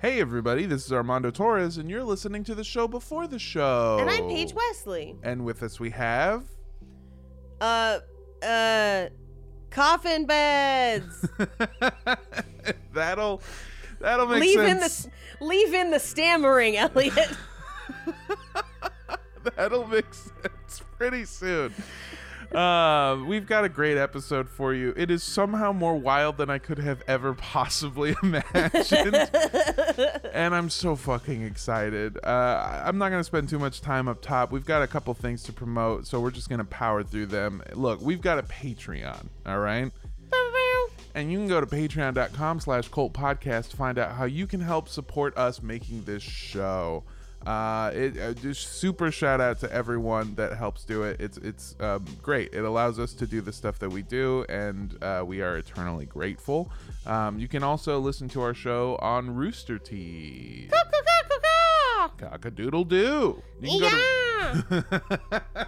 Hey, 0.00 0.20
everybody, 0.20 0.64
this 0.64 0.86
is 0.86 0.92
Armando 0.92 1.32
Torres, 1.32 1.76
and 1.76 1.90
you're 1.90 2.04
listening 2.04 2.44
to 2.44 2.54
the 2.54 2.62
show 2.62 2.86
before 2.86 3.26
the 3.26 3.40
show. 3.40 3.98
And 4.00 4.08
I'm 4.08 4.28
Paige 4.28 4.54
Wesley. 4.54 5.16
And 5.24 5.44
with 5.44 5.60
us, 5.64 5.80
we 5.80 5.90
have. 5.90 6.44
Uh, 7.60 7.98
uh, 8.40 9.06
coffin 9.70 10.24
beds. 10.24 11.28
that'll. 12.94 13.42
That'll 13.98 14.28
make 14.28 14.42
leave 14.42 14.60
sense. 14.60 15.06
in 15.06 15.10
the 15.40 15.44
leave 15.44 15.74
in 15.74 15.90
the 15.90 15.98
stammering, 15.98 16.76
Elliot. 16.76 17.36
That'll 19.56 19.88
make 19.88 20.14
sense 20.14 20.82
pretty 20.96 21.24
soon. 21.24 21.74
Uh, 22.54 23.22
we've 23.26 23.46
got 23.46 23.64
a 23.64 23.68
great 23.68 23.98
episode 23.98 24.48
for 24.48 24.72
you. 24.72 24.94
It 24.96 25.10
is 25.10 25.22
somehow 25.22 25.72
more 25.72 25.96
wild 25.96 26.38
than 26.38 26.48
I 26.48 26.58
could 26.58 26.78
have 26.78 27.02
ever 27.06 27.34
possibly 27.34 28.16
imagined. 28.22 29.30
and 30.32 30.54
I'm 30.54 30.70
so 30.70 30.96
fucking 30.96 31.42
excited. 31.42 32.18
Uh, 32.24 32.82
I'm 32.84 32.96
not 32.98 33.10
going 33.10 33.20
to 33.20 33.24
spend 33.24 33.48
too 33.48 33.58
much 33.58 33.80
time 33.80 34.08
up 34.08 34.22
top. 34.22 34.50
We've 34.50 34.64
got 34.64 34.82
a 34.82 34.86
couple 34.86 35.12
things 35.14 35.42
to 35.44 35.52
promote, 35.52 36.06
so 36.06 36.20
we're 36.20 36.30
just 36.30 36.48
going 36.48 36.60
to 36.60 36.64
power 36.64 37.02
through 37.02 37.26
them. 37.26 37.62
Look, 37.74 38.00
we've 38.00 38.22
got 38.22 38.38
a 38.38 38.42
Patreon, 38.42 39.26
all 39.46 39.58
right? 39.58 39.92
and 41.14 41.32
you 41.32 41.38
can 41.38 41.48
go 41.48 41.60
to 41.60 41.66
patreon.com 41.66 42.60
slash 42.60 42.88
cult 42.88 43.12
podcast 43.12 43.70
to 43.70 43.76
find 43.76 43.98
out 43.98 44.12
how 44.12 44.24
you 44.24 44.46
can 44.46 44.60
help 44.60 44.88
support 44.88 45.36
us 45.36 45.62
making 45.62 46.04
this 46.04 46.22
show 46.22 47.02
uh, 47.46 47.90
it 47.94 48.18
uh, 48.18 48.32
just 48.34 48.74
super 48.74 49.10
shout 49.10 49.40
out 49.40 49.60
to 49.60 49.72
everyone 49.72 50.34
that 50.34 50.56
helps 50.56 50.84
do 50.84 51.04
it. 51.04 51.20
It's 51.20 51.38
it's 51.38 51.76
um, 51.80 52.04
great. 52.22 52.52
It 52.52 52.64
allows 52.64 52.98
us 52.98 53.14
to 53.14 53.26
do 53.26 53.40
the 53.40 53.52
stuff 53.52 53.78
that 53.78 53.90
we 53.90 54.02
do, 54.02 54.44
and 54.48 54.96
uh, 55.02 55.22
we 55.26 55.40
are 55.40 55.56
eternally 55.56 56.06
grateful. 56.06 56.70
Um, 57.06 57.38
you 57.38 57.48
can 57.48 57.62
also 57.62 57.98
listen 58.00 58.28
to 58.30 58.42
our 58.42 58.54
show 58.54 58.96
on 59.00 59.34
Rooster 59.34 59.78
Teeth. 59.78 60.72
Cock 62.18 62.44
a 62.44 62.50
doodle 62.50 62.84
doo. 62.84 63.42
Yeah. 63.60 64.54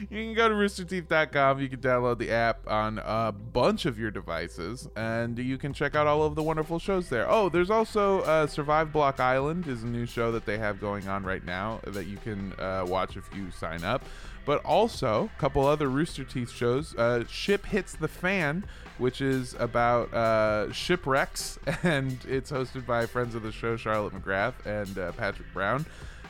you 0.00 0.06
can 0.06 0.34
go 0.34 0.48
to 0.48 0.54
roosterteeth.com. 0.54 1.60
You 1.60 1.68
can 1.68 1.80
download 1.80 2.18
the 2.18 2.30
app 2.30 2.68
on 2.68 3.00
a 3.04 3.32
bunch 3.32 3.86
of 3.86 3.98
your 3.98 4.10
devices, 4.10 4.88
and 4.96 5.38
you 5.38 5.58
can 5.58 5.72
check 5.72 5.94
out 5.94 6.06
all 6.06 6.22
of 6.22 6.34
the 6.34 6.42
wonderful 6.42 6.78
shows 6.78 7.08
there. 7.08 7.28
Oh, 7.28 7.48
there's 7.48 7.70
also 7.70 8.20
uh, 8.22 8.46
Survive 8.46 8.92
Block 8.92 9.20
Island 9.20 9.66
is 9.66 9.82
a 9.82 9.86
new 9.86 10.06
show 10.06 10.32
that 10.32 10.46
they 10.46 10.58
have 10.58 10.80
going 10.80 11.08
on 11.08 11.24
right 11.24 11.44
now 11.44 11.80
that 11.86 12.06
you 12.06 12.16
can 12.18 12.52
uh, 12.58 12.84
watch 12.86 13.16
if 13.16 13.28
you 13.34 13.50
sign 13.50 13.84
up. 13.84 14.04
But 14.44 14.64
also 14.64 15.30
a 15.36 15.40
couple 15.40 15.66
other 15.66 15.88
Rooster 15.88 16.22
Teeth 16.24 16.52
shows. 16.52 16.94
Uh, 16.96 17.24
Ship 17.28 17.64
Hits 17.66 17.94
the 17.94 18.06
Fan, 18.06 18.64
which 18.98 19.20
is 19.20 19.54
about 19.58 20.14
uh, 20.14 20.72
shipwrecks, 20.72 21.58
and 21.82 22.18
it's 22.28 22.52
hosted 22.52 22.86
by 22.86 23.06
friends 23.06 23.34
of 23.34 23.42
the 23.42 23.50
show 23.50 23.76
Charlotte 23.76 24.14
McGrath 24.14 24.54
and 24.64 24.96
uh, 24.98 25.12
Patrick 25.12 25.52
Brown. 25.52 25.84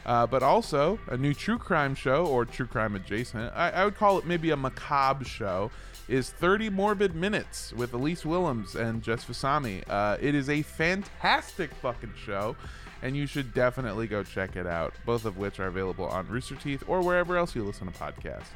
Uh, 0.07 0.25
but 0.25 0.41
also 0.41 1.01
a 1.09 1.17
new 1.17 1.35
true 1.35 1.59
crime 1.59 1.93
show 1.93 2.25
or 2.25 2.45
true 2.45 2.67
crime 2.67 2.95
adjacent. 2.95 3.53
I, 3.57 3.71
I, 3.71 3.85
would 3.85 3.97
call 3.97 4.19
it 4.19 4.25
maybe 4.25 4.51
a 4.51 4.57
macabre 4.57 5.25
show. 5.25 5.73
Is 6.09 6.31
30 6.31 6.71
Morbid 6.71 7.17
Minutes 7.17 7.73
with 7.73 7.91
Elyse 7.91 8.25
Willems 8.25 8.77
and 8.77 9.03
Jess 9.03 9.25
Vasami. 9.25 9.83
Uh, 9.91 10.17
it 10.21 10.37
is 10.37 10.49
a 10.49 10.63
fantastic 10.63 11.75
fucking 11.75 12.13
show, 12.25 12.55
and 13.03 13.17
you 13.17 13.27
should 13.27 13.53
definitely 13.53 14.07
go 14.07 14.23
check 14.23 14.55
it 14.55 14.69
out. 14.69 14.95
Both 15.05 15.25
of 15.25 15.37
which 15.37 15.59
are 15.59 15.67
available 15.67 16.07
on 16.07 16.29
Rooster 16.29 16.55
Teeth 16.55 16.85
or 16.87 17.03
wherever 17.03 17.37
else 17.37 17.57
you 17.57 17.65
listen 17.65 17.89
to 17.89 17.93
podcasts. 17.99 18.53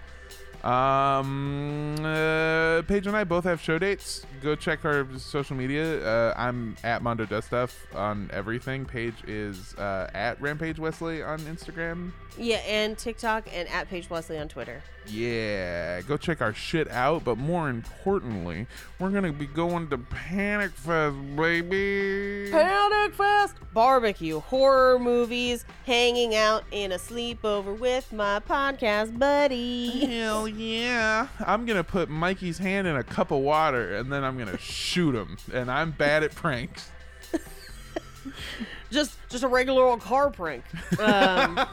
Um, 0.65 1.97
uh, 2.05 2.83
Paige 2.83 3.07
and 3.07 3.17
I 3.17 3.25
both 3.25 3.45
have 3.45 3.61
show 3.61 3.79
dates. 3.79 4.27
Go 4.43 4.55
check 4.55 4.85
our 4.85 5.07
social 5.17 5.57
media. 5.57 6.05
Uh, 6.05 6.35
I'm 6.37 6.77
at 6.85 7.03
Mondo 7.03 7.25
Does 7.25 7.45
Stuff 7.47 7.87
on 7.95 8.31
everything. 8.33 8.85
Paige 8.85 9.15
is 9.27 9.75
uh, 9.77 10.11
at 10.15 10.41
Rampage 10.41 10.79
Wesley 10.79 11.23
on 11.23 11.39
Instagram. 11.41 12.13
Yeah, 12.39 12.59
and 12.59 12.97
TikTok 12.97 13.49
and 13.53 13.69
at 13.69 13.89
Paige 13.89 14.09
Wesley 14.09 14.39
on 14.39 14.49
Twitter. 14.49 14.83
Yeah, 15.07 16.01
go 16.03 16.17
check 16.17 16.41
our 16.41 16.55
shit 16.55 16.91
out. 16.91 17.25
But 17.25 17.39
more 17.39 17.69
importantly, 17.69 18.67
we're 18.99 19.11
gonna 19.11 19.33
be 19.33 19.47
going 19.47 19.89
to 19.91 19.99
Panic 19.99 20.71
Fest, 20.73 21.17
baby. 21.37 22.51
Panic 22.51 23.15
Fest, 23.15 23.57
barbecue, 23.73 24.41
horror 24.41 24.99
movies, 24.99 25.65
hanging 25.87 26.35
out 26.35 26.65
in 26.71 26.93
a 26.93 26.97
sleepover 26.97 27.79
with 27.79 28.13
my 28.13 28.41
podcast 28.41 29.19
buddy. 29.19 30.07
Hell 30.07 30.47
yeah! 30.57 31.29
I'm 31.47 31.67
gonna 31.67 31.85
put 31.85 32.09
Mikey's 32.09 32.59
hand 32.59 32.87
in 32.87 32.97
a 32.97 33.05
cup 33.05 33.31
of 33.31 33.41
water 33.41 33.97
and 33.97 34.13
then 34.13 34.25
I'm 34.25 34.37
gonna 34.39 34.59
shoot 34.59 35.15
him. 35.15 35.37
And 35.53 35.71
I'm 35.71 35.91
bad 35.93 36.23
at 36.23 36.35
pranks. 36.35 36.91
just 38.91 39.17
just 39.29 39.45
a 39.45 39.49
regular 39.49 39.85
old 39.85 40.01
car 40.01 40.31
prank. 40.31 40.65
Um, 40.99 41.59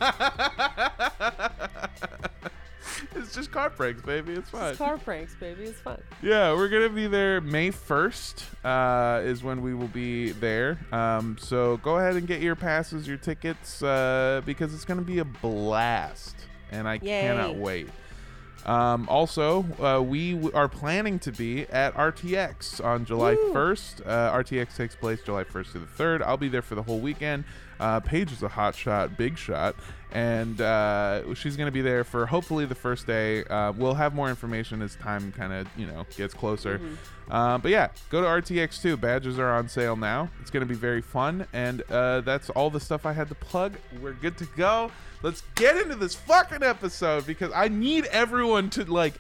it's 3.15 3.33
just 3.33 3.51
car 3.51 3.69
pranks, 3.69 4.01
baby. 4.01 4.33
It's 4.33 4.49
fine. 4.49 4.69
It's 4.69 4.77
car 4.77 4.97
pranks, 4.97 5.35
baby. 5.35 5.63
It's 5.65 5.79
fun. 5.79 6.01
Yeah, 6.21 6.53
we're 6.53 6.69
gonna 6.69 6.89
be 6.89 7.07
there 7.07 7.41
May 7.41 7.71
first. 7.71 8.45
Uh, 8.63 9.21
is 9.23 9.43
when 9.43 9.61
we 9.61 9.73
will 9.73 9.87
be 9.89 10.31
there. 10.31 10.77
Um, 10.91 11.37
so 11.39 11.77
go 11.77 11.97
ahead 11.97 12.15
and 12.15 12.27
get 12.27 12.41
your 12.41 12.55
passes, 12.55 13.07
your 13.07 13.17
tickets, 13.17 13.81
uh, 13.83 14.41
because 14.45 14.73
it's 14.73 14.85
gonna 14.85 15.01
be 15.01 15.19
a 15.19 15.25
blast, 15.25 16.35
and 16.71 16.87
I 16.87 16.95
Yay. 16.95 17.21
cannot 17.21 17.55
wait. 17.55 17.89
Um, 18.67 19.07
also, 19.07 19.65
uh, 19.81 20.01
we 20.01 20.33
w- 20.33 20.51
are 20.53 20.67
planning 20.67 21.19
to 21.19 21.31
be 21.31 21.65
at 21.67 21.93
RTX 21.95 22.83
on 22.83 23.05
July 23.05 23.33
Woo. 23.35 23.53
1st. 23.53 24.05
Uh, 24.05 24.33
RTX 24.33 24.75
takes 24.75 24.95
place 24.95 25.21
July 25.25 25.45
1st 25.45 25.71
to 25.71 25.79
the 25.79 25.85
3rd. 25.85 26.21
I'll 26.21 26.35
be 26.37 26.49
there 26.49 26.61
for 26.61 26.75
the 26.75 26.83
whole 26.83 26.99
weekend. 26.99 27.45
Uh, 27.79 27.99
Paige 27.99 28.31
is 28.31 28.43
a 28.43 28.47
hot 28.47 28.75
shot, 28.75 29.17
big 29.17 29.37
shot, 29.37 29.75
and 30.11 30.59
uh, 30.61 31.33
she's 31.35 31.55
going 31.55 31.67
to 31.67 31.71
be 31.71 31.81
there 31.81 32.03
for 32.03 32.25
hopefully 32.25 32.65
the 32.65 32.75
first 32.75 33.05
day. 33.07 33.43
Uh, 33.45 33.71
we'll 33.73 33.93
have 33.93 34.15
more 34.15 34.29
information 34.29 34.81
as 34.81 34.95
time 34.95 35.31
kind 35.31 35.53
of 35.53 35.67
you 35.77 35.85
know 35.85 36.05
gets 36.15 36.33
closer. 36.33 36.79
Uh, 37.29 37.57
but 37.57 37.69
yeah, 37.71 37.89
go 38.09 38.21
to 38.21 38.27
RTX2. 38.27 38.99
Badges 38.99 39.37
are 39.37 39.51
on 39.51 39.67
sale 39.67 39.95
now. 39.95 40.29
It's 40.41 40.49
going 40.49 40.61
to 40.65 40.67
be 40.67 40.79
very 40.79 41.01
fun, 41.01 41.45
and 41.53 41.83
uh, 41.91 42.21
that's 42.21 42.49
all 42.51 42.69
the 42.69 42.79
stuff 42.79 43.05
I 43.05 43.13
had 43.13 43.29
to 43.29 43.35
plug. 43.35 43.73
We're 44.01 44.13
good 44.13 44.37
to 44.39 44.45
go. 44.57 44.91
Let's 45.23 45.43
get 45.55 45.75
into 45.77 45.95
this 45.95 46.15
fucking 46.15 46.63
episode 46.63 47.25
because 47.25 47.51
I 47.53 47.67
need 47.67 48.05
everyone 48.05 48.69
to 48.71 48.85
like. 48.85 49.13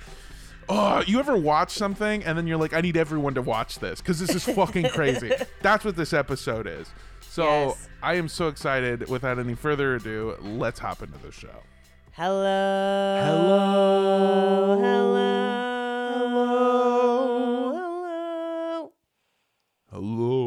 Oh, 0.69 1.01
you 1.07 1.19
ever 1.19 1.37
watch 1.37 1.71
something 1.71 2.25
and 2.25 2.37
then 2.37 2.45
you're 2.45 2.57
like, 2.57 2.73
I 2.73 2.81
need 2.81 2.97
everyone 2.97 3.35
to 3.35 3.41
watch 3.41 3.79
this 3.79 4.01
because 4.01 4.19
this 4.19 4.35
is 4.35 4.43
fucking 4.43 4.89
crazy. 4.89 5.31
That's 5.61 5.85
what 5.85 5.95
this 5.95 6.11
episode 6.11 6.67
is. 6.67 6.89
So 7.21 7.67
Yes. 7.69 7.87
I 8.01 8.15
am 8.15 8.27
so 8.27 8.47
excited. 8.47 9.09
Without 9.09 9.39
any 9.39 9.55
further 9.55 9.95
ado, 9.95 10.35
let's 10.41 10.79
hop 10.79 11.01
into 11.01 11.17
the 11.19 11.31
show. 11.31 11.63
Hello. 12.11 13.21
Hello. 13.25 14.77
Hello. 14.81 15.27
Hello. 18.51 18.91
Hello. 19.91 20.46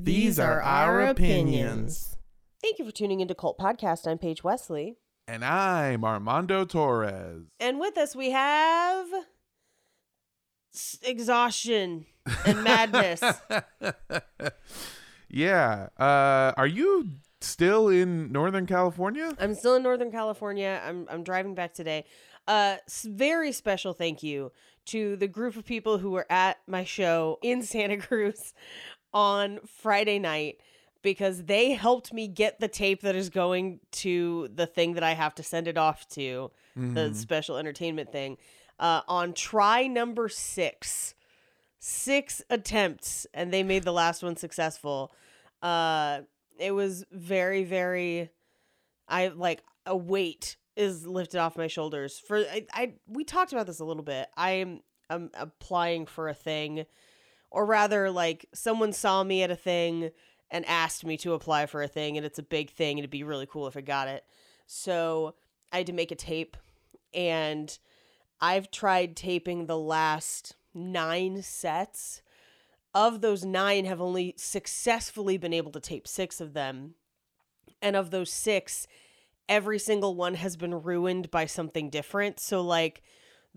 These 0.00 0.38
are 0.38 0.62
our 0.62 1.00
opinions. 1.00 2.16
Thank 2.62 2.78
you 2.78 2.84
for 2.84 2.92
tuning 2.92 3.20
into 3.20 3.34
Cult 3.34 3.58
Podcast. 3.58 4.06
I'm 4.06 4.18
Paige 4.18 4.44
Wesley. 4.44 4.96
And 5.26 5.44
I'm 5.44 6.04
Armando 6.04 6.64
Torres. 6.64 7.42
And 7.60 7.80
with 7.80 7.98
us, 7.98 8.14
we 8.16 8.30
have 8.30 9.06
s- 10.74 10.98
exhaustion 11.02 12.06
and 12.46 12.62
madness. 12.62 13.20
yeah. 15.28 15.88
Uh, 15.98 16.52
are 16.56 16.66
you 16.66 17.08
still 17.40 17.88
in 17.88 18.30
Northern 18.32 18.66
California? 18.66 19.34
I'm 19.38 19.54
still 19.54 19.74
in 19.74 19.82
Northern 19.82 20.10
California. 20.12 20.80
I'm 20.86 21.06
I'm 21.10 21.22
driving 21.24 21.54
back 21.54 21.74
today. 21.74 22.04
Uh, 22.46 22.76
s- 22.86 23.06
very 23.08 23.52
special 23.52 23.92
thank 23.92 24.22
you 24.22 24.52
to 24.86 25.16
the 25.16 25.28
group 25.28 25.56
of 25.56 25.66
people 25.66 25.98
who 25.98 26.10
were 26.12 26.26
at 26.30 26.56
my 26.66 26.82
show 26.84 27.38
in 27.42 27.62
Santa 27.62 27.96
Cruz 28.06 28.54
on 29.12 29.60
Friday 29.66 30.18
night 30.18 30.60
because 31.02 31.44
they 31.44 31.72
helped 31.72 32.12
me 32.12 32.26
get 32.28 32.58
the 32.60 32.68
tape 32.68 33.02
that 33.02 33.14
is 33.14 33.30
going 33.30 33.80
to 33.92 34.48
the 34.54 34.66
thing 34.66 34.94
that 34.94 35.02
I 35.04 35.12
have 35.12 35.34
to 35.36 35.42
send 35.42 35.68
it 35.68 35.78
off 35.78 36.08
to, 36.10 36.50
the 36.74 36.80
Mhm. 37.10 37.14
special 37.14 37.56
entertainment 37.56 38.10
thing. 38.12 38.36
uh, 38.80 39.02
on 39.08 39.32
try 39.32 39.88
number 39.88 40.28
six. 40.28 41.14
Six 41.80 42.42
attempts, 42.50 43.26
and 43.34 43.52
they 43.52 43.62
made 43.64 43.82
the 43.84 43.92
last 43.92 44.22
one 44.22 44.36
successful. 44.36 45.12
Uh, 45.62 46.20
it 46.58 46.70
was 46.72 47.04
very, 47.10 47.64
very. 47.64 48.30
I 49.08 49.28
like 49.28 49.62
a 49.86 49.96
weight 49.96 50.56
is 50.76 51.06
lifted 51.08 51.38
off 51.40 51.56
my 51.56 51.66
shoulders. 51.66 52.18
For 52.20 52.38
I, 52.38 52.66
I 52.72 52.92
we 53.08 53.24
talked 53.24 53.52
about 53.52 53.66
this 53.66 53.80
a 53.80 53.84
little 53.84 54.02
bit. 54.04 54.28
I 54.36 54.50
am 54.52 54.80
I'm 55.10 55.30
applying 55.34 56.06
for 56.06 56.28
a 56.28 56.34
thing, 56.34 56.84
or 57.50 57.64
rather, 57.64 58.10
like 58.10 58.46
someone 58.52 58.92
saw 58.92 59.22
me 59.24 59.42
at 59.42 59.50
a 59.50 59.56
thing 59.56 60.10
and 60.50 60.64
asked 60.66 61.04
me 61.04 61.16
to 61.18 61.34
apply 61.34 61.66
for 61.66 61.82
a 61.82 61.88
thing, 61.88 62.16
and 62.16 62.24
it's 62.24 62.38
a 62.38 62.42
big 62.42 62.70
thing, 62.70 62.92
and 62.92 63.00
it'd 63.00 63.10
be 63.10 63.22
really 63.22 63.46
cool 63.46 63.66
if 63.66 63.76
I 63.76 63.80
got 63.80 64.08
it. 64.08 64.24
So 64.66 65.34
I 65.72 65.78
had 65.78 65.86
to 65.86 65.92
make 65.92 66.10
a 66.10 66.16
tape, 66.16 66.56
and 67.12 67.78
I've 68.40 68.70
tried 68.70 69.16
taping 69.16 69.66
the 69.66 69.78
last 69.78 70.56
nine 70.74 71.42
sets. 71.42 72.22
Of 72.94 73.20
those 73.20 73.44
nine, 73.44 73.84
have 73.84 74.00
only 74.00 74.34
successfully 74.38 75.36
been 75.36 75.52
able 75.52 75.70
to 75.72 75.80
tape 75.80 76.08
six 76.08 76.40
of 76.40 76.54
them, 76.54 76.94
and 77.82 77.94
of 77.94 78.10
those 78.10 78.30
six, 78.30 78.86
every 79.48 79.78
single 79.78 80.14
one 80.14 80.34
has 80.34 80.56
been 80.56 80.82
ruined 80.82 81.30
by 81.30 81.46
something 81.46 81.90
different. 81.90 82.40
So 82.40 82.60
like 82.60 83.02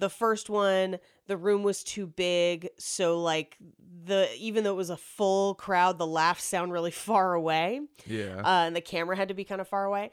the 0.02 0.10
first 0.10 0.50
one, 0.50 0.98
the 1.28 1.38
room 1.38 1.62
was 1.64 1.84
too 1.84 2.08
big, 2.08 2.68
so 2.78 3.22
like 3.22 3.56
the 4.04 4.28
even 4.38 4.64
though 4.64 4.72
it 4.72 4.78
was 4.78 4.90
a 4.90 4.98
full 4.98 5.54
crowd, 5.56 5.98
the 6.00 6.08
laughs 6.08 6.44
sound 6.44 6.74
really 6.74 6.92
far 7.08 7.34
away. 7.36 7.82
Yeah. 8.06 8.42
Uh, 8.44 8.66
and 8.66 8.76
the 8.76 8.82
camera 8.82 9.16
had 9.16 9.30
to 9.30 9.34
be 9.34 9.46
kind 9.46 9.62
of 9.62 9.68
far 9.68 9.86
away. 9.86 10.12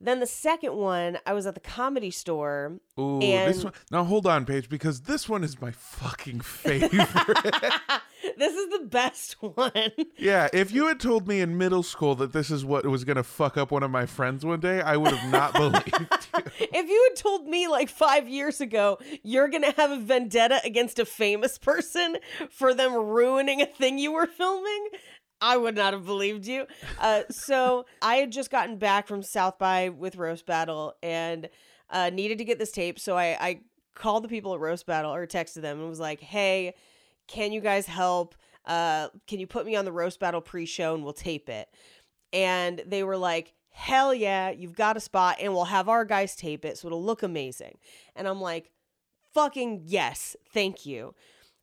Then 0.00 0.20
the 0.20 0.26
second 0.26 0.74
one, 0.74 1.18
I 1.26 1.32
was 1.32 1.46
at 1.46 1.54
the 1.54 1.60
comedy 1.60 2.10
store. 2.10 2.80
Ooh, 2.98 3.18
this 3.20 3.64
one. 3.64 3.72
Now 3.90 4.04
hold 4.04 4.26
on, 4.26 4.46
Paige, 4.46 4.68
because 4.68 5.02
this 5.02 5.28
one 5.28 5.44
is 5.44 5.60
my 5.60 5.72
fucking 5.72 6.40
favorite. 6.42 6.94
this 8.38 8.54
is 8.54 8.68
the 8.80 8.86
best 8.86 9.32
one. 9.40 9.92
yeah, 10.16 10.48
if 10.52 10.72
you 10.72 10.86
had 10.86 11.00
told 11.00 11.26
me 11.28 11.40
in 11.40 11.58
middle 11.58 11.82
school 11.82 12.14
that 12.16 12.32
this 12.32 12.50
is 12.50 12.64
what 12.64 12.86
was 12.86 13.04
gonna 13.04 13.22
fuck 13.22 13.56
up 13.56 13.70
one 13.70 13.82
of 13.82 13.90
my 13.90 14.06
friends 14.06 14.44
one 14.44 14.60
day, 14.60 14.80
I 14.80 14.96
would 14.96 15.12
have 15.14 15.30
not 15.32 15.52
believed 15.54 15.92
you. 16.00 16.06
if 16.60 16.88
you 16.88 17.08
had 17.10 17.16
told 17.16 17.46
me 17.46 17.68
like 17.68 17.88
five 17.88 18.28
years 18.28 18.60
ago 18.60 18.98
you're 19.22 19.48
gonna 19.48 19.72
have 19.76 19.90
a 19.90 19.98
vendetta 19.98 20.60
against 20.64 20.98
a 20.98 21.04
famous 21.04 21.58
person 21.58 22.16
for 22.50 22.74
them 22.74 22.94
ruining 22.94 23.60
a 23.60 23.66
thing 23.66 23.98
you 23.98 24.12
were 24.12 24.26
filming, 24.26 24.88
I 25.40 25.56
would 25.56 25.76
not 25.76 25.92
have 25.92 26.04
believed 26.06 26.46
you. 26.46 26.66
Uh, 26.98 27.22
so 27.30 27.86
I 28.02 28.16
had 28.16 28.32
just 28.32 28.50
gotten 28.50 28.78
back 28.78 29.06
from 29.06 29.22
South 29.22 29.58
by 29.58 29.88
with 29.88 30.16
Roast 30.16 30.46
Battle 30.46 30.94
and 31.02 31.48
uh, 31.90 32.10
needed 32.10 32.38
to 32.38 32.44
get 32.44 32.58
this 32.58 32.72
tape. 32.72 32.98
So 32.98 33.16
I, 33.16 33.36
I 33.40 33.60
called 33.94 34.24
the 34.24 34.28
people 34.28 34.52
at 34.54 34.60
Roast 34.60 34.84
Battle 34.86 35.12
or 35.14 35.26
texted 35.26 35.62
them 35.62 35.78
and 35.80 35.88
was 35.88 36.00
like, 36.00 36.20
"Hey, 36.20 36.74
can 37.28 37.52
you 37.52 37.60
guys 37.60 37.86
help? 37.86 38.34
Uh, 38.64 39.08
can 39.26 39.38
you 39.38 39.46
put 39.46 39.64
me 39.64 39.76
on 39.76 39.84
the 39.84 39.92
Roast 39.92 40.18
Battle 40.18 40.40
pre-show 40.40 40.94
and 40.94 41.04
we'll 41.04 41.12
tape 41.12 41.48
it?" 41.48 41.68
And 42.32 42.82
they 42.86 43.04
were 43.04 43.16
like, 43.16 43.54
hell 43.78 44.12
yeah, 44.12 44.50
you've 44.50 44.74
got 44.74 44.96
a 44.96 45.00
spot 45.00 45.36
and 45.40 45.52
we'll 45.52 45.66
have 45.66 45.88
our 45.88 46.04
guys 46.04 46.34
tape 46.34 46.64
it 46.64 46.76
so 46.76 46.88
it'll 46.88 47.02
look 47.02 47.22
amazing. 47.22 47.78
And 48.16 48.26
I'm 48.26 48.40
like, 48.40 48.72
fucking 49.32 49.82
yes, 49.84 50.34
thank 50.52 50.84
you. 50.84 51.14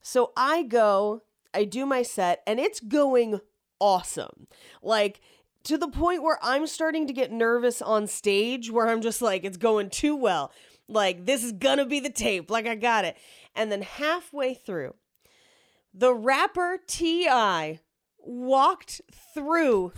So 0.02 0.32
I 0.38 0.64
go, 0.64 1.24
I 1.54 1.66
do 1.66 1.86
my 1.86 2.04
set, 2.04 2.42
and 2.48 2.58
it's 2.58 2.80
going 2.80 3.42
awesome. 3.80 4.48
Like, 4.82 5.20
to 5.64 5.78
the 5.78 5.90
point 5.90 6.24
where 6.24 6.40
I'm 6.42 6.68
starting 6.68 7.06
to 7.08 7.14
get 7.14 7.32
nervous 7.34 7.82
on 7.82 8.08
stage, 8.08 8.72
where 8.72 8.88
I'm 8.88 9.02
just 9.02 9.22
like, 9.22 9.44
it's 9.44 9.58
going 9.58 9.90
too 9.90 10.16
well. 10.16 10.54
Like, 10.88 11.26
this 11.26 11.44
is 11.44 11.52
gonna 11.52 11.86
be 11.86 12.00
the 12.00 12.10
tape. 12.10 12.50
Like, 12.50 12.66
I 12.66 12.76
got 12.76 13.04
it. 13.04 13.18
And 13.56 13.72
then 13.72 13.82
halfway 13.82 14.54
through, 14.54 14.94
the 15.98 16.14
rapper 16.14 16.80
T.I. 16.86 17.80
walked 18.20 19.02
through 19.34 19.94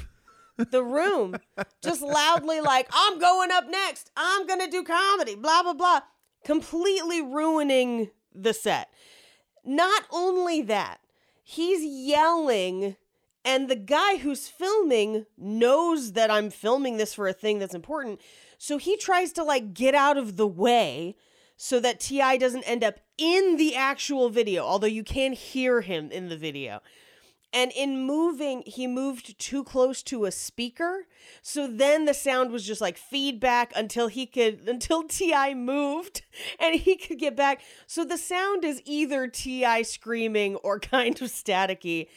the 0.58 0.84
room 0.84 1.36
just 1.84 2.02
loudly 2.02 2.60
like 2.62 2.90
i'm 2.92 3.20
going 3.20 3.52
up 3.52 3.70
next 3.70 4.10
i'm 4.18 4.48
gonna 4.48 4.70
do 4.70 4.84
comedy 4.84 5.36
blah 5.36 5.62
blah 5.62 5.74
blah 5.74 6.00
completely 6.44 7.22
ruining 7.22 8.10
the 8.34 8.54
set 8.54 8.90
not 9.64 10.04
only 10.12 10.64
that 10.64 11.00
he's 11.44 11.84
yelling 11.84 12.96
and 13.46 13.70
the 13.70 13.76
guy 13.76 14.18
who's 14.18 14.48
filming 14.48 15.28
knows 15.38 16.14
that 16.14 16.32
i'm 16.32 16.50
filming 16.50 16.98
this 16.98 17.14
for 17.14 17.28
a 17.28 17.34
thing 17.34 17.60
that's 17.60 17.76
important 17.76 18.20
so 18.58 18.80
he 18.80 18.98
tries 18.98 19.32
to 19.32 19.44
like 19.44 19.76
get 19.76 19.94
out 19.94 20.18
of 20.18 20.38
the 20.38 20.48
way 20.48 21.16
so 21.56 21.80
that 21.80 22.00
T.I. 22.00 22.38
doesn't 22.38 22.64
end 22.64 22.84
up 22.84 23.00
in 23.18 23.58
the 23.58 23.75
actual 23.75 24.30
video 24.30 24.64
although 24.64 24.88
you 24.88 25.04
can 25.04 25.34
hear 25.34 25.81
him 25.81 26.12
in 26.12 26.30
the 26.30 26.38
video 26.38 26.81
and 27.54 27.72
in 27.72 28.06
moving, 28.06 28.62
he 28.66 28.88
moved 28.88 29.40
too 29.40 29.64
close 29.64 30.04
to 30.04 30.25
a 30.25 30.31
speaker. 30.31 31.08
So 31.42 31.66
then 31.66 32.06
the 32.06 32.14
sound 32.14 32.52
was 32.52 32.66
just 32.66 32.81
like 32.81 32.98
feedback 32.98 33.72
until 33.75 34.10
he 34.10 34.25
could, 34.25 34.62
until 34.68 35.04
T.I. 35.04 35.54
moved 35.54 36.24
and 36.60 36.75
he 36.75 36.96
could 36.98 37.19
get 37.19 37.36
back. 37.36 37.62
So 37.86 38.04
the 38.04 38.18
sound 38.18 38.66
is 38.66 38.81
either 38.86 39.28
T.I. 39.28 39.84
screaming 39.84 40.56
or 40.58 40.80
kind 40.80 41.20
of 41.22 41.30
staticky. 41.30 42.08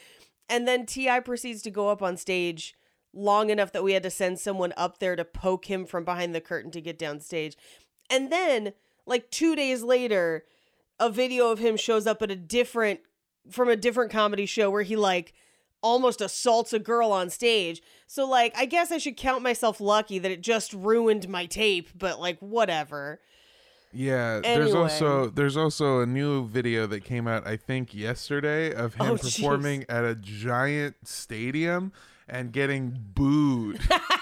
And 0.49 0.67
then 0.67 0.85
T.I. 0.85 1.21
proceeds 1.21 1.63
to 1.63 1.71
go 1.71 1.89
up 1.89 2.03
on 2.03 2.17
stage 2.17 2.75
long 3.13 3.51
enough 3.51 3.73
that 3.73 3.85
we 3.85 3.93
had 3.93 4.03
to 4.03 4.11
send 4.11 4.39
someone 4.39 4.73
up 4.77 4.99
there 4.99 5.17
to 5.17 5.25
poke 5.25 5.67
him 5.67 5.87
from 5.87 6.05
behind 6.05 6.35
the 6.35 6.41
curtain 6.41 6.71
to 6.73 6.81
get 6.81 6.99
downstage. 6.99 7.55
And 8.09 8.31
then, 8.31 8.73
like 9.07 9.31
two 9.31 9.57
days 9.57 9.83
later, 9.83 10.45
a 11.01 11.11
video 11.11 11.51
of 11.51 11.59
him 11.59 11.77
shows 11.77 12.07
up 12.07 12.23
at 12.23 12.31
a 12.31 12.37
different 12.37 13.01
from 13.51 13.69
a 13.69 13.77
different 13.77 14.13
comedy 14.13 14.47
show 14.47 14.71
where 14.71 14.83
he 14.83 14.95
like 14.95 15.33
almost 15.83 16.21
assaults 16.21 16.73
a 16.73 16.79
girl 16.79 17.11
on 17.11 17.31
stage. 17.31 17.83
So 18.07 18.29
like 18.29 18.57
I 18.57 18.67
guess 18.67 18.93
I 18.93 18.99
should 18.99 19.17
count 19.17 19.43
myself 19.43 19.81
lucky 19.81 20.19
that 20.21 20.31
it 20.31 20.43
just 20.43 20.73
ruined 20.73 21.29
my 21.29 21.47
tape, 21.47 21.89
but 21.97 22.21
like 22.21 22.39
whatever. 22.39 23.21
Yeah, 23.93 24.39
there's 24.41 24.75
also 24.75 25.31
there's 25.31 25.57
also 25.57 26.01
a 26.01 26.07
new 26.07 26.47
video 26.47 26.87
that 26.87 27.03
came 27.03 27.27
out 27.27 27.45
I 27.47 27.57
think 27.57 27.93
yesterday 27.93 28.73
of 28.73 28.95
him 28.95 29.07
Oh, 29.07 29.17
performing 29.17 29.85
at 29.89 30.05
a 30.05 30.15
giant 30.15 31.09
stadium 31.09 31.93
and 32.29 32.53
getting 32.53 32.97
booed. 33.15 33.81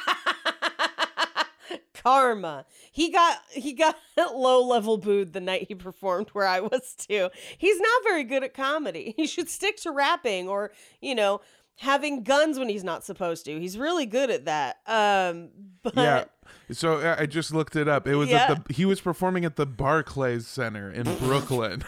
Karma. 2.02 2.64
He 2.92 3.10
got 3.10 3.38
he 3.50 3.72
got 3.72 3.96
low 4.34 4.62
level 4.64 4.96
booed 4.98 5.32
the 5.32 5.40
night 5.40 5.66
he 5.68 5.74
performed 5.74 6.28
where 6.30 6.46
I 6.46 6.60
was 6.60 6.94
too. 6.98 7.28
He's 7.56 7.78
not 7.80 8.02
very 8.04 8.24
good 8.24 8.44
at 8.44 8.54
comedy. 8.54 9.14
He 9.16 9.26
should 9.26 9.48
stick 9.48 9.76
to 9.78 9.90
rapping 9.90 10.48
or, 10.48 10.70
you 11.00 11.14
know, 11.14 11.40
having 11.78 12.22
guns 12.24 12.58
when 12.58 12.68
he's 12.68 12.84
not 12.84 13.04
supposed 13.04 13.44
to. 13.46 13.58
He's 13.60 13.76
really 13.78 14.06
good 14.06 14.30
at 14.30 14.44
that. 14.46 14.78
Um 14.86 15.50
but 15.82 15.96
yeah. 15.96 16.24
So 16.72 16.94
uh, 16.98 17.16
I 17.18 17.26
just 17.26 17.52
looked 17.52 17.76
it 17.76 17.88
up. 17.88 18.06
It 18.08 18.14
was 18.16 18.28
Yeah. 18.30 18.46
at 18.52 18.66
the 18.66 18.72
he 18.74 18.84
was 18.84 19.00
performing 19.00 19.44
at 19.44 19.56
the 19.56 19.66
Barclays 19.66 20.46
Center 20.46 20.90
in 20.90 21.02
Brooklyn. 21.18 21.84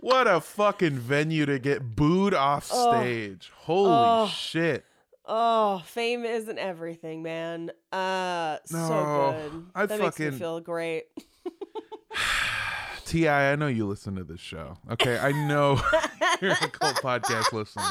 what 0.00 0.26
a 0.26 0.40
fucking 0.40 0.98
venue 0.98 1.46
to 1.46 1.58
get 1.58 1.96
booed 1.96 2.34
off 2.34 2.64
stage. 2.64 3.50
Holy 3.54 3.90
Oh. 3.92 4.26
shit. 4.26 4.84
Oh, 5.26 5.82
fame 5.86 6.24
isn't 6.24 6.58
everything, 6.58 7.22
man. 7.22 7.70
Uh, 7.90 8.58
so 8.66 9.36
good. 9.50 9.66
I 9.74 9.86
that 9.86 9.98
makes 10.00 10.18
me 10.18 10.26
fucking- 10.26 10.38
feel 10.38 10.60
great. 10.60 11.04
T.I., 13.06 13.52
I 13.52 13.56
know 13.56 13.66
you 13.66 13.86
listen 13.86 14.16
to 14.16 14.24
this 14.24 14.40
show. 14.40 14.78
Okay, 14.90 15.18
I 15.18 15.32
know 15.32 15.80
you're 16.42 16.52
a 16.52 16.56
cult 16.68 16.96
podcast 16.96 17.52
listener, 17.52 17.82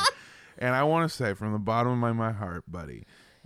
and 0.57 0.75
I 0.75 0.83
want 0.83 1.09
to 1.09 1.15
say 1.15 1.33
from 1.33 1.53
the 1.53 1.59
bottom 1.59 1.91
of 1.93 1.97
my, 1.97 2.11
my 2.11 2.31
heart, 2.31 2.63
buddy, 2.67 3.05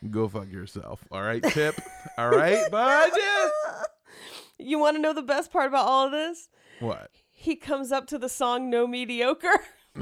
go 0.10 0.28
fuck 0.28 0.50
yourself. 0.52 1.04
All 1.12 1.22
right, 1.22 1.44
Tip. 1.44 1.76
All 2.18 2.30
right, 2.30 2.70
bud. 2.72 3.12
You 4.58 4.80
want 4.80 4.96
to 4.96 5.02
know 5.02 5.14
the 5.14 5.22
best 5.22 5.52
part 5.52 5.68
about 5.68 5.86
all 5.86 6.08
of 6.08 6.12
this? 6.12 6.50
What? 6.80 7.12
He 7.32 7.56
comes 7.56 7.92
up 7.92 8.08
to 8.08 8.18
the 8.18 8.30
song 8.30 8.70
"No 8.72 8.88
Mediocre," 8.88 9.60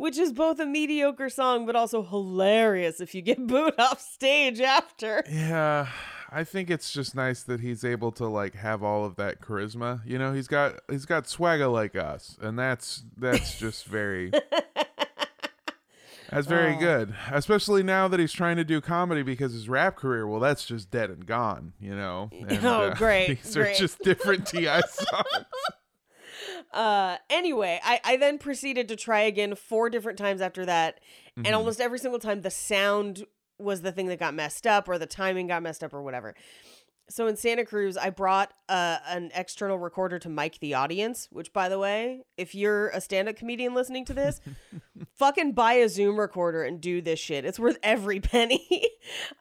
which 0.00 0.16
is 0.18 0.32
both 0.32 0.58
a 0.58 0.66
mediocre 0.66 1.28
song 1.28 1.66
but 1.66 1.76
also 1.76 2.02
hilarious 2.02 3.00
if 3.00 3.14
you 3.14 3.22
get 3.22 3.46
booed 3.46 3.78
off 3.78 4.00
stage 4.00 4.60
after. 4.60 5.22
Yeah, 5.30 5.88
I 6.30 6.44
think 6.44 6.70
it's 6.70 6.92
just 6.92 7.14
nice 7.14 7.42
that 7.44 7.60
he's 7.60 7.84
able 7.84 8.12
to 8.12 8.26
like 8.26 8.54
have 8.54 8.82
all 8.82 9.04
of 9.04 9.16
that 9.16 9.40
charisma. 9.40 10.00
You 10.06 10.18
know, 10.18 10.32
he's 10.32 10.48
got 10.48 10.80
he's 10.90 11.04
got 11.06 11.28
swagger 11.28 11.68
like 11.68 11.94
us, 11.96 12.38
and 12.40 12.58
that's 12.58 13.02
that's 13.16 13.58
just 13.58 13.84
very. 13.86 14.32
That's 16.32 16.46
very 16.46 16.76
Oh. 16.76 16.78
good, 16.78 17.12
especially 17.32 17.82
now 17.82 18.06
that 18.06 18.20
he's 18.20 18.30
trying 18.32 18.54
to 18.56 18.62
do 18.62 18.80
comedy 18.80 19.22
because 19.22 19.52
his 19.52 19.68
rap 19.68 19.96
career, 19.96 20.28
well, 20.28 20.38
that's 20.38 20.64
just 20.64 20.88
dead 20.88 21.10
and 21.10 21.26
gone, 21.26 21.72
you 21.80 21.96
know. 21.96 22.30
And, 22.48 22.64
Oh, 22.64 22.92
great, 22.96 23.42
These 23.42 23.56
are 23.56 23.74
just 23.74 23.98
different 24.04 24.46
T.I. 24.46 24.80
songs. 24.82 25.46
Uh, 26.72 27.16
anyway, 27.40 27.80
I, 27.82 28.00
I 28.04 28.16
then 28.18 28.36
proceeded 28.38 28.88
to 28.88 28.96
try 28.96 29.20
again 29.20 29.54
four 29.54 29.88
different 29.88 30.18
times 30.18 30.42
after 30.42 30.66
that. 30.66 31.00
Mm-hmm. 31.30 31.46
And 31.46 31.54
almost 31.54 31.80
every 31.80 31.98
single 31.98 32.20
time, 32.20 32.42
the 32.42 32.50
sound 32.50 33.24
was 33.58 33.80
the 33.80 33.92
thing 33.92 34.06
that 34.08 34.18
got 34.18 34.34
messed 34.34 34.66
up 34.66 34.88
or 34.88 34.98
the 34.98 35.06
timing 35.06 35.46
got 35.46 35.62
messed 35.62 35.82
up 35.82 35.94
or 35.94 36.02
whatever. 36.02 36.34
so 37.08 37.26
in 37.26 37.36
Santa 37.36 37.64
Cruz, 37.64 37.96
I 37.96 38.10
brought 38.10 38.52
uh, 38.68 38.98
an 39.08 39.30
external 39.34 39.78
recorder 39.78 40.18
to 40.18 40.28
mic 40.28 40.60
the 40.60 40.74
audience. 40.74 41.28
Which, 41.32 41.52
by 41.52 41.70
the 41.70 41.78
way, 41.78 42.24
if 42.36 42.54
you're 42.54 42.88
a 42.88 43.00
stand-up 43.00 43.36
comedian 43.36 43.74
listening 43.74 44.04
to 44.06 44.14
this, 44.14 44.40
fucking 45.16 45.52
buy 45.52 45.74
a 45.74 45.88
Zoom 45.88 46.20
recorder 46.20 46.62
and 46.62 46.78
do 46.78 47.00
this 47.00 47.18
shit. 47.18 47.46
It's 47.46 47.58
worth 47.58 47.78
every 47.82 48.20
penny. 48.32 48.86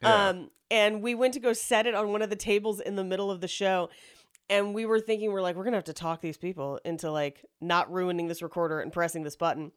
Yeah. 0.01 0.29
Um, 0.29 0.51
and 0.71 1.01
we 1.01 1.15
went 1.15 1.33
to 1.33 1.39
go 1.39 1.51
set 1.51 1.85
it 1.85 1.95
on 1.95 2.11
one 2.11 2.21
of 2.21 2.29
the 2.29 2.35
tables 2.35 2.79
in 2.79 2.95
the 2.95 3.03
middle 3.03 3.29
of 3.29 3.41
the 3.41 3.47
show. 3.47 3.89
And 4.49 4.73
we 4.73 4.85
were 4.85 4.99
thinking, 4.99 5.31
we're 5.31 5.41
like, 5.41 5.55
we're 5.55 5.63
gonna 5.63 5.77
have 5.77 5.83
to 5.85 5.93
talk 5.93 6.21
these 6.21 6.37
people 6.37 6.79
into 6.83 7.11
like 7.11 7.45
not 7.61 7.91
ruining 7.91 8.27
this 8.27 8.41
recorder 8.41 8.79
and 8.79 8.91
pressing 8.91 9.23
this 9.23 9.35
button. 9.35 9.71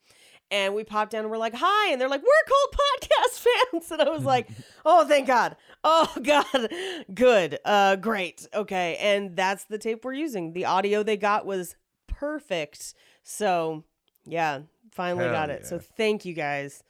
And 0.51 0.75
we 0.75 0.85
popped 0.85 1.13
down 1.13 1.23
and 1.23 1.31
we're 1.31 1.39
like, 1.39 1.55
hi. 1.57 1.93
And 1.93 2.01
they're 2.01 2.09
like, 2.09 2.23
we're 2.23 2.49
cold 2.49 2.77
podcast 3.03 3.47
fans. 3.73 3.91
And 3.91 4.03
I 4.03 4.11
was 4.11 4.25
like, 4.25 4.49
oh, 4.85 5.07
thank 5.07 5.27
God. 5.27 5.57
Oh, 5.83 6.13
God. 6.23 6.73
Good. 7.13 7.59
Uh, 7.65 7.97
great. 7.97 8.47
Okay. 8.55 8.97
And 9.01 9.35
that's 9.35 9.65
the 9.65 9.79
tape 9.79 10.05
we're 10.05 10.13
using. 10.13 10.53
The 10.53 10.67
audio 10.67 11.03
they 11.03 11.17
got 11.17 11.47
was 11.47 11.75
perfect. 12.07 12.95
So, 13.23 13.85
yeah, 14.27 14.61
finally 14.91 15.25
Hell 15.25 15.33
got 15.33 15.51
it. 15.51 15.67
So, 15.67 15.79
thank 15.79 16.25
you 16.25 16.35
guys. 16.35 16.83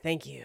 Thank 0.00 0.26
you. 0.26 0.44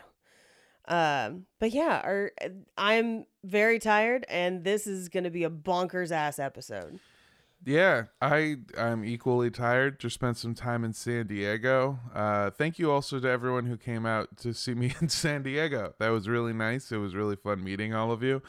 Um, 0.87 1.45
but 1.59 1.71
yeah, 1.71 2.01
our, 2.03 2.31
I'm 2.77 3.25
very 3.43 3.79
tired, 3.79 4.25
and 4.29 4.63
this 4.63 4.85
is 4.87 5.09
going 5.09 5.23
to 5.23 5.29
be 5.29 5.43
a 5.43 5.49
bonkers 5.49 6.11
ass 6.11 6.39
episode. 6.39 6.99
Yeah, 7.65 8.05
I 8.21 8.57
I'm 8.77 9.05
equally 9.05 9.49
tired. 9.49 9.99
Just 9.99 10.15
spent 10.15 10.37
some 10.37 10.53
time 10.53 10.83
in 10.83 10.91
San 10.91 11.27
Diego. 11.27 11.99
Uh, 12.13 12.49
thank 12.49 12.77
you 12.77 12.91
also 12.91 13.19
to 13.21 13.29
everyone 13.29 13.65
who 13.65 13.77
came 13.77 14.05
out 14.05 14.35
to 14.37 14.53
see 14.53 14.73
me 14.73 14.93
in 15.01 15.07
San 15.07 15.43
Diego. 15.43 15.93
That 15.99 16.09
was 16.09 16.27
really 16.27 16.53
nice. 16.53 16.91
It 16.91 16.97
was 16.97 17.15
really 17.15 17.37
fun 17.37 17.63
meeting 17.63 17.93
all 17.93 18.11
of 18.11 18.21
you. 18.21 18.41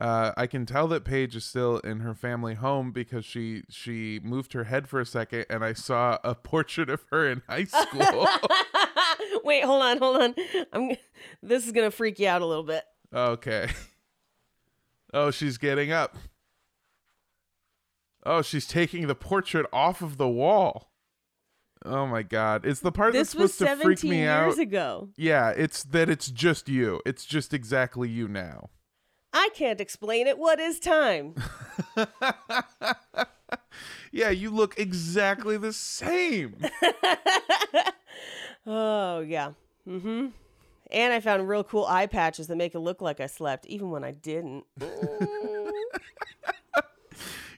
Uh, 0.00 0.32
I 0.36 0.46
can 0.46 0.64
tell 0.64 0.88
that 0.88 1.04
Paige 1.04 1.36
is 1.36 1.44
still 1.44 1.78
in 1.78 2.00
her 2.00 2.14
family 2.14 2.54
home 2.54 2.92
because 2.92 3.24
she 3.24 3.62
she 3.68 4.20
moved 4.22 4.52
her 4.52 4.64
head 4.64 4.88
for 4.88 5.00
a 5.00 5.06
second, 5.06 5.46
and 5.50 5.64
I 5.64 5.72
saw 5.72 6.18
a 6.24 6.34
portrait 6.42 6.88
of 6.88 7.04
her 7.10 7.28
in 7.28 7.42
high 7.48 7.64
school. 7.64 8.28
Wait, 9.44 9.64
hold 9.64 9.82
on, 9.82 9.98
hold 9.98 10.22
on. 10.22 10.34
I'm. 10.72 10.96
This 11.42 11.66
is 11.66 11.72
gonna 11.72 11.90
freak 11.90 12.18
you 12.18 12.28
out 12.28 12.42
a 12.42 12.46
little 12.46 12.64
bit. 12.64 12.84
okay. 13.14 13.68
Oh, 15.14 15.30
she's 15.30 15.58
getting 15.58 15.92
up. 15.92 16.16
Oh, 18.24 18.40
she's 18.40 18.66
taking 18.66 19.08
the 19.08 19.14
portrait 19.14 19.66
off 19.72 20.00
of 20.00 20.16
the 20.16 20.28
wall. 20.28 20.90
Oh 21.84 22.06
my 22.06 22.22
god. 22.22 22.64
It's 22.64 22.80
the 22.80 22.92
part 22.92 23.12
This 23.12 23.32
that's 23.32 23.34
was 23.34 23.54
supposed 23.54 23.78
to 23.78 23.84
freak 23.84 23.98
17 23.98 24.10
me 24.10 24.16
years 24.18 24.54
out. 24.54 24.58
ago. 24.58 25.08
Yeah, 25.16 25.50
it's 25.50 25.82
that 25.84 26.08
it's 26.08 26.30
just 26.30 26.68
you. 26.68 27.02
It's 27.04 27.24
just 27.26 27.52
exactly 27.52 28.08
you 28.08 28.26
now. 28.28 28.70
I 29.32 29.48
can't 29.54 29.80
explain 29.80 30.26
it. 30.26 30.38
What 30.38 30.60
is 30.60 30.78
time? 30.78 31.34
Yeah, 34.14 34.28
you 34.28 34.50
look 34.50 34.78
exactly 34.78 35.56
the 35.56 35.72
same. 35.72 36.56
oh 38.66 39.20
yeah. 39.20 39.52
Mm-hmm. 39.88 40.26
And 40.90 41.12
I 41.12 41.20
found 41.20 41.48
real 41.48 41.64
cool 41.64 41.86
eye 41.86 42.06
patches 42.06 42.48
that 42.48 42.56
make 42.56 42.74
it 42.74 42.80
look 42.80 43.00
like 43.00 43.18
I 43.20 43.26
slept, 43.26 43.64
even 43.66 43.90
when 43.90 44.04
I 44.04 44.10
didn't. 44.10 44.64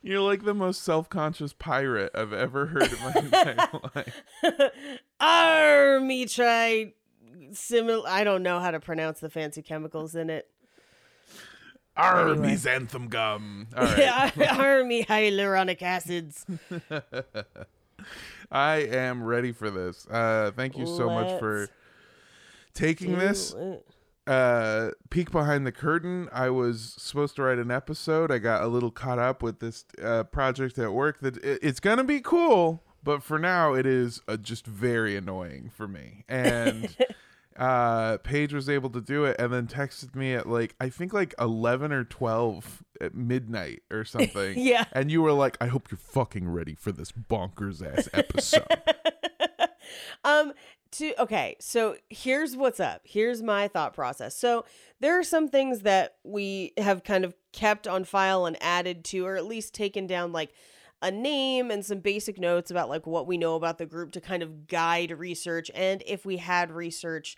You're 0.02 0.20
like 0.20 0.44
the 0.44 0.52
most 0.54 0.82
self-conscious 0.82 1.54
pirate 1.54 2.12
I've 2.14 2.32
ever 2.34 2.66
heard 2.66 2.92
in 2.92 3.00
my 3.00 3.12
entire 3.16 3.68
life. 3.94 4.22
Arr, 5.18 5.98
me 6.00 6.26
try 6.26 6.92
similar. 7.52 8.06
I 8.06 8.22
don't 8.22 8.42
know 8.42 8.60
how 8.60 8.70
to 8.70 8.80
pronounce 8.80 9.20
the 9.20 9.30
fancy 9.30 9.62
chemicals 9.62 10.14
in 10.14 10.28
it. 10.28 10.48
Arr, 11.96 12.32
Anyway. 12.32 12.48
me 12.48 12.54
xanthan 12.54 13.08
gum. 13.08 13.66
All 13.76 13.84
right. 13.84 13.98
Yeah, 14.36 14.56
arr, 14.60 14.84
me 14.84 15.04
hyaluronic 15.04 15.80
acids. 15.80 16.44
I 18.54 18.76
am 18.76 19.24
ready 19.24 19.52
for 19.52 19.68
this. 19.70 20.06
Uh, 20.06 20.52
thank 20.54 20.78
you 20.78 20.86
so 20.86 21.10
much 21.10 21.38
for 21.40 21.68
taking 22.72 23.18
this. 23.18 23.52
It. 23.52 23.86
uh 24.26 24.90
peek 25.10 25.30
behind 25.30 25.66
the 25.66 25.70
curtain 25.70 26.30
i 26.32 26.48
was 26.48 26.94
supposed 26.96 27.36
to 27.36 27.42
write 27.42 27.58
an 27.58 27.70
episode 27.70 28.30
i 28.32 28.38
got 28.38 28.62
a 28.62 28.66
little 28.68 28.90
caught 28.90 29.18
up 29.18 29.42
with 29.42 29.60
this 29.60 29.84
uh, 30.02 30.22
project 30.22 30.78
at 30.78 30.94
work 30.94 31.20
that 31.20 31.36
it, 31.44 31.58
it's 31.60 31.78
gonna 31.78 32.02
be 32.02 32.22
cool 32.22 32.82
but 33.02 33.22
for 33.22 33.38
now 33.38 33.74
it 33.74 33.84
is 33.84 34.22
uh, 34.26 34.38
just 34.38 34.66
very 34.66 35.14
annoying 35.14 35.70
for 35.76 35.86
me 35.86 36.24
and 36.26 36.96
uh 37.56 38.18
paige 38.18 38.52
was 38.52 38.68
able 38.68 38.90
to 38.90 39.00
do 39.00 39.24
it 39.24 39.36
and 39.38 39.52
then 39.52 39.66
texted 39.66 40.14
me 40.16 40.34
at 40.34 40.48
like 40.48 40.74
i 40.80 40.88
think 40.88 41.12
like 41.12 41.32
11 41.38 41.92
or 41.92 42.02
12 42.04 42.82
at 43.00 43.14
midnight 43.14 43.82
or 43.90 44.04
something. 44.14 44.54
Yeah. 44.58 44.84
and 44.92 45.10
you 45.10 45.22
were 45.22 45.32
like 45.32 45.56
i 45.60 45.66
hope 45.66 45.90
you're 45.90 45.98
fucking 45.98 46.48
ready 46.48 46.74
for 46.74 46.90
this 46.92 47.12
bonkers 47.12 47.80
ass 47.86 48.08
episode. 48.12 48.66
Um 50.24 50.52
to 50.92 51.20
okay 51.22 51.56
so 51.60 51.96
here's 52.08 52.56
what's 52.56 52.80
up. 52.80 53.02
Here's 53.04 53.42
my 53.42 53.68
thought 53.68 53.94
process. 53.94 54.34
So 54.36 54.64
there 55.00 55.18
are 55.18 55.24
some 55.24 55.48
things 55.48 55.80
that 55.80 56.14
we 56.24 56.72
have 56.78 57.04
kind 57.04 57.24
of 57.24 57.34
kept 57.52 57.86
on 57.86 58.04
file 58.04 58.46
and 58.46 58.56
added 58.62 59.04
to 59.06 59.26
or 59.26 59.36
at 59.36 59.44
least 59.44 59.74
taken 59.74 60.06
down 60.06 60.32
like 60.32 60.52
a 61.04 61.10
name 61.10 61.70
and 61.70 61.84
some 61.84 61.98
basic 61.98 62.40
notes 62.40 62.70
about 62.70 62.88
like 62.88 63.06
what 63.06 63.26
we 63.26 63.36
know 63.36 63.56
about 63.56 63.76
the 63.76 63.84
group 63.84 64.10
to 64.12 64.22
kind 64.22 64.42
of 64.42 64.66
guide 64.66 65.10
research. 65.10 65.70
And 65.74 66.02
if 66.06 66.24
we 66.24 66.38
had 66.38 66.72
research 66.72 67.36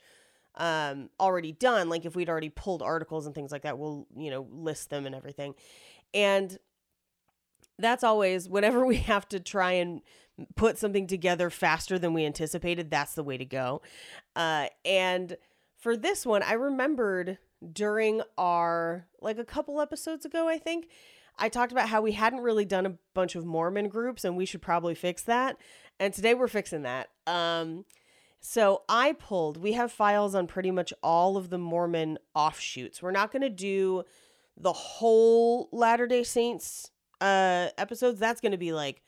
um 0.59 1.11
already 1.21 1.53
done 1.53 1.91
like 1.91 2.07
if 2.07 2.17
we'd 2.17 2.31
already 2.31 2.49
pulled 2.49 2.81
articles 2.81 3.27
and 3.27 3.35
things 3.35 3.53
like 3.53 3.61
that 3.61 3.79
we'll 3.79 4.07
you 4.17 4.31
know 4.31 4.49
list 4.51 4.89
them 4.89 5.05
and 5.05 5.15
everything. 5.15 5.55
And 6.15 6.57
that's 7.79 8.05
always 8.05 8.49
whenever 8.49 8.87
we 8.87 8.97
have 9.13 9.29
to 9.31 9.41
try 9.41 9.73
and 9.73 10.01
put 10.55 10.79
something 10.79 11.07
together 11.07 11.51
faster 11.51 11.99
than 11.99 12.15
we 12.15 12.25
anticipated 12.25 12.91
that's 12.91 13.15
the 13.15 13.25
way 13.25 13.37
to 13.37 13.45
go. 13.45 13.83
Uh 14.37 14.69
and 14.85 15.37
for 15.77 15.97
this 15.97 16.25
one 16.25 16.43
i 16.45 16.53
remembered 16.53 17.39
during 17.73 18.23
our 18.39 19.09
like 19.21 19.39
a 19.39 19.45
couple 19.45 19.81
episodes 19.81 20.25
ago 20.25 20.49
i 20.49 20.57
think 20.57 20.89
i 21.39 21.49
talked 21.49 21.73
about 21.73 21.89
how 21.89 22.01
we 22.01 22.13
hadn't 22.13 22.41
really 22.41 22.65
done 22.65 22.87
a 22.87 22.95
bunch 23.15 23.35
of 23.35 23.45
mormon 23.45 23.89
groups 23.89 24.25
and 24.25 24.37
we 24.37 24.47
should 24.47 24.63
probably 24.63 24.95
fix 24.95 25.23
that 25.23 25.57
and 25.99 26.13
today 26.13 26.35
we're 26.35 26.49
fixing 26.49 26.83
that 26.83 27.09
um 27.27 27.85
so 28.49 28.83
I 28.89 29.13
pulled, 29.13 29.57
we 29.57 29.73
have 29.73 29.91
files 29.91 30.37
on 30.37 30.47
pretty 30.47 30.71
much 30.71 30.93
all 31.03 31.37
of 31.37 31.51
the 31.51 31.59
Mormon 31.59 32.17
offshoots. 32.33 33.03
We're 33.03 33.11
not 33.11 33.33
going 33.33 33.43
to 33.43 33.51
do 33.51 34.05
the 34.57 34.73
whole 34.73 35.69
Latter 35.73 36.07
day 36.07 36.23
Saints 36.23 36.93
uh, 37.21 37.69
episodes. 37.77 38.21
That's 38.21 38.41
going 38.41 38.53
to 38.53 38.59
be 38.59 38.73
like 38.73 39.03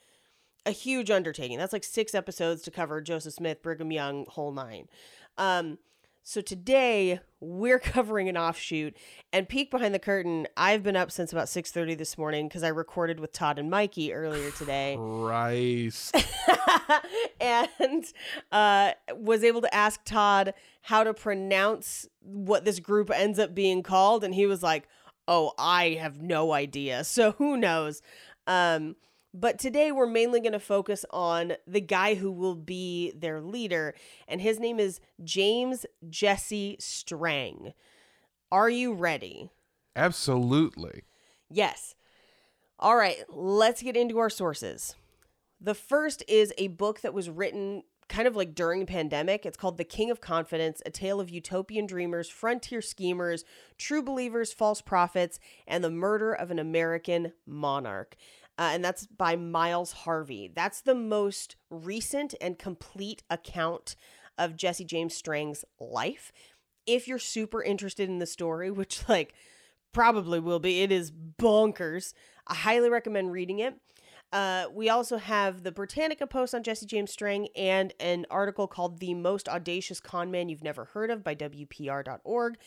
a 0.67 0.73
huge 0.73 1.11
undertaking. 1.11 1.57
That's 1.57 1.73
like 1.73 1.85
six 1.85 2.17
episodes 2.17 2.63
to 2.63 2.73
cover 2.73 3.01
Joseph 3.01 3.35
Smith, 3.35 3.63
Brigham 3.63 3.93
Young, 3.93 4.27
whole 4.27 4.51
nine. 4.51 4.89
Um, 5.37 5.79
so 6.29 6.43
today 6.43 7.21
we're 7.41 7.79
covering 7.79 8.29
an 8.29 8.37
offshoot 8.37 8.95
and 9.33 9.49
peek 9.49 9.71
behind 9.71 9.95
the 9.95 9.99
curtain. 9.99 10.47
I've 10.59 10.83
been 10.83 10.95
up 10.95 11.11
since 11.11 11.33
about 11.33 11.47
6:30 11.47 11.97
this 11.97 12.19
morning 12.19 12.49
because 12.49 12.63
I 12.63 12.69
recorded 12.69 13.19
with 13.19 13.33
Todd 13.33 13.59
and 13.59 13.71
Mikey 13.71 14.13
earlier 14.13 14.51
today. 14.51 14.99
Christ. 14.99 16.15
and 17.41 18.05
uh, 18.53 18.93
was 19.17 19.43
able 19.43 19.63
to 19.63 19.75
ask 19.75 20.05
Todd 20.05 20.53
how 20.83 21.03
to 21.03 21.15
pronounce 21.15 22.07
what 22.21 22.67
this 22.67 22.79
group 22.79 23.11
ends 23.11 23.39
up 23.39 23.55
being 23.55 23.83
called, 23.83 24.23
and 24.23 24.35
he 24.35 24.45
was 24.45 24.63
like, 24.63 24.87
"Oh, 25.27 25.53
I 25.59 25.97
have 25.99 26.21
no 26.21 26.53
idea." 26.53 27.05
So 27.05 27.33
who 27.33 27.57
knows? 27.57 28.03
Um, 28.47 28.97
but 29.35 29.59
today 29.59 29.93
we're 29.93 30.07
mainly 30.07 30.41
going 30.41 30.53
to 30.53 30.59
focus 30.59 31.05
on 31.11 31.55
the 31.67 31.81
guy 31.81 32.15
who 32.15 32.31
will 32.31 32.55
be 32.55 33.13
their 33.17 33.41
leader, 33.41 33.95
and 34.27 34.41
his 34.41 34.59
name 34.59 34.81
is 34.81 35.01
James 35.23 35.87
Jesse 36.09 36.77
Strang. 36.79 37.73
Are 38.51 38.71
you 38.71 38.95
ready? 38.95 39.51
Absolutely. 39.95 41.03
Yes. 41.51 41.95
All 42.79 42.97
right, 42.97 43.19
let's 43.29 43.83
get 43.83 43.97
into 43.97 44.19
our 44.19 44.31
sources. 44.31 44.95
The 45.61 45.75
first 45.75 46.23
is 46.29 46.55
a 46.57 46.69
book 46.69 47.01
that 47.01 47.13
was 47.13 47.29
written 47.29 47.83
kind 48.09 48.27
of 48.27 48.37
like 48.37 48.55
during 48.55 48.87
pandemic. 48.87 49.45
It's 49.45 49.57
called 49.57 49.77
The 49.77 49.85
King 49.85 50.11
of 50.11 50.21
Confidence: 50.21 50.81
A 50.87 50.91
Tale 50.91 51.21
of 51.21 51.29
Utopian 51.29 51.87
Dreamers, 51.87 52.29
Frontier 52.29 52.81
Schemers, 52.81 53.45
True 53.77 54.03
Believers, 54.03 54.53
False 54.53 54.81
Prophets, 54.81 55.39
and 55.67 55.85
the 55.85 55.91
Murder 55.91 56.33
of 56.33 56.51
an 56.51 56.59
American 56.59 57.33
Monarch. 57.47 58.17
Uh, 58.59 58.71
and 58.73 58.85
that's 58.85 59.07
by 59.07 59.37
Miles 59.37 59.93
Harvey. 59.93 60.51
That's 60.53 60.81
the 60.81 60.95
most 60.95 61.55
recent 61.71 62.35
and 62.41 62.59
complete 62.59 63.23
account 63.31 63.95
of 64.37 64.57
Jesse 64.57 64.85
James 64.85 65.15
Strang's 65.15 65.65
life. 65.79 66.33
If 66.85 67.07
you're 67.07 67.21
super 67.21 67.63
interested 67.63 68.09
in 68.09 68.19
the 68.19 68.27
story, 68.27 68.71
which 68.73 69.09
like 69.09 69.33
probably 69.93 70.41
will 70.41 70.59
be, 70.59 70.83
it 70.83 70.91
is 70.91 71.13
bonkers. 71.13 72.15
I 72.47 72.55
highly 72.55 72.91
recommend 72.91 73.33
reading 73.33 73.61
it. 73.61 73.75
Uh, 74.31 74.67
we 74.75 74.91
also 74.91 75.17
have 75.17 75.63
the 75.63 75.73
Britannica 75.73 76.27
post 76.27 76.55
on 76.55 76.63
Jesse 76.63 76.85
James 76.85 77.11
Strang 77.11 77.49
and 77.57 77.95
an 77.99 78.27
article 78.31 78.67
called 78.67 78.99
The 78.99 79.15
Most 79.15 79.49
Audacious 79.49 80.01
Con 80.01 80.31
Man 80.31 80.51
You've 80.51 80.63
Never 80.63 80.87
Heard 80.87 81.11
of 81.11 81.25
by 81.25 81.35
WPR.org. 81.35 82.59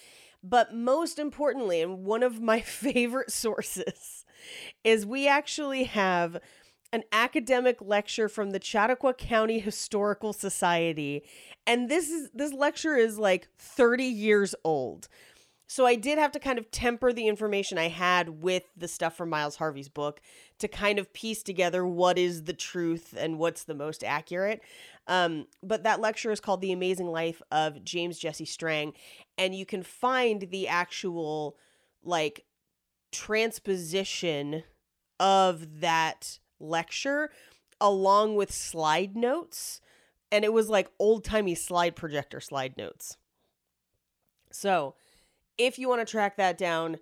But 0.44 0.74
most 0.74 1.20
importantly, 1.20 1.82
and 1.82 2.04
one 2.04 2.24
of 2.24 2.42
my 2.42 2.62
favorite 2.62 3.32
sources, 3.32 4.21
is 4.84 5.06
we 5.06 5.28
actually 5.28 5.84
have 5.86 6.38
an 6.94 7.04
academic 7.12 7.82
lecture 7.82 8.28
from 8.28 8.52
the 8.52 8.62
Chautauqua 8.62 9.14
County 9.14 9.60
Historical 9.60 10.34
Society 10.34 11.24
and 11.66 11.90
this 11.90 12.10
is 12.10 12.30
this 12.34 12.54
lecture 12.54 12.96
is 12.96 13.18
like 13.18 13.48
30 13.58 14.04
years 14.04 14.56
old. 14.64 15.08
So 15.68 15.86
I 15.86 15.96
did 15.96 16.18
have 16.18 16.34
to 16.34 16.40
kind 16.40 16.60
of 16.60 16.70
temper 16.70 17.14
the 17.14 17.30
information 17.30 17.78
I 17.78 17.88
had 17.88 18.42
with 18.42 18.64
the 18.76 18.90
stuff 18.90 19.16
from 19.16 19.30
Miles 19.30 19.56
Harvey's 19.56 19.88
book 19.88 20.20
to 20.60 20.68
kind 20.68 21.00
of 21.00 21.14
piece 21.14 21.44
together 21.44 21.88
what 21.88 22.18
is 22.18 22.44
the 22.44 22.52
truth 22.52 23.16
and 23.18 23.40
what's 23.40 23.64
the 23.64 23.74
most 23.74 24.04
accurate. 24.04 24.60
Um, 25.08 25.48
but 25.64 25.84
that 25.84 26.02
lecture 26.02 26.30
is 26.30 26.42
called 26.42 26.60
The 26.60 26.74
Amazing 26.74 27.08
Life 27.08 27.42
of 27.54 27.86
James 27.86 28.20
Jesse 28.20 28.44
Strang, 28.44 28.92
and 29.38 29.56
you 29.56 29.66
can 29.66 29.82
find 29.82 30.42
the 30.52 30.68
actual 30.68 31.56
like 32.04 32.44
transposition 33.12 34.64
of 35.20 35.82
that 35.82 36.40
lecture 36.60 37.32
along 37.80 38.36
with 38.36 38.52
slide 38.52 39.16
notes. 39.16 39.82
And 40.32 40.46
it 40.46 40.54
was 40.54 40.70
like 40.70 40.90
old 41.00 41.24
timey 41.24 41.56
slide 41.56 41.96
projector 41.96 42.40
slide 42.40 42.78
notes. 42.78 43.18
So 44.52 44.96
if 45.58 45.78
you 45.78 45.90
want 45.90 46.06
to 46.06 46.10
track 46.10 46.38
that 46.38 46.58
down, 46.58 46.98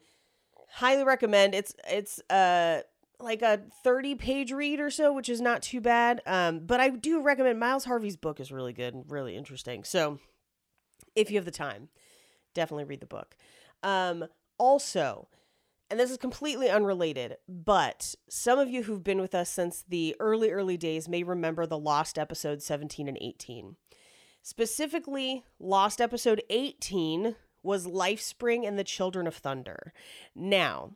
highly 0.72 1.04
recommend. 1.04 1.54
It's 1.56 1.76
it's 1.90 2.20
uh 2.30 2.82
like 3.20 3.42
a 3.42 3.62
30 3.84 4.16
page 4.16 4.52
read 4.52 4.80
or 4.80 4.90
so, 4.90 5.12
which 5.12 5.30
is 5.30 5.42
not 5.42 5.62
too 5.62 5.82
bad. 5.82 6.22
Um, 6.26 6.60
but 6.60 6.80
I 6.80 6.90
do 6.90 7.22
recommend 7.22 7.60
Miles 7.60 7.86
Harvey's 7.86 8.16
book 8.16 8.40
is 8.40 8.52
really 8.52 8.74
good 8.74 8.94
and 8.94 9.12
really 9.12 9.36
interesting. 9.36 9.84
So 9.84 10.20
if 11.16 11.30
you 11.30 11.38
have 11.38 11.46
the 11.46 11.52
time, 11.52 11.90
definitely 12.54 12.86
read 12.86 13.02
the 13.02 13.06
book. 13.06 13.36
Um, 13.84 14.26
also, 14.58 15.28
and 15.90 16.00
this 16.00 16.12
is 16.12 16.18
completely 16.18 16.70
unrelated, 16.70 17.38
but 17.48 18.16
some 18.30 18.60
of 18.60 18.70
you 18.70 18.84
who've 18.84 19.04
been 19.04 19.22
with 19.22 19.34
us 19.34 19.50
since 19.50 19.84
the 19.88 20.16
early, 20.20 20.52
early 20.52 20.78
days 20.78 21.10
may 21.10 21.24
remember 21.24 21.66
the 21.66 21.78
lost 21.78 22.20
episode 22.20 22.62
17 22.62 23.08
and 23.08 23.18
18. 23.20 23.76
Specifically, 24.42 25.44
lost 25.60 26.00
episode 26.00 26.42
18 26.50 27.36
was 27.64 27.88
Lifespring 27.88 28.68
and 28.68 28.78
the 28.80 28.84
Children 28.84 29.28
of 29.28 29.36
Thunder. 29.36 29.94
Now, 30.36 30.92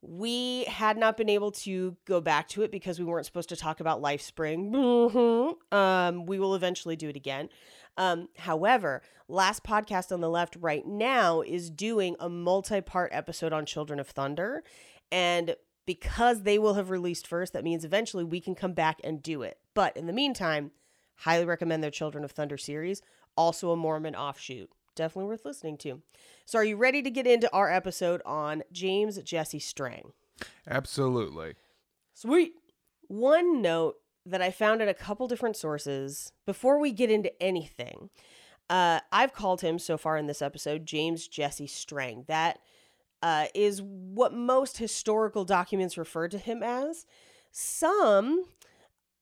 we 0.00 0.64
had 0.64 0.98
not 0.98 1.16
been 1.16 1.28
able 1.28 1.50
to 1.50 1.96
go 2.04 2.20
back 2.20 2.48
to 2.48 2.62
it 2.62 2.70
because 2.70 2.98
we 2.98 3.04
weren't 3.04 3.26
supposed 3.26 3.48
to 3.48 3.56
talk 3.56 3.80
about 3.80 4.02
Lifespring. 4.02 4.70
Mm-hmm. 4.70 5.76
Um, 5.76 6.26
we 6.26 6.38
will 6.38 6.54
eventually 6.54 6.96
do 6.96 7.08
it 7.08 7.16
again. 7.16 7.48
Um, 7.96 8.28
however, 8.38 9.02
last 9.28 9.64
podcast 9.64 10.12
on 10.12 10.20
the 10.20 10.28
left 10.28 10.56
right 10.60 10.86
now 10.86 11.42
is 11.42 11.70
doing 11.70 12.16
a 12.18 12.28
multi-part 12.28 13.12
episode 13.12 13.52
on 13.52 13.66
Children 13.66 14.00
of 14.00 14.08
Thunder, 14.08 14.64
and 15.12 15.54
because 15.86 16.42
they 16.42 16.58
will 16.58 16.74
have 16.74 16.90
released 16.90 17.26
first, 17.26 17.52
that 17.52 17.64
means 17.64 17.84
eventually 17.84 18.24
we 18.24 18.40
can 18.40 18.54
come 18.54 18.72
back 18.72 19.00
and 19.04 19.22
do 19.22 19.42
it. 19.42 19.58
But 19.74 19.96
in 19.96 20.06
the 20.06 20.12
meantime, 20.12 20.72
highly 21.16 21.44
recommend 21.44 21.82
their 21.82 21.90
Children 21.90 22.24
of 22.24 22.32
Thunder 22.32 22.56
series, 22.56 23.02
also 23.36 23.70
a 23.70 23.76
Mormon 23.76 24.16
offshoot 24.16 24.70
definitely 24.94 25.28
worth 25.28 25.44
listening 25.44 25.76
to. 25.78 26.02
So, 26.44 26.58
are 26.58 26.64
you 26.64 26.76
ready 26.76 27.02
to 27.02 27.10
get 27.10 27.26
into 27.26 27.52
our 27.52 27.70
episode 27.70 28.22
on 28.24 28.62
James 28.72 29.18
Jesse 29.18 29.58
Strang? 29.58 30.12
Absolutely. 30.68 31.54
Sweet. 32.14 32.52
One 33.08 33.62
note 33.62 33.96
that 34.26 34.42
I 34.42 34.50
found 34.50 34.80
at 34.80 34.88
a 34.88 34.94
couple 34.94 35.28
different 35.28 35.56
sources 35.56 36.32
before 36.46 36.78
we 36.78 36.92
get 36.92 37.10
into 37.10 37.30
anything. 37.42 38.10
Uh, 38.70 39.00
I've 39.12 39.34
called 39.34 39.60
him 39.60 39.78
so 39.78 39.98
far 39.98 40.16
in 40.16 40.26
this 40.26 40.40
episode 40.40 40.86
James 40.86 41.28
Jesse 41.28 41.66
Strang. 41.66 42.24
That 42.28 42.60
uh, 43.22 43.46
is 43.54 43.82
what 43.82 44.32
most 44.32 44.78
historical 44.78 45.44
documents 45.44 45.98
refer 45.98 46.28
to 46.28 46.38
him 46.38 46.62
as. 46.62 47.06
Some, 47.50 48.44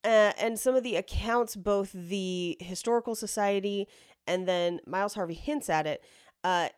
uh, 0.03 0.33
and 0.39 0.57
some 0.57 0.75
of 0.75 0.83
the 0.83 0.95
accounts, 0.95 1.55
both 1.55 1.91
the 1.91 2.57
Historical 2.59 3.15
Society 3.15 3.87
and 4.25 4.47
then 4.47 4.79
Miles 4.87 5.13
Harvey 5.15 5.33
hints 5.33 5.69
at 5.69 5.85
it. 5.85 6.03
Uh, 6.43 6.69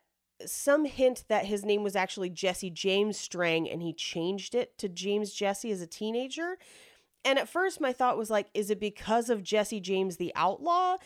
some 0.46 0.86
hint 0.86 1.24
that 1.30 1.46
his 1.46 1.64
name 1.64 1.84
was 1.84 1.96
actually 1.96 2.30
Jesse 2.30 2.70
James 2.70 3.18
Strang 3.18 3.70
and 3.70 3.82
he 3.82 3.94
changed 3.94 4.54
it 4.54 4.78
to 4.80 4.90
James 4.90 5.34
Jesse 5.34 5.72
as 5.72 5.82
a 5.82 5.88
teenager. 5.88 6.58
And 7.26 7.40
at 7.40 7.50
first, 7.50 7.82
my 7.82 7.92
thought 7.92 8.18
was 8.18 8.30
like, 8.30 8.48
is 8.54 8.70
it 8.70 8.80
because 8.80 9.30
of 9.30 9.44
Jesse 9.44 9.82
James 9.82 10.18
the 10.18 10.32
Outlaw? 10.36 10.98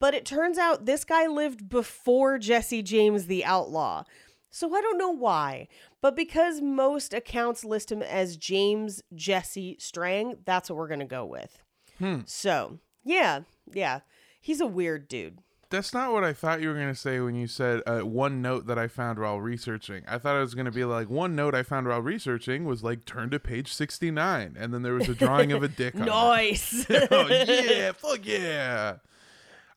But 0.00 0.14
it 0.14 0.24
turns 0.24 0.58
out 0.58 0.86
this 0.86 1.04
guy 1.04 1.28
lived 1.28 1.68
before 1.68 2.38
Jesse 2.38 2.82
James 2.82 3.26
the 3.26 3.44
Outlaw. 3.44 4.04
So 4.50 4.74
I 4.74 4.80
don't 4.80 4.98
know 4.98 5.10
why. 5.10 5.68
But 6.00 6.16
because 6.16 6.60
most 6.60 7.14
accounts 7.14 7.64
list 7.64 7.92
him 7.92 8.02
as 8.02 8.36
James 8.36 9.02
Jesse 9.14 9.76
Strang, 9.78 10.38
that's 10.44 10.68
what 10.68 10.76
we're 10.76 10.88
going 10.88 11.00
to 11.00 11.06
go 11.06 11.24
with. 11.24 11.62
Hmm. 11.98 12.20
So, 12.26 12.78
yeah, 13.04 13.42
yeah. 13.72 14.00
He's 14.40 14.60
a 14.60 14.66
weird 14.66 15.06
dude. 15.06 15.38
That's 15.72 15.92
not 15.94 16.12
what 16.12 16.22
I 16.22 16.32
thought 16.32 16.60
you 16.60 16.68
were 16.68 16.74
going 16.74 16.86
to 16.88 16.94
say 16.94 17.18
when 17.18 17.34
you 17.34 17.46
said 17.48 17.80
uh, 17.86 18.00
one 18.00 18.40
note 18.42 18.66
that 18.66 18.78
I 18.78 18.86
found 18.88 19.18
while 19.18 19.40
researching. 19.40 20.04
I 20.06 20.18
thought 20.18 20.36
it 20.36 20.40
was 20.40 20.54
going 20.54 20.66
to 20.66 20.70
be 20.70 20.84
like 20.84 21.08
one 21.10 21.34
note 21.34 21.54
I 21.54 21.62
found 21.62 21.88
while 21.88 22.02
researching 22.02 22.64
was 22.66 22.84
like 22.84 23.04
turn 23.06 23.30
to 23.30 23.40
page 23.40 23.72
69 23.72 24.56
and 24.58 24.72
then 24.72 24.82
there 24.82 24.92
was 24.94 25.08
a 25.08 25.14
drawing 25.14 25.50
of 25.50 25.62
a 25.62 25.68
dick 25.68 25.94
on. 25.96 26.04
Nice. 26.06 26.86
oh 27.10 27.26
yeah, 27.28 27.92
fuck 27.92 28.20
yeah. 28.24 28.96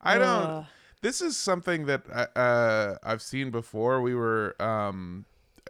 I 0.01 0.17
don't 0.19 0.27
Ugh. 0.27 0.65
this 1.01 1.21
is 1.21 1.37
something 1.37 1.85
that 1.85 2.03
I- 2.13 2.39
uh, 2.39 2.97
I've 3.01 3.21
seen 3.21 3.49
before. 3.49 4.01
We 4.01 4.13
were 4.13 4.55
um 4.61 5.25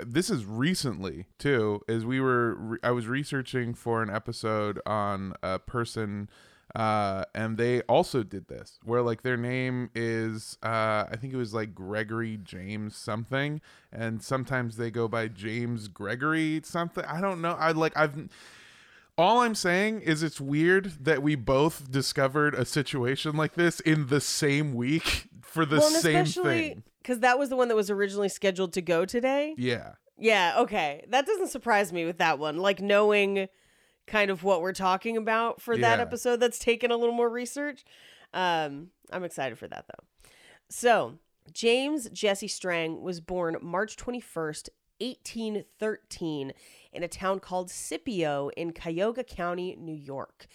this 0.05 0.29
is 0.29 0.43
recently 0.45 1.25
too 1.37 1.81
is 1.87 2.03
we 2.03 2.19
were 2.19 2.55
re- 2.55 2.77
I 2.83 2.91
was 2.91 3.07
researching 3.07 3.73
for 3.73 4.01
an 4.03 4.09
episode 4.09 4.81
on 4.85 5.35
a 5.41 5.59
person 5.59 6.29
uh 6.73 7.23
and 7.35 7.57
they 7.57 7.81
also 7.81 8.23
did 8.23 8.47
this 8.47 8.79
where 8.83 9.01
like 9.01 9.21
their 9.21 9.37
name 9.37 9.89
is 9.93 10.57
uh 10.63 11.05
I 11.09 11.15
think 11.19 11.33
it 11.33 11.37
was 11.37 11.53
like 11.53 11.75
Gregory 11.75 12.37
James 12.37 12.95
something 12.95 13.61
and 13.91 14.23
sometimes 14.23 14.77
they 14.77 14.89
go 14.89 15.07
by 15.07 15.27
James 15.27 15.87
Gregory 15.87 16.61
something 16.63 17.05
I 17.05 17.21
don't 17.21 17.41
know 17.41 17.55
I 17.59 17.71
like 17.71 17.95
I've 17.95 18.29
all 19.17 19.41
I'm 19.41 19.55
saying 19.55 20.01
is 20.01 20.23
it's 20.23 20.41
weird 20.41 21.05
that 21.05 21.21
we 21.21 21.35
both 21.35 21.89
discovered 21.89 22.53
a 22.53 22.65
situation 22.65 23.37
like 23.37 23.53
this 23.53 23.79
in 23.79 24.07
the 24.07 24.19
same 24.19 24.73
week 24.73 25.27
for 25.41 25.65
the 25.65 25.77
well, 25.77 25.89
same 25.89 26.17
especially 26.17 26.69
thing. 26.69 26.83
because 27.01 27.19
that 27.19 27.39
was 27.39 27.49
the 27.49 27.55
one 27.55 27.69
that 27.69 27.75
was 27.75 27.89
originally 27.89 28.29
scheduled 28.29 28.73
to 28.73 28.81
go 28.81 29.05
today. 29.05 29.55
Yeah. 29.57 29.93
Yeah, 30.17 30.55
okay. 30.59 31.05
That 31.09 31.25
doesn't 31.25 31.47
surprise 31.47 31.91
me 31.91 32.05
with 32.05 32.17
that 32.19 32.39
one. 32.39 32.57
Like 32.57 32.81
knowing 32.81 33.47
kind 34.07 34.29
of 34.31 34.43
what 34.43 34.61
we're 34.61 34.73
talking 34.73 35.17
about 35.17 35.61
for 35.61 35.77
that 35.77 35.99
episode 35.99 36.39
that's 36.39 36.59
taken 36.59 36.91
a 36.91 36.97
little 36.97 37.15
more 37.15 37.29
research. 37.29 37.83
Um, 38.33 38.89
I'm 39.11 39.23
excited 39.23 39.57
for 39.57 39.67
that 39.67 39.85
though. 39.87 40.29
So, 40.69 41.19
James 41.51 42.09
Jesse 42.09 42.47
Strang 42.47 43.01
was 43.01 43.21
born 43.21 43.57
March 43.61 43.97
21st, 43.97 44.69
1813, 44.99 46.53
in 46.91 47.03
a 47.03 47.07
town 47.07 47.39
called 47.39 47.69
Scipio 47.69 48.49
in 48.57 48.73
Cuyahoga 48.73 49.23
County, 49.23 49.75
New 49.79 49.95
York. 49.95 50.47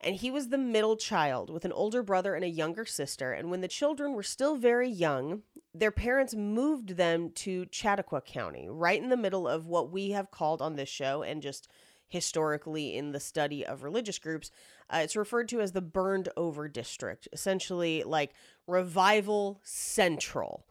And 0.00 0.14
he 0.14 0.30
was 0.30 0.48
the 0.48 0.58
middle 0.58 0.96
child 0.96 1.50
with 1.50 1.64
an 1.64 1.72
older 1.72 2.02
brother 2.02 2.34
and 2.34 2.44
a 2.44 2.48
younger 2.48 2.84
sister. 2.84 3.32
And 3.32 3.50
when 3.50 3.60
the 3.60 3.68
children 3.68 4.12
were 4.12 4.22
still 4.22 4.56
very 4.56 4.88
young, 4.88 5.42
their 5.74 5.90
parents 5.90 6.34
moved 6.34 6.90
them 6.90 7.30
to 7.36 7.66
Chautauqua 7.70 8.20
County, 8.20 8.68
right 8.68 9.02
in 9.02 9.08
the 9.08 9.16
middle 9.16 9.48
of 9.48 9.66
what 9.66 9.90
we 9.90 10.10
have 10.10 10.30
called 10.30 10.62
on 10.62 10.76
this 10.76 10.88
show 10.88 11.22
and 11.22 11.42
just 11.42 11.68
historically 12.08 12.96
in 12.96 13.12
the 13.12 13.20
study 13.20 13.64
of 13.64 13.82
religious 13.82 14.18
groups. 14.18 14.50
Uh, 14.88 15.00
it's 15.02 15.16
referred 15.16 15.48
to 15.48 15.60
as 15.60 15.72
the 15.72 15.80
burned 15.80 16.28
over 16.36 16.68
district, 16.68 17.28
essentially 17.32 18.02
like 18.04 18.32
revival 18.66 19.60
central. 19.64 20.66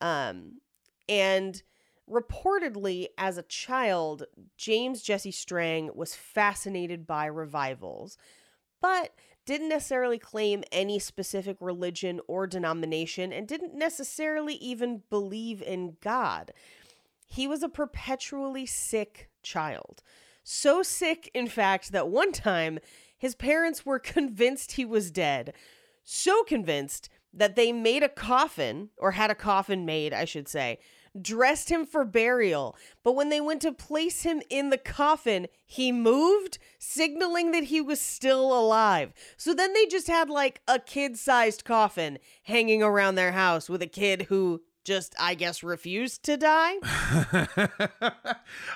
Um, 0.00 0.60
and 1.08 1.62
reportedly, 2.08 3.06
as 3.18 3.38
a 3.38 3.42
child, 3.42 4.24
James 4.56 5.02
Jesse 5.02 5.32
Strang 5.32 5.90
was 5.94 6.14
fascinated 6.14 7.06
by 7.06 7.26
revivals, 7.26 8.16
but 8.80 9.12
didn't 9.44 9.68
necessarily 9.68 10.18
claim 10.18 10.64
any 10.72 10.98
specific 10.98 11.56
religion 11.60 12.20
or 12.26 12.46
denomination 12.46 13.32
and 13.32 13.46
didn't 13.46 13.74
necessarily 13.74 14.54
even 14.54 15.02
believe 15.08 15.62
in 15.62 15.96
God. 16.00 16.52
He 17.26 17.46
was 17.46 17.62
a 17.62 17.68
perpetually 17.68 18.66
sick 18.66 19.30
child. 19.42 20.02
So 20.48 20.84
sick, 20.84 21.28
in 21.34 21.48
fact, 21.48 21.90
that 21.90 22.06
one 22.06 22.30
time 22.30 22.78
his 23.18 23.34
parents 23.34 23.84
were 23.84 23.98
convinced 24.14 24.72
he 24.72 24.84
was 24.84 25.10
dead. 25.10 25.52
So 26.04 26.44
convinced 26.44 27.08
that 27.34 27.56
they 27.56 27.72
made 27.72 28.04
a 28.04 28.08
coffin, 28.08 28.90
or 28.96 29.10
had 29.10 29.28
a 29.28 29.34
coffin 29.34 29.84
made, 29.84 30.14
I 30.14 30.24
should 30.24 30.46
say, 30.46 30.78
dressed 31.20 31.68
him 31.68 31.84
for 31.84 32.04
burial. 32.04 32.76
But 33.02 33.16
when 33.16 33.28
they 33.28 33.40
went 33.40 33.60
to 33.62 33.72
place 33.72 34.22
him 34.22 34.40
in 34.48 34.70
the 34.70 34.78
coffin, 34.78 35.48
he 35.64 35.90
moved, 35.90 36.58
signaling 36.78 37.50
that 37.50 37.64
he 37.64 37.80
was 37.80 38.00
still 38.00 38.56
alive. 38.56 39.12
So 39.36 39.52
then 39.52 39.72
they 39.72 39.86
just 39.86 40.06
had 40.06 40.30
like 40.30 40.60
a 40.68 40.78
kid 40.78 41.18
sized 41.18 41.64
coffin 41.64 42.20
hanging 42.44 42.84
around 42.84 43.16
their 43.16 43.32
house 43.32 43.68
with 43.68 43.82
a 43.82 43.88
kid 43.88 44.22
who 44.28 44.62
just 44.86 45.14
I 45.18 45.34
guess 45.34 45.62
refused 45.62 46.22
to 46.24 46.36
die. 46.36 46.76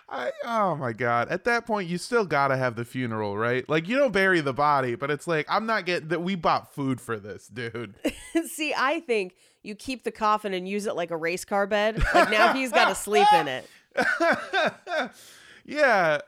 I 0.09 0.33
oh 0.45 0.75
my 0.75 0.93
god. 0.93 1.29
At 1.29 1.45
that 1.45 1.67
point 1.67 1.89
you 1.89 1.97
still 1.97 2.27
got 2.27 2.49
to 2.49 2.57
have 2.57 2.75
the 2.75 2.85
funeral, 2.85 3.39
right? 3.39 3.67
Like 3.69 3.89
you 3.89 3.97
don't 3.97 4.13
bury 4.13 4.41
the 4.41 4.53
body, 4.53 4.97
but 4.97 5.11
it's 5.11 5.29
like 5.29 5.47
I'm 5.49 5.67
not 5.67 5.87
getting 5.87 6.09
that 6.09 6.21
we 6.21 6.35
bought 6.35 6.75
food 6.75 7.01
for 7.01 7.19
this, 7.19 7.47
dude. 7.47 7.95
See, 8.47 8.75
I 8.77 9.01
think 9.01 9.37
you 9.63 9.77
keep 9.77 10.03
the 10.03 10.11
coffin 10.11 10.53
and 10.53 10.69
use 10.69 10.87
it 10.87 10.97
like 10.97 11.13
a 11.13 11.17
race 11.17 11.45
car 11.45 11.67
bed. 11.67 12.03
Like 12.13 12.31
now 12.31 12.53
he's 12.53 12.73
got 12.73 12.89
to 12.89 12.95
sleep 12.95 13.29
in 13.33 13.49
it. 13.49 13.65
yeah. 15.65 16.19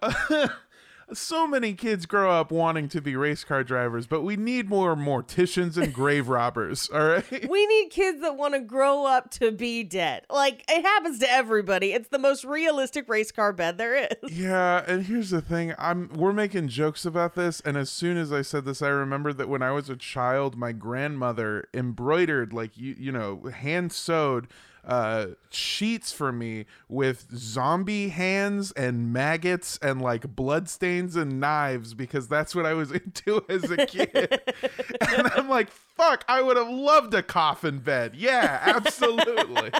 So 1.14 1.46
many 1.46 1.75
kids 1.75 2.07
grow 2.07 2.31
up 2.31 2.51
wanting 2.51 2.88
to 2.90 3.01
be 3.01 3.16
race 3.16 3.44
car 3.44 3.64
drivers, 3.64 4.07
but 4.07 4.22
we 4.22 4.37
need 4.37 4.68
more 4.68 4.94
morticians 4.94 5.77
and 5.77 5.92
grave 5.92 6.29
robbers, 6.29 6.88
all 6.92 7.05
right? 7.05 7.48
We 7.48 7.66
need 7.66 7.90
kids 7.90 8.20
that 8.22 8.37
want 8.37 8.55
to 8.55 8.61
grow 8.61 9.07
up 9.07 9.31
to 9.33 9.53
be 9.53 9.83
dead. 9.83 10.25
Like 10.31 10.64
it 10.68 10.83
happens 10.83 11.18
to 11.20 11.31
everybody. 11.31 11.92
It's 11.92 12.09
the 12.09 12.18
most 12.18 12.44
realistic 12.44 13.09
race 13.09 13.33
car 13.33 13.53
bed 13.53 13.79
there 13.79 13.96
is. 13.96 14.33
Yeah, 14.33 14.85
and 14.87 15.07
here's 15.07 15.31
the 15.31 15.40
thing. 15.40 15.75
I'm 15.79 16.09
we're 16.14 16.33
making 16.33 16.68
jokes 16.68 17.05
about 17.05 17.35
this 17.35 17.61
and 17.61 17.77
as 17.77 17.90
soon 17.90 18.16
as 18.16 18.33
I 18.33 18.42
said 18.42 18.64
this 18.64 18.83
I 18.83 18.88
remembered 18.88 19.38
that 19.38 19.48
when 19.48 19.62
I 19.62 19.70
was 19.70 19.88
a 19.90 19.96
child 19.96 20.57
my 20.57 20.72
grandmother 20.72 21.68
embroidered 21.75 22.53
like 22.53 22.77
you 22.77 22.96
you 22.98 23.12
know, 23.12 23.42
hand 23.53 23.92
sewed 23.92 24.48
uh 24.85 25.27
sheets 25.51 26.12
for 26.12 26.33
me 26.33 26.66
with 26.88 27.27
zombie 27.37 28.09
hands 28.09 28.73
and 28.73 29.12
maggots 29.12 29.79
and 29.81 30.03
like 30.03 30.35
bloodstains 30.35 31.14
and 31.14 31.38
knives 31.38 31.95
because 31.95 32.27
that's 32.27 32.55
what 32.55 32.66
I 32.66 32.75
was 32.75 32.90
into 32.92 33.45
as 33.49 33.71
a 33.71 33.87
kid. 33.87 34.11
and 35.01 35.27
I'm 35.35 35.49
like, 35.49 35.71
fuck, 35.71 36.25
I 36.29 36.42
would 36.42 36.57
have 36.57 36.68
loved 36.68 37.14
a 37.14 37.23
coffin 37.23 37.79
bed. 37.79 38.14
Yeah, 38.16 38.59
absolutely. 38.62 39.71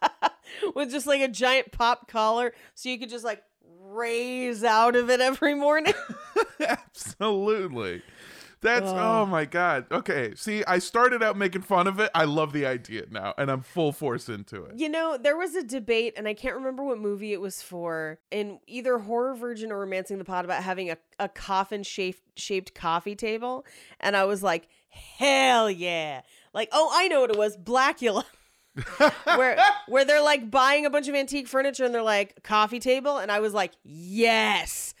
With 0.74 0.90
just 0.90 1.06
like 1.06 1.20
a 1.20 1.28
giant 1.28 1.72
pop 1.72 2.08
collar 2.08 2.52
so 2.74 2.88
you 2.88 2.98
could 2.98 3.10
just 3.10 3.24
like 3.24 3.42
raise 3.80 4.64
out 4.64 4.96
of 4.96 5.10
it 5.10 5.20
every 5.20 5.54
morning. 5.54 5.94
absolutely. 6.60 8.02
That's 8.62 8.86
oh 8.88 9.26
my 9.26 9.44
god. 9.44 9.86
Okay, 9.90 10.34
see, 10.34 10.64
I 10.64 10.78
started 10.78 11.22
out 11.22 11.36
making 11.36 11.62
fun 11.62 11.86
of 11.86 12.00
it. 12.00 12.10
I 12.14 12.24
love 12.24 12.52
the 12.52 12.64
idea 12.64 13.04
now, 13.10 13.34
and 13.36 13.50
I'm 13.50 13.60
full 13.60 13.92
force 13.92 14.28
into 14.28 14.64
it. 14.64 14.78
You 14.78 14.88
know, 14.88 15.18
there 15.18 15.36
was 15.36 15.54
a 15.54 15.62
debate, 15.62 16.14
and 16.16 16.26
I 16.26 16.34
can't 16.34 16.54
remember 16.54 16.82
what 16.82 16.98
movie 16.98 17.32
it 17.32 17.40
was 17.40 17.60
for, 17.60 18.18
in 18.30 18.58
either 18.66 18.98
Horror 18.98 19.34
Virgin 19.34 19.70
or 19.70 19.80
Romancing 19.80 20.18
the 20.18 20.24
Pot 20.24 20.44
about 20.44 20.62
having 20.62 20.90
a, 20.90 20.96
a 21.18 21.28
coffin 21.28 21.82
shaped 21.82 22.22
shaped 22.38 22.74
coffee 22.74 23.14
table. 23.14 23.66
And 24.00 24.16
I 24.16 24.24
was 24.24 24.42
like, 24.42 24.68
hell 24.88 25.70
yeah. 25.70 26.22
Like, 26.54 26.70
oh, 26.72 26.90
I 26.92 27.08
know 27.08 27.20
what 27.20 27.30
it 27.30 27.38
was, 27.38 27.56
Blackula. 27.56 28.24
where 29.24 29.58
where 29.88 30.04
they're 30.04 30.22
like 30.22 30.50
buying 30.50 30.84
a 30.84 30.90
bunch 30.90 31.08
of 31.08 31.14
antique 31.14 31.48
furniture 31.48 31.84
and 31.84 31.94
they're 31.94 32.02
like 32.02 32.42
coffee 32.42 32.78
table 32.78 33.16
and 33.16 33.32
I 33.32 33.40
was 33.40 33.54
like 33.54 33.72
yes 33.84 34.92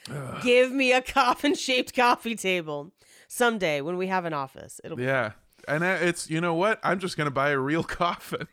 give 0.42 0.72
me 0.72 0.94
a 0.94 1.02
coffin 1.02 1.54
shaped 1.54 1.94
coffee 1.94 2.36
table 2.36 2.92
someday 3.36 3.80
when 3.80 3.96
we 3.96 4.06
have 4.06 4.24
an 4.24 4.32
office 4.32 4.80
it'll 4.84 4.96
be 4.96 5.04
Yeah, 5.04 5.32
and 5.68 5.82
it's 5.84 6.30
you 6.30 6.40
know 6.40 6.54
what? 6.54 6.80
I'm 6.82 6.98
just 6.98 7.16
gonna 7.16 7.30
buy 7.30 7.50
a 7.50 7.58
real 7.58 7.84
coffin. 8.02 8.48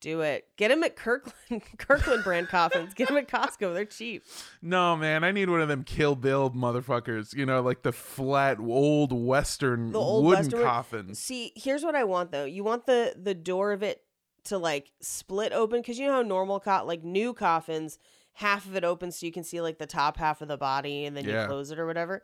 do 0.00 0.20
it 0.22 0.46
get 0.56 0.68
them 0.68 0.82
at 0.82 0.96
Kirkland 0.96 1.62
Kirkland 1.78 2.24
brand 2.24 2.48
coffins 2.48 2.94
get 2.94 3.08
them 3.08 3.16
at 3.18 3.28
Costco 3.28 3.74
they're 3.74 3.84
cheap 3.84 4.22
No, 4.62 4.96
man, 4.96 5.24
I 5.24 5.30
need 5.30 5.50
one 5.50 5.60
of 5.60 5.68
them 5.68 5.84
Kill 5.84 6.14
Bill 6.16 6.50
motherfuckers. 6.50 7.34
You 7.34 7.44
know, 7.46 7.60
like 7.60 7.82
the 7.82 7.92
flat 7.92 8.58
old 8.58 9.12
Western 9.12 9.92
the 9.92 9.98
old 10.00 10.24
wooden 10.24 10.44
Western- 10.44 10.62
coffins. 10.62 11.18
See, 11.18 11.52
here's 11.56 11.82
what 11.84 11.94
I 11.94 12.04
want 12.04 12.32
though. 12.32 12.44
You 12.44 12.64
want 12.64 12.86
the 12.86 13.14
the 13.20 13.34
door 13.34 13.72
of 13.72 13.82
it 13.82 14.02
to 14.44 14.56
like 14.56 14.90
split 15.00 15.52
open 15.52 15.80
because 15.80 15.98
you 15.98 16.06
know 16.06 16.14
how 16.14 16.22
normal 16.22 16.60
co- 16.60 16.84
like 16.86 17.04
new 17.04 17.34
coffins, 17.34 17.98
half 18.32 18.64
of 18.64 18.74
it 18.74 18.84
opens 18.84 19.18
so 19.18 19.26
you 19.26 19.32
can 19.32 19.44
see 19.44 19.60
like 19.60 19.76
the 19.78 19.86
top 19.86 20.16
half 20.16 20.40
of 20.40 20.48
the 20.48 20.56
body 20.56 21.04
and 21.04 21.14
then 21.14 21.26
Yeah. 21.26 21.42
you 21.42 21.46
close 21.48 21.70
it 21.70 21.78
or 21.78 21.86
whatever. 21.86 22.22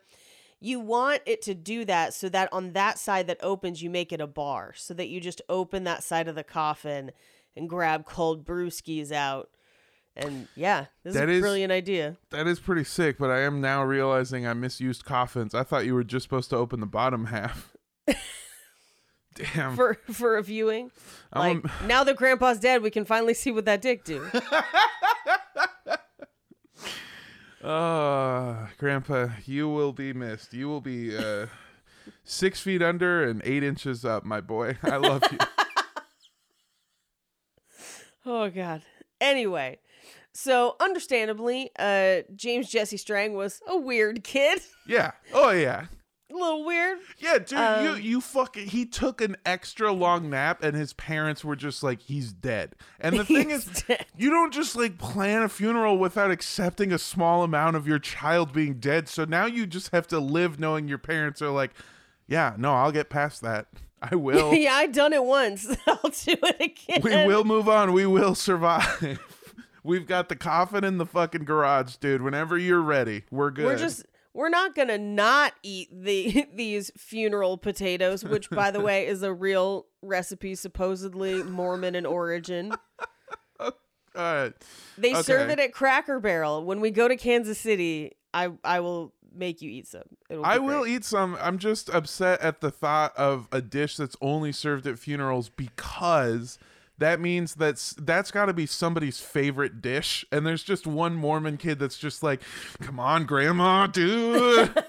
You 0.59 0.79
want 0.79 1.21
it 1.25 1.41
to 1.43 1.53
do 1.53 1.85
that 1.85 2.13
so 2.13 2.29
that 2.29 2.51
on 2.51 2.73
that 2.73 2.97
side 2.97 3.27
that 3.27 3.37
opens, 3.43 3.81
you 3.83 3.89
make 3.89 4.11
it 4.11 4.19
a 4.21 4.27
bar 4.27 4.73
so 4.75 4.93
that 4.95 5.07
you 5.07 5.21
just 5.21 5.41
open 5.49 5.83
that 5.83 6.03
side 6.03 6.27
of 6.27 6.35
the 6.35 6.43
coffin 6.43 7.11
and 7.55 7.69
grab 7.69 8.05
cold 8.05 8.43
brewskis 8.45 9.11
out. 9.11 9.49
And 10.15 10.47
yeah, 10.55 10.85
this 11.03 11.13
That 11.13 11.29
is 11.29 11.35
a 11.35 11.37
is- 11.37 11.41
brilliant 11.41 11.71
idea. 11.71 12.17
That 12.31 12.47
is 12.47 12.59
pretty 12.59 12.83
sick, 12.85 13.19
but 13.19 13.29
I 13.29 13.41
am 13.41 13.61
now 13.61 13.83
realizing 13.83 14.47
I 14.47 14.53
misused 14.53 15.05
coffins. 15.05 15.53
I 15.53 15.61
thought 15.61 15.85
you 15.85 15.93
were 15.93 16.03
just 16.03 16.23
supposed 16.23 16.49
to 16.49 16.55
open 16.55 16.79
the 16.79 16.87
bottom 16.87 17.25
half. 17.25 17.75
Damn. 19.35 19.75
For 19.75 19.99
for 20.11 20.37
a 20.37 20.41
viewing. 20.41 20.89
I'm 21.31 21.61
Like 21.61 21.81
now 21.85 22.03
that 22.03 22.15
grandpa's 22.15 22.59
dead, 22.59 22.81
we 22.81 22.89
can 22.89 23.05
finally 23.05 23.35
see 23.35 23.51
what 23.51 23.65
that 23.65 23.81
dick 23.83 24.03
do. 24.03 24.27
Oh, 27.63 28.67
Grandpa, 28.77 29.29
you 29.45 29.67
will 29.67 29.91
be 29.93 30.13
missed. 30.13 30.53
You 30.53 30.67
will 30.67 30.81
be 30.81 31.17
uh, 31.17 31.47
six 32.23 32.59
feet 32.61 32.81
under 32.81 33.23
and 33.23 33.41
eight 33.43 33.63
inches 33.63 34.05
up, 34.05 34.23
my 34.23 34.41
boy. 34.41 34.77
I 34.83 34.97
love 34.97 35.23
you. 35.31 35.37
Oh 38.29 38.49
God. 38.49 38.81
Anyway, 39.21 39.79
so 40.33 40.75
understandably, 40.81 41.71
uh, 41.79 42.23
James 42.35 42.69
Jesse 42.69 42.97
Strang 42.97 43.35
was 43.35 43.61
a 43.69 43.77
weird 43.77 44.25
kid, 44.25 44.59
yeah. 44.85 45.11
Oh 45.33 45.51
yeah. 45.51 45.85
A 46.29 46.33
little 46.33 46.65
weird. 46.65 46.97
Yeah, 47.19 47.37
dude, 47.39 47.51
you 47.51 47.57
Um, 47.57 48.01
you 48.01 48.21
fucking 48.21 48.67
he 48.67 48.85
took 48.85 49.21
an 49.21 49.37
extra 49.45 49.91
long 49.91 50.29
nap 50.29 50.61
and 50.63 50.75
his 50.75 50.93
parents 50.93 51.43
were 51.45 51.55
just 51.55 51.83
like 51.83 52.01
he's 52.01 52.33
dead. 52.33 52.75
And 52.99 53.17
the 53.17 53.25
thing 53.25 53.49
is 53.49 53.65
dead. 53.87 54.05
you 54.17 54.29
don't 54.29 54.53
just 54.53 54.75
like 54.75 54.97
plan 54.97 55.43
a 55.43 55.49
funeral 55.49 55.97
without 55.97 56.31
accepting 56.31 56.91
a 56.91 56.97
small 56.97 57.43
amount 57.43 57.75
of 57.75 57.87
your 57.87 57.99
child 57.99 58.51
being 58.53 58.75
dead. 58.75 59.07
So 59.07 59.25
now 59.25 59.45
you 59.45 59.65
just 59.65 59.91
have 59.91 60.07
to 60.07 60.19
live 60.19 60.59
knowing 60.59 60.87
your 60.87 60.97
parents 60.97 61.41
are 61.41 61.49
like, 61.49 61.71
yeah, 62.27 62.53
no, 62.57 62.73
I'll 62.73 62.91
get 62.91 63.09
past 63.09 63.41
that. 63.41 63.67
I 64.01 64.15
will. 64.17 64.53
yeah, 64.53 64.73
I 64.73 64.87
done 64.87 65.13
it 65.13 65.23
once. 65.23 65.67
I'll 65.87 66.11
do 66.11 66.35
it 66.43 66.61
again. 66.61 67.01
we 67.03 67.25
will 67.25 67.43
move 67.45 67.67
on. 67.69 67.93
We 67.93 68.05
will 68.05 68.35
survive. 68.35 69.19
We've 69.83 70.05
got 70.05 70.27
the 70.27 70.35
coffin 70.35 70.83
in 70.83 70.97
the 70.97 71.05
fucking 71.05 71.45
garage, 71.45 71.95
dude. 71.95 72.21
Whenever 72.21 72.57
you're 72.57 72.81
ready, 72.81 73.23
we're 73.31 73.49
good. 73.51 73.65
We're 73.65 73.77
just 73.77 74.05
we're 74.37 74.49
not 74.49 74.75
gonna 74.75 74.99
not 74.99 75.53
eat 75.63 75.89
the 75.91 76.45
these 76.53 76.91
funeral 76.95 77.57
potatoes, 77.57 78.23
which 78.23 78.51
by 78.51 78.69
the 78.69 78.79
way 78.79 79.07
is 79.07 79.23
a 79.23 79.33
real 79.33 79.87
recipe, 80.03 80.53
supposedly 80.53 81.41
Mormon 81.41 81.95
in 81.95 82.05
origin. 82.05 82.71
All 83.59 83.73
right. 84.15 84.53
They 84.95 85.15
serve 85.15 85.49
it 85.49 85.59
at 85.59 85.73
Cracker 85.73 86.19
Barrel. 86.19 86.63
When 86.63 86.81
we 86.81 86.91
go 86.91 87.07
to 87.07 87.17
Kansas 87.17 87.57
City, 87.59 88.11
I 88.31 88.51
I 88.63 88.79
will 88.79 89.11
make 89.33 89.63
you 89.63 89.71
eat 89.71 89.87
some. 89.87 90.03
It'll 90.29 90.45
I 90.45 90.59
will 90.59 90.83
great. 90.83 90.97
eat 90.97 91.05
some. 91.05 91.35
I'm 91.41 91.57
just 91.57 91.89
upset 91.89 92.39
at 92.41 92.61
the 92.61 92.69
thought 92.69 93.17
of 93.17 93.47
a 93.51 93.59
dish 93.59 93.97
that's 93.97 94.15
only 94.21 94.51
served 94.51 94.85
at 94.85 94.99
funerals 94.99 95.49
because 95.49 96.59
that 96.99 97.19
means 97.19 97.55
that's 97.55 97.91
that's 97.93 98.31
got 98.31 98.47
to 98.47 98.53
be 98.53 98.65
somebody's 98.65 99.19
favorite 99.19 99.81
dish. 99.81 100.25
And 100.31 100.45
there's 100.45 100.63
just 100.63 100.87
one 100.87 101.15
Mormon 101.15 101.57
kid 101.57 101.79
that's 101.79 101.97
just 101.97 102.23
like, 102.23 102.41
"Come 102.81 102.99
on, 102.99 103.25
grandma, 103.25 103.87
dude." 103.87 104.71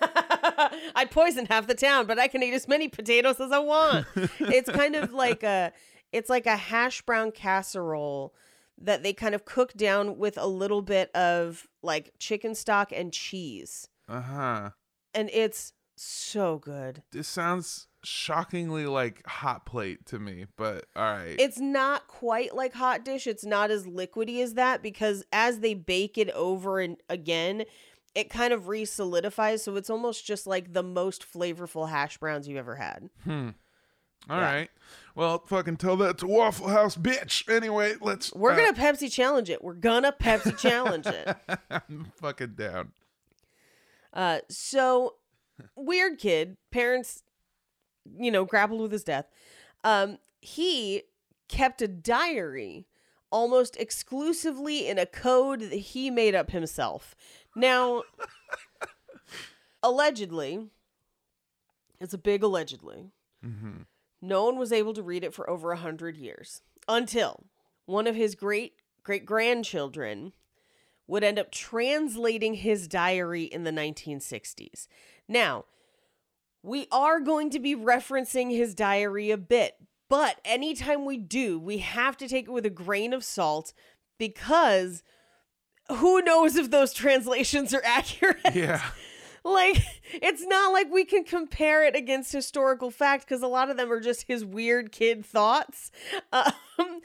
I 0.94 1.06
poisoned 1.10 1.48
half 1.48 1.66
the 1.66 1.74
town, 1.74 2.06
but 2.06 2.18
I 2.18 2.28
can 2.28 2.42
eat 2.42 2.54
as 2.54 2.66
many 2.66 2.88
potatoes 2.88 3.40
as 3.40 3.52
I 3.52 3.58
want. 3.58 4.06
it's 4.40 4.70
kind 4.70 4.96
of 4.96 5.12
like 5.12 5.42
a 5.42 5.72
it's 6.12 6.30
like 6.30 6.46
a 6.46 6.56
hash 6.56 7.02
brown 7.02 7.32
casserole 7.32 8.34
that 8.80 9.02
they 9.02 9.12
kind 9.12 9.34
of 9.34 9.44
cook 9.44 9.74
down 9.74 10.18
with 10.18 10.38
a 10.38 10.46
little 10.46 10.82
bit 10.82 11.10
of 11.14 11.66
like 11.82 12.12
chicken 12.18 12.54
stock 12.54 12.92
and 12.92 13.12
cheese. 13.12 13.88
uh-huh. 14.08 14.70
And 15.14 15.30
it's 15.32 15.72
so 15.96 16.58
good. 16.58 17.02
This 17.10 17.26
sounds 17.26 17.87
shockingly 18.04 18.86
like 18.86 19.26
hot 19.26 19.66
plate 19.66 20.06
to 20.06 20.18
me, 20.18 20.46
but 20.56 20.86
all 20.96 21.02
right. 21.04 21.36
It's 21.38 21.58
not 21.58 22.06
quite 22.08 22.54
like 22.54 22.72
hot 22.74 23.04
dish. 23.04 23.26
It's 23.26 23.44
not 23.44 23.70
as 23.70 23.84
liquidy 23.86 24.42
as 24.42 24.54
that 24.54 24.82
because 24.82 25.24
as 25.32 25.60
they 25.60 25.74
bake 25.74 26.16
it 26.18 26.30
over 26.30 26.80
and 26.80 26.96
again, 27.08 27.64
it 28.14 28.30
kind 28.30 28.52
of 28.52 28.68
re-solidifies. 28.68 29.62
So 29.62 29.76
it's 29.76 29.90
almost 29.90 30.24
just 30.26 30.46
like 30.46 30.72
the 30.72 30.82
most 30.82 31.24
flavorful 31.30 31.88
hash 31.88 32.18
browns 32.18 32.48
you've 32.48 32.58
ever 32.58 32.76
had. 32.76 33.10
Hmm. 33.24 33.50
All 34.30 34.36
Yeah. 34.38 34.52
right. 34.54 34.70
Well, 35.14 35.42
fucking 35.46 35.76
tell 35.78 35.96
that 35.98 36.18
to 36.18 36.26
Waffle 36.26 36.68
House, 36.68 36.96
bitch. 36.96 37.48
Anyway, 37.48 37.94
let's. 38.00 38.32
We're 38.34 38.52
uh, 38.52 38.56
gonna 38.56 38.72
Pepsi 38.74 39.10
challenge 39.12 39.50
it. 39.50 39.62
We're 39.64 39.74
gonna 39.74 40.12
Pepsi 40.12 40.56
challenge 40.58 41.06
it. 41.06 41.36
I'm 41.70 42.12
fucking 42.16 42.54
down. 42.54 42.92
Uh, 44.12 44.38
so 44.48 45.14
weird 45.76 46.18
kid. 46.18 46.56
Parents, 46.70 47.22
you 48.18 48.30
know, 48.30 48.44
grappled 48.44 48.80
with 48.80 48.92
his 48.92 49.04
death. 49.04 49.26
Um, 49.84 50.18
he 50.40 51.02
kept 51.48 51.82
a 51.82 51.88
diary 51.88 52.86
almost 53.30 53.76
exclusively 53.76 54.88
in 54.88 54.98
a 54.98 55.06
code 55.06 55.60
that 55.60 55.74
he 55.74 56.10
made 56.10 56.34
up 56.34 56.50
himself. 56.50 57.14
Now, 57.54 58.04
allegedly, 59.82 60.68
it's 62.00 62.14
a 62.14 62.18
big 62.18 62.42
allegedly. 62.42 63.10
Mm-hmm. 63.44 63.82
No 64.20 64.44
one 64.44 64.58
was 64.58 64.72
able 64.72 64.94
to 64.94 65.02
read 65.02 65.24
it 65.24 65.34
for 65.34 65.48
over 65.48 65.72
a 65.72 65.76
hundred 65.76 66.16
years 66.16 66.62
until 66.88 67.44
one 67.86 68.06
of 68.06 68.16
his 68.16 68.34
great 68.34 68.74
great 69.02 69.24
grandchildren 69.24 70.32
would 71.06 71.24
end 71.24 71.38
up 71.38 71.50
translating 71.50 72.54
his 72.54 72.86
diary 72.86 73.44
in 73.44 73.64
the 73.64 73.70
1960s. 73.70 74.86
Now, 75.26 75.64
we 76.62 76.86
are 76.90 77.20
going 77.20 77.50
to 77.50 77.58
be 77.58 77.76
referencing 77.76 78.50
his 78.50 78.74
diary 78.74 79.30
a 79.30 79.36
bit, 79.36 79.74
but 80.08 80.40
anytime 80.44 81.04
we 81.04 81.16
do, 81.16 81.58
we 81.58 81.78
have 81.78 82.16
to 82.18 82.28
take 82.28 82.46
it 82.46 82.52
with 82.52 82.66
a 82.66 82.70
grain 82.70 83.12
of 83.12 83.24
salt 83.24 83.72
because 84.18 85.02
who 85.90 86.20
knows 86.22 86.56
if 86.56 86.70
those 86.70 86.92
translations 86.92 87.72
are 87.72 87.82
accurate? 87.84 88.54
Yeah. 88.54 88.82
like 89.44 89.78
it's 90.12 90.44
not 90.44 90.72
like 90.72 90.90
we 90.92 91.04
can 91.04 91.24
compare 91.24 91.84
it 91.84 91.94
against 91.94 92.32
historical 92.32 92.90
fact 92.90 93.26
because 93.26 93.42
a 93.42 93.46
lot 93.46 93.70
of 93.70 93.76
them 93.76 93.90
are 93.92 94.00
just 94.00 94.26
his 94.26 94.44
weird 94.44 94.92
kid 94.92 95.24
thoughts 95.24 95.90
um, 96.32 97.00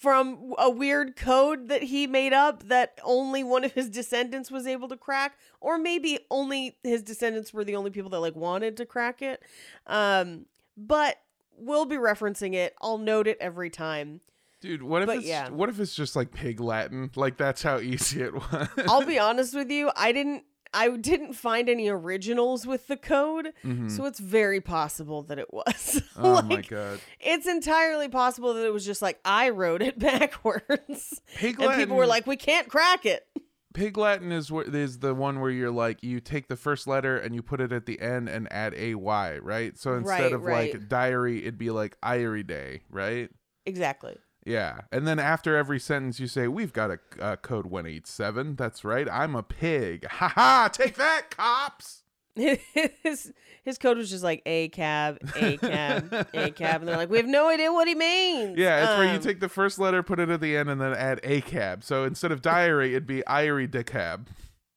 from 0.00 0.54
a 0.58 0.70
weird 0.70 1.16
code 1.16 1.68
that 1.68 1.82
he 1.82 2.06
made 2.06 2.32
up 2.32 2.62
that 2.68 2.98
only 3.02 3.42
one 3.42 3.64
of 3.64 3.72
his 3.72 3.90
descendants 3.90 4.50
was 4.50 4.66
able 4.66 4.88
to 4.88 4.96
crack 4.96 5.36
or 5.60 5.76
maybe 5.78 6.20
only 6.30 6.76
his 6.84 7.02
descendants 7.02 7.52
were 7.52 7.64
the 7.64 7.74
only 7.74 7.90
people 7.90 8.10
that 8.10 8.20
like 8.20 8.36
wanted 8.36 8.76
to 8.76 8.86
crack 8.86 9.22
it 9.22 9.42
um 9.88 10.46
but 10.76 11.20
we'll 11.56 11.84
be 11.86 11.96
referencing 11.96 12.54
it 12.54 12.74
i'll 12.80 12.98
note 12.98 13.26
it 13.26 13.36
every 13.40 13.70
time 13.70 14.20
Dude, 14.60 14.82
what 14.82 15.02
if 15.02 15.06
But 15.06 15.18
it's 15.18 15.26
yeah. 15.26 15.50
what 15.50 15.68
if 15.68 15.78
it's 15.78 15.94
just 15.94 16.16
like 16.16 16.32
pig 16.32 16.58
Latin? 16.58 17.12
Like 17.14 17.36
that's 17.36 17.62
how 17.62 17.78
easy 17.78 18.22
it 18.22 18.34
was. 18.52 18.68
I'll 18.88 19.06
be 19.06 19.16
honest 19.16 19.54
with 19.54 19.70
you, 19.70 19.88
I 19.94 20.10
didn't 20.10 20.42
I 20.74 20.88
didn't 20.96 21.32
find 21.34 21.68
any 21.68 21.88
originals 21.88 22.66
with 22.66 22.86
the 22.88 22.96
code, 22.96 23.52
Mhm. 23.64 23.90
so 23.90 24.04
it's 24.06 24.18
very 24.18 24.60
possible 24.60 25.22
that 25.24 25.38
it 25.38 25.52
was. 25.52 26.02
oh 26.16 26.42
my 26.42 26.62
god. 26.62 27.00
It's 27.20 27.46
entirely 27.46 28.08
possible 28.08 28.54
that 28.54 28.64
it 28.66 28.72
was 28.72 28.84
just 28.84 29.00
like 29.02 29.18
I 29.24 29.50
wrote 29.50 29.82
it 29.82 29.98
backwards. 30.42 31.20
Pig 31.36 31.60
and 31.60 31.74
people 31.74 31.96
were 31.96 32.06
like, 32.06 32.26
"We 32.26 32.36
can't 32.36 32.68
crack 32.68 33.04
it." 33.06 33.26
Pig 33.74 33.96
Latin 33.98 34.32
is 34.32 34.50
where 34.50 34.64
is 34.64 34.98
the 35.00 35.14
one 35.14 35.40
where 35.40 35.50
you're 35.50 35.70
like 35.70 36.02
you 36.02 36.20
take 36.20 36.48
the 36.48 36.56
first 36.56 36.86
letter 36.86 37.16
and 37.16 37.34
you 37.34 37.42
put 37.42 37.60
it 37.60 37.70
at 37.72 37.86
the 37.86 38.00
end 38.00 38.28
and 38.28 38.50
add 38.52 38.74
a 38.74 38.94
y, 38.94 39.38
right? 39.38 39.78
So 39.78 39.94
instead 39.94 40.20
Right, 40.22 40.32
of 40.32 40.42
right. 40.42 40.74
like 40.74 40.88
diary, 40.88 41.42
it'd 41.42 41.58
be 41.58 41.70
like 41.70 41.96
Irie 42.00 42.46
Day, 42.46 42.80
right? 42.90 43.30
Exactly. 43.66 44.16
Yeah, 44.48 44.80
and 44.90 45.06
then 45.06 45.18
after 45.18 45.56
every 45.56 45.78
sentence 45.78 46.18
you 46.18 46.26
say, 46.26 46.48
"We've 46.48 46.72
got 46.72 46.90
a 46.90 46.98
uh, 47.20 47.36
code 47.36 47.66
one 47.66 47.86
eight 47.86 48.06
seven. 48.06 48.56
That's 48.56 48.84
right. 48.84 49.08
I'm 49.10 49.34
a 49.34 49.42
pig. 49.42 50.06
Ha 50.10 50.28
ha! 50.28 50.68
Take 50.72 50.96
that, 50.96 51.30
cops." 51.30 52.02
his 52.38 53.32
his 53.64 53.78
code 53.78 53.96
was 53.96 54.10
just 54.10 54.22
like 54.22 54.42
a 54.46 54.68
cab, 54.68 55.18
a 55.34 55.56
cab, 55.58 56.28
a 56.32 56.50
cab, 56.52 56.80
and 56.80 56.88
they're 56.88 56.96
like, 56.96 57.10
"We 57.10 57.16
have 57.16 57.26
no 57.26 57.48
idea 57.48 57.72
what 57.72 57.88
he 57.88 57.94
means." 57.96 58.56
Yeah, 58.56 58.84
it's 58.84 58.98
where 58.98 59.06
you 59.08 59.16
Um, 59.16 59.20
take 59.20 59.40
the 59.40 59.48
first 59.48 59.78
letter, 59.80 60.02
put 60.04 60.20
it 60.20 60.28
at 60.28 60.40
the 60.40 60.56
end, 60.56 60.70
and 60.70 60.80
then 60.80 60.94
add 60.94 61.18
a 61.24 61.40
cab. 61.40 61.82
So 61.82 62.04
instead 62.04 62.30
of 62.30 62.40
diary, 62.40 62.90
it'd 62.90 63.06
be 63.08 63.22
Irie 63.26 63.68
de 63.70 63.82
cab. 63.82 64.28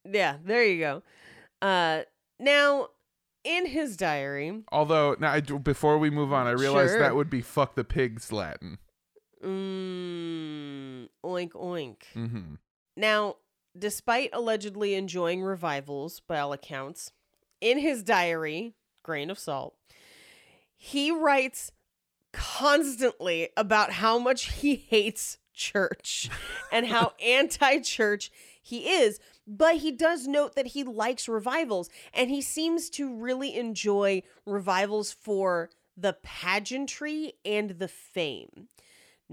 Yeah, 0.04 0.38
there 0.44 0.64
you 0.64 0.80
go. 0.80 1.02
Uh, 1.60 2.02
now 2.40 2.88
in 3.44 3.66
his 3.66 3.96
diary, 3.96 4.64
Although 4.72 5.16
now, 5.20 5.30
I, 5.32 5.40
before 5.40 5.98
we 5.98 6.10
move 6.10 6.32
on, 6.32 6.48
I 6.48 6.52
realized 6.52 6.90
Sure. 6.94 6.98
that 7.00 7.14
would 7.14 7.30
be 7.30 7.40
"fuck 7.42 7.76
the 7.76 7.84
pigs" 7.84 8.32
Latin. 8.32 8.78
Mm, 9.42 11.08
oink 11.24 11.52
oink. 11.52 11.96
Mm-hmm. 12.14 12.54
Now, 12.96 13.36
despite 13.78 14.30
allegedly 14.32 14.94
enjoying 14.94 15.42
revivals 15.42 16.20
by 16.20 16.38
all 16.38 16.52
accounts, 16.52 17.12
in 17.60 17.78
his 17.78 18.02
diary, 18.02 18.74
grain 19.02 19.30
of 19.30 19.38
salt, 19.38 19.74
he 20.76 21.10
writes 21.10 21.70
constantly 22.32 23.50
about 23.56 23.92
how 23.92 24.18
much 24.18 24.52
he 24.52 24.74
hates 24.74 25.38
church 25.52 26.30
and 26.72 26.86
how 26.86 27.12
anti 27.24 27.78
church 27.78 28.30
he 28.60 28.88
is. 28.88 29.20
But 29.46 29.76
he 29.76 29.90
does 29.90 30.26
note 30.26 30.54
that 30.54 30.68
he 30.68 30.84
likes 30.84 31.28
revivals 31.28 31.90
and 32.14 32.30
he 32.30 32.40
seems 32.40 32.90
to 32.90 33.14
really 33.14 33.56
enjoy 33.56 34.22
revivals 34.46 35.12
for 35.12 35.70
the 35.96 36.16
pageantry 36.22 37.34
and 37.44 37.70
the 37.70 37.88
fame 37.88 38.68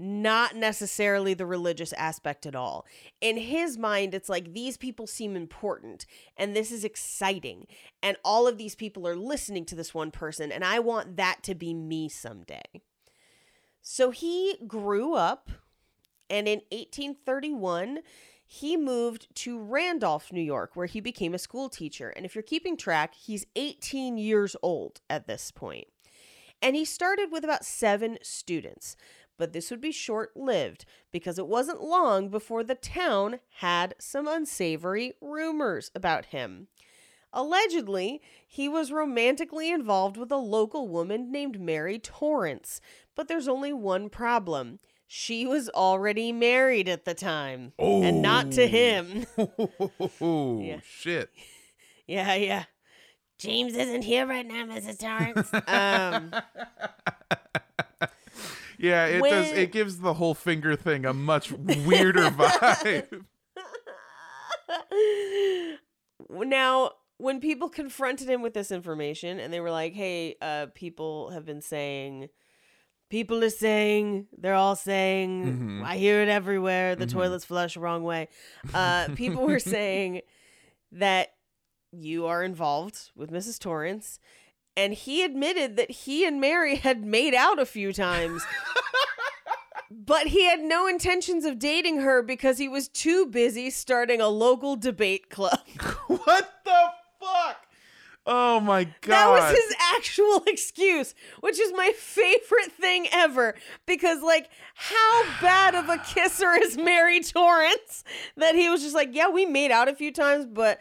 not 0.00 0.56
necessarily 0.56 1.34
the 1.34 1.46
religious 1.46 1.92
aspect 1.92 2.46
at 2.46 2.56
all. 2.56 2.86
In 3.20 3.36
his 3.36 3.76
mind, 3.76 4.14
it's 4.14 4.28
like 4.28 4.54
these 4.54 4.76
people 4.76 5.06
seem 5.06 5.36
important 5.36 6.06
and 6.36 6.56
this 6.56 6.72
is 6.72 6.84
exciting. 6.84 7.66
And 8.02 8.16
all 8.24 8.48
of 8.48 8.56
these 8.56 8.74
people 8.74 9.06
are 9.06 9.16
listening 9.16 9.66
to 9.66 9.74
this 9.74 9.92
one 9.92 10.10
person, 10.10 10.50
and 10.50 10.64
I 10.64 10.78
want 10.78 11.16
that 11.16 11.42
to 11.44 11.54
be 11.54 11.74
me 11.74 12.08
someday. 12.08 12.82
So 13.82 14.10
he 14.10 14.56
grew 14.66 15.14
up, 15.14 15.50
and 16.28 16.46
in 16.46 16.60
1831, 16.70 18.00
he 18.46 18.76
moved 18.76 19.28
to 19.36 19.60
Randolph, 19.60 20.32
New 20.32 20.40
York, 20.40 20.74
where 20.74 20.86
he 20.86 21.00
became 21.00 21.34
a 21.34 21.38
school 21.38 21.68
teacher. 21.68 22.08
And 22.10 22.24
if 22.24 22.34
you're 22.34 22.42
keeping 22.42 22.76
track, 22.76 23.14
he's 23.14 23.46
18 23.54 24.16
years 24.16 24.56
old 24.62 25.00
at 25.08 25.26
this 25.26 25.50
point. 25.50 25.88
And 26.62 26.76
he 26.76 26.84
started 26.84 27.30
with 27.30 27.44
about 27.44 27.64
seven 27.64 28.18
students 28.22 28.96
but 29.40 29.52
this 29.54 29.70
would 29.70 29.80
be 29.80 29.90
short 29.90 30.36
lived 30.36 30.84
because 31.10 31.38
it 31.38 31.46
wasn't 31.48 31.82
long 31.82 32.28
before 32.28 32.62
the 32.62 32.74
town 32.74 33.40
had 33.60 33.94
some 33.98 34.28
unsavory 34.28 35.14
rumors 35.20 35.90
about 35.94 36.26
him. 36.26 36.68
Allegedly, 37.32 38.20
he 38.46 38.68
was 38.68 38.92
romantically 38.92 39.70
involved 39.70 40.16
with 40.18 40.30
a 40.30 40.36
local 40.36 40.88
woman 40.88 41.32
named 41.32 41.58
Mary 41.58 41.98
Torrance, 41.98 42.80
but 43.16 43.28
there's 43.28 43.48
only 43.48 43.72
one 43.72 44.10
problem. 44.10 44.78
She 45.06 45.46
was 45.46 45.70
already 45.70 46.32
married 46.32 46.88
at 46.88 47.04
the 47.06 47.14
time, 47.14 47.72
and 47.78 48.20
not 48.20 48.52
to 48.52 48.66
him. 48.68 49.26
Oh 49.38 50.60
Yeah. 50.64 50.80
shit! 50.84 51.30
yeah, 52.06 52.34
yeah. 52.34 52.64
James 53.38 53.74
isn't 53.74 54.02
here 54.02 54.26
right 54.26 54.46
now, 54.46 54.66
Mrs. 54.66 54.98
Torrance. 54.98 55.50
um, 55.66 56.30
Yeah, 58.82 59.06
it 59.06 59.22
does. 59.22 59.52
It 59.52 59.72
gives 59.72 59.98
the 59.98 60.14
whole 60.14 60.34
finger 60.34 60.74
thing 60.74 61.04
a 61.04 61.12
much 61.12 61.52
weirder 61.52 62.30
vibe. 62.30 63.24
now 66.30 66.90
when 67.18 67.40
people 67.40 67.68
confronted 67.68 68.28
him 68.28 68.42
with 68.42 68.54
this 68.54 68.70
information 68.70 69.38
and 69.38 69.52
they 69.52 69.60
were 69.60 69.70
like 69.70 69.92
hey 69.94 70.36
uh 70.40 70.66
people 70.74 71.30
have 71.30 71.44
been 71.44 71.60
saying 71.60 72.28
people 73.10 73.42
are 73.44 73.50
saying 73.50 74.26
they're 74.38 74.54
all 74.54 74.76
saying 74.76 75.80
Mhm. 75.80 75.84
i 75.84 75.96
hear 75.96 76.22
it 76.22 76.28
everywhere 76.28 76.96
the 76.96 77.06
Mhm. 77.06 77.12
toilets 77.12 77.44
flush 77.44 77.76
wrong 77.76 78.02
way 78.04 78.28
uh 78.74 79.08
people 79.14 79.46
were 79.46 79.58
saying 79.76 80.22
that 80.92 81.28
you 81.92 82.26
are 82.26 82.42
involved 82.42 83.10
with 83.14 83.30
mrs 83.30 83.58
torrance 83.58 84.18
and 84.80 84.94
he 84.94 85.22
admitted 85.22 85.76
that 85.76 85.90
he 85.90 86.24
and 86.24 86.40
mary 86.40 86.76
had 86.86 87.04
made 87.04 87.34
out 87.34 87.58
a 87.58 87.66
few 87.66 87.92
times 87.92 88.42
but 89.90 90.28
he 90.28 90.44
had 90.46 90.60
no 90.60 90.86
intentions 90.86 91.44
of 91.44 91.58
dating 91.58 92.00
her 92.00 92.22
because 92.22 92.58
he 92.58 92.68
was 92.68 92.88
too 92.88 93.26
busy 93.26 93.70
starting 93.70 94.20
a 94.20 94.28
local 94.28 94.76
debate 94.76 95.30
club. 95.30 95.58
what 96.06 96.60
the 96.64 96.90
fuck? 97.20 97.66
Oh 98.26 98.60
my 98.60 98.84
god! 98.84 99.10
That 99.10 99.28
was 99.28 99.50
his 99.50 99.74
actual 99.96 100.44
excuse, 100.46 101.14
which 101.40 101.58
is 101.58 101.72
my 101.74 101.92
favorite 101.96 102.70
thing 102.78 103.08
ever. 103.10 103.54
Because, 103.86 104.22
like, 104.22 104.50
how 104.74 105.24
bad 105.40 105.74
of 105.74 105.88
a 105.88 105.98
kisser 105.98 106.52
is 106.52 106.76
Mary 106.76 107.20
Torrance 107.20 108.04
that 108.36 108.54
he 108.54 108.68
was 108.68 108.82
just 108.82 108.94
like, 108.94 109.08
yeah, 109.12 109.28
we 109.30 109.46
made 109.46 109.70
out 109.70 109.88
a 109.88 109.94
few 109.94 110.12
times, 110.12 110.46
but, 110.46 110.80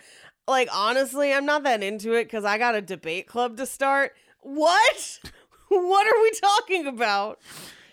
like, 0.50 0.70
honestly, 0.74 1.34
I'm 1.34 1.46
not 1.46 1.64
that 1.64 1.84
into 1.84 2.14
it 2.14 2.26
because 2.26 2.44
I 2.44 2.58
got 2.58 2.76
a 2.76 2.82
debate 2.82 3.28
club 3.28 3.58
to 3.58 3.66
start. 3.66 4.14
What? 4.42 5.20
what 5.70 6.08
are 6.08 6.22
we 6.22 6.32
talking 6.32 6.88
about? 6.88 7.40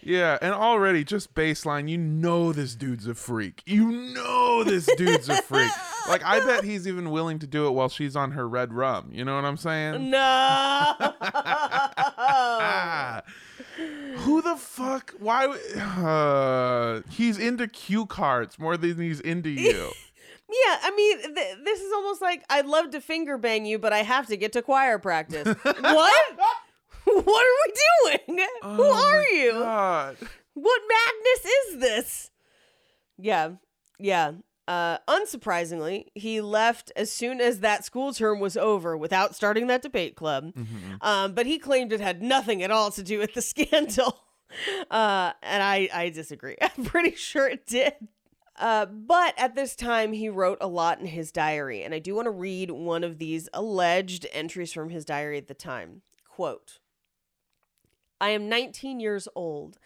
Yeah, 0.02 0.38
and 0.40 0.54
already 0.54 1.02
just 1.02 1.34
baseline, 1.34 1.88
you 1.88 1.98
know 1.98 2.52
this 2.52 2.76
dude's 2.76 3.08
a 3.08 3.14
freak. 3.14 3.62
You 3.66 3.90
know 3.90 4.62
this 4.62 4.86
dude's 4.96 5.28
a 5.28 5.42
freak. 5.42 5.72
Like 6.08 6.24
I 6.24 6.38
bet 6.38 6.62
he's 6.62 6.86
even 6.86 7.10
willing 7.10 7.40
to 7.40 7.48
do 7.48 7.66
it 7.66 7.72
while 7.72 7.88
she's 7.88 8.14
on 8.14 8.30
her 8.30 8.48
red 8.48 8.72
rum. 8.72 9.10
You 9.12 9.24
know 9.24 9.34
what 9.34 9.44
I'm 9.44 9.56
saying? 9.56 10.08
No. 10.08 10.92
Who 14.18 14.40
the 14.40 14.54
fuck? 14.54 15.14
Why? 15.18 15.52
Uh, 16.06 17.00
he's 17.10 17.38
into 17.38 17.66
cue 17.66 18.06
cards 18.06 18.56
more 18.56 18.76
than 18.76 19.00
he's 19.00 19.18
into 19.18 19.50
you. 19.50 19.90
Yeah, 20.48 20.78
I 20.82 20.92
mean, 20.96 21.34
th- 21.34 21.56
this 21.64 21.80
is 21.80 21.92
almost 21.92 22.22
like 22.22 22.44
I'd 22.48 22.66
love 22.66 22.90
to 22.90 23.00
finger 23.00 23.36
bang 23.38 23.66
you, 23.66 23.78
but 23.78 23.92
I 23.92 23.98
have 24.04 24.26
to 24.28 24.36
get 24.36 24.52
to 24.52 24.62
choir 24.62 24.98
practice. 24.98 25.46
what? 25.64 25.82
what 27.04 27.46
are 27.46 27.56
we 27.66 27.72
doing? 28.26 28.46
Who 28.62 28.82
Oh 28.84 29.12
are 29.12 29.22
you? 29.28 29.52
God. 29.52 30.16
What 30.54 30.80
madness 30.88 31.52
is 31.74 31.78
this? 31.80 32.30
Yeah, 33.18 33.50
yeah. 33.98 34.32
Uh, 34.68 34.98
unsurprisingly, 35.06 36.06
he 36.14 36.40
left 36.40 36.90
as 36.96 37.12
soon 37.12 37.40
as 37.40 37.60
that 37.60 37.84
school 37.84 38.12
term 38.12 38.40
was 38.40 38.56
over 38.56 38.96
without 38.96 39.34
starting 39.34 39.68
that 39.68 39.82
debate 39.82 40.16
club. 40.16 40.52
Mhm. 40.54 40.98
Um, 41.02 41.32
but 41.34 41.46
he 41.46 41.58
claimed 41.58 41.92
it 41.92 42.00
had 42.00 42.20
nothing 42.22 42.62
at 42.64 42.70
all 42.72 42.90
to 42.92 43.02
do 43.02 43.18
with 43.18 43.34
the 43.34 43.42
scandal. 43.42 44.18
uh, 44.90 45.32
and 45.42 45.62
I, 45.62 45.88
I 45.92 46.08
disagree. 46.10 46.56
I'm 46.60 46.84
pretty 46.84 47.14
sure 47.14 47.48
it 47.48 47.66
did. 47.66 47.94
Uh, 48.58 48.86
but 48.86 49.34
at 49.36 49.54
this 49.54 49.76
time, 49.76 50.12
he 50.12 50.28
wrote 50.28 50.58
a 50.60 50.66
lot 50.66 50.98
in 51.00 51.06
his 51.06 51.30
diary, 51.30 51.82
and 51.82 51.92
I 51.92 51.98
do 51.98 52.14
want 52.14 52.26
to 52.26 52.30
read 52.30 52.70
one 52.70 53.04
of 53.04 53.18
these 53.18 53.48
alleged 53.52 54.26
entries 54.32 54.72
from 54.72 54.88
his 54.88 55.04
diary 55.04 55.36
at 55.36 55.48
the 55.48 55.54
time. 55.54 56.02
Quote 56.24 56.78
I 58.20 58.30
am 58.30 58.48
19 58.48 58.98
years 58.98 59.28
old, 59.34 59.78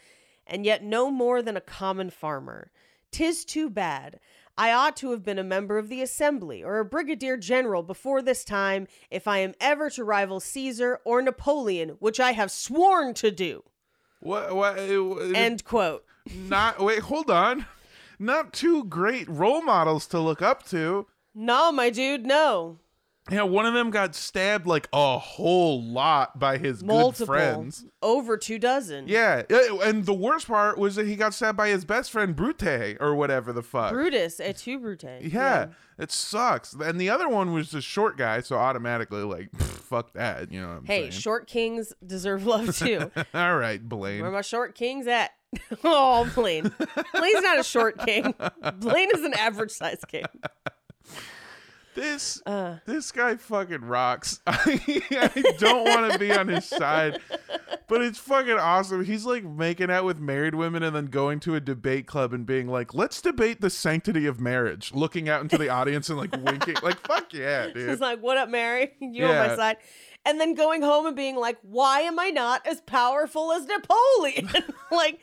and 0.47 0.65
yet 0.65 0.85
no 0.85 1.11
more 1.11 1.43
than 1.43 1.57
a 1.57 1.61
common 1.61 2.11
farmer. 2.11 2.71
Tis 3.11 3.45
too 3.45 3.69
bad. 3.69 4.21
I 4.57 4.73
ought 4.73 4.97
to 4.99 5.11
have 5.13 5.25
been 5.25 5.39
a 5.39 5.45
member 5.45 5.79
of 5.79 5.89
the 5.89 6.03
assembly 6.03 6.63
or 6.63 6.79
a 6.79 6.85
brigadier 6.85 7.37
general 7.37 7.83
before 7.83 8.21
this 8.23 8.45
time 8.45 8.87
if 9.11 9.27
I 9.27 9.39
am 9.39 9.55
ever 9.61 9.91
to 9.91 10.05
rival 10.05 10.39
Caesar 10.39 11.01
or 11.05 11.23
Napoleon, 11.23 11.97
which 11.99 12.21
I 12.21 12.33
have 12.33 12.51
sworn 12.51 13.15
to 13.15 13.31
do. 13.31 13.65
What? 14.21 14.55
What? 14.55 14.79
End 14.79 15.65
quote. 15.65 16.05
not 16.35 16.79
wait. 16.79 17.01
Hold 17.01 17.31
on. 17.31 17.65
Not 18.21 18.53
two 18.53 18.85
great 18.85 19.29
role 19.29 19.63
models 19.63 20.07
to 20.09 20.21
look 20.21 20.43
up 20.43 20.65
to. 20.69 21.07
No, 21.35 21.73
my 21.73 21.89
dude, 21.91 22.27
no. 22.27 22.79
Yeah, 23.31 23.43
one 23.43 23.65
of 23.65 23.75
them 23.75 23.91
got 23.91 24.15
stabbed 24.15 24.67
like 24.67 24.89
a 24.93 25.19
whole 25.19 25.83
lot 25.83 26.39
by 26.39 26.59
his 26.59 26.83
Multiple. 26.83 27.27
good 27.27 27.27
friends. 27.27 27.85
Over 28.03 28.37
two 28.37 28.59
dozen. 28.59 29.07
Yeah, 29.09 29.43
uh, 29.51 29.79
and 29.85 30.05
the 30.05 30.15
worst 30.15 30.49
part 30.49 30.79
was 30.79 30.97
that 30.97 31.07
he 31.07 31.17
got 31.17 31.33
stabbed 31.35 31.57
by 31.57 31.69
his 31.69 31.85
best 31.85 32.11
friend 32.11 32.35
Brute 32.35 32.97
or 33.01 33.15
whatever 33.15 33.53
the 33.53 33.63
fuck. 33.63 33.93
Brutus 33.93 34.41
et 34.41 34.57
tu 34.57 34.79
Brute. 34.81 35.05
yeah, 35.23 35.67
it 35.99 36.11
sucks. 36.11 36.73
And 36.75 37.01
the 37.01 37.09
other 37.11 37.29
one 37.29 37.53
was 37.53 37.71
the 37.71 37.81
short 37.83 38.17
guy, 38.17 38.41
so 38.41 38.57
automatically 38.57 39.23
like, 39.23 39.51
pff, 39.57 39.63
fuck 39.63 40.13
that. 40.15 40.51
You 40.51 40.63
know 40.63 40.69
what 40.69 40.77
I'm 40.79 40.85
Hey, 40.87 41.01
saying? 41.03 41.11
short 41.13 41.47
kings 41.47 41.93
deserve 42.05 42.47
love 42.47 42.77
too. 42.77 43.11
All 43.35 43.57
right, 43.57 43.87
Blaine. 43.87 44.23
Where 44.23 44.31
my 44.33 44.41
short 44.43 44.75
kings 44.75 45.07
at? 45.07 45.31
oh, 45.85 46.31
Blaine. 46.35 46.73
Blaine's 47.13 47.43
not 47.43 47.59
a 47.59 47.65
short 47.65 47.99
king. 48.07 48.35
Blaine 48.79 49.11
is 49.15 49.23
an 49.23 49.35
average 49.35 49.73
size 49.73 50.05
king. 50.07 50.25
This 51.95 52.41
Uh. 52.47 52.77
this 52.87 53.11
guy 53.11 53.37
fucking 53.37 53.81
rocks. 53.81 54.41
I, 54.47 54.81
I 55.11 55.43
don't 55.59 55.85
want 55.85 56.13
to 56.13 56.19
be 56.21 56.33
on 56.33 56.47
his 56.47 56.65
side, 56.65 57.19
but 57.89 58.01
it's 58.01 58.19
fucking 58.19 58.53
awesome. 58.59 59.05
He's 59.05 59.27
like 59.27 59.43
making 59.43 59.91
out 59.91 60.05
with 60.05 60.21
married 60.21 60.55
women 60.55 60.85
and 60.85 60.95
then 60.95 61.07
going 61.07 61.41
to 61.41 61.57
a 61.57 61.61
debate 61.61 62.07
club 62.07 62.33
and 62.33 62.47
being 62.47 62.69
like, 62.69 62.95
"Let's 62.95 63.21
debate 63.21 63.61
the 63.61 63.71
sanctity 63.71 64.27
of 64.27 64.39
marriage." 64.41 64.93
Looking 64.95 65.29
out 65.29 65.43
into 65.43 65.59
the 65.59 65.69
audience 65.69 66.09
and 66.09 66.17
like 66.17 66.31
winking, 66.33 66.77
like 66.85 67.05
"Fuck 67.07 67.35
yeah, 67.35 67.67
dude!" 67.75 67.91
He's 67.91 68.01
like, 68.01 68.23
what 68.23 68.37
up, 68.39 68.49
Mary? 68.49 68.93
You 69.01 69.25
on 69.27 69.49
my 69.49 69.57
side. 69.57 69.79
And 70.25 70.39
then 70.41 70.55
going 70.55 70.83
home 70.83 71.07
and 71.07 71.17
being 71.17 71.35
like, 71.37 71.59
why 71.63 72.03
am 72.03 72.19
I 72.19 72.29
not 72.29 72.67
as 72.67 72.83
powerful 72.83 73.53
as 73.53 73.67
Napoleon? 73.67 74.51
like, 74.93 75.19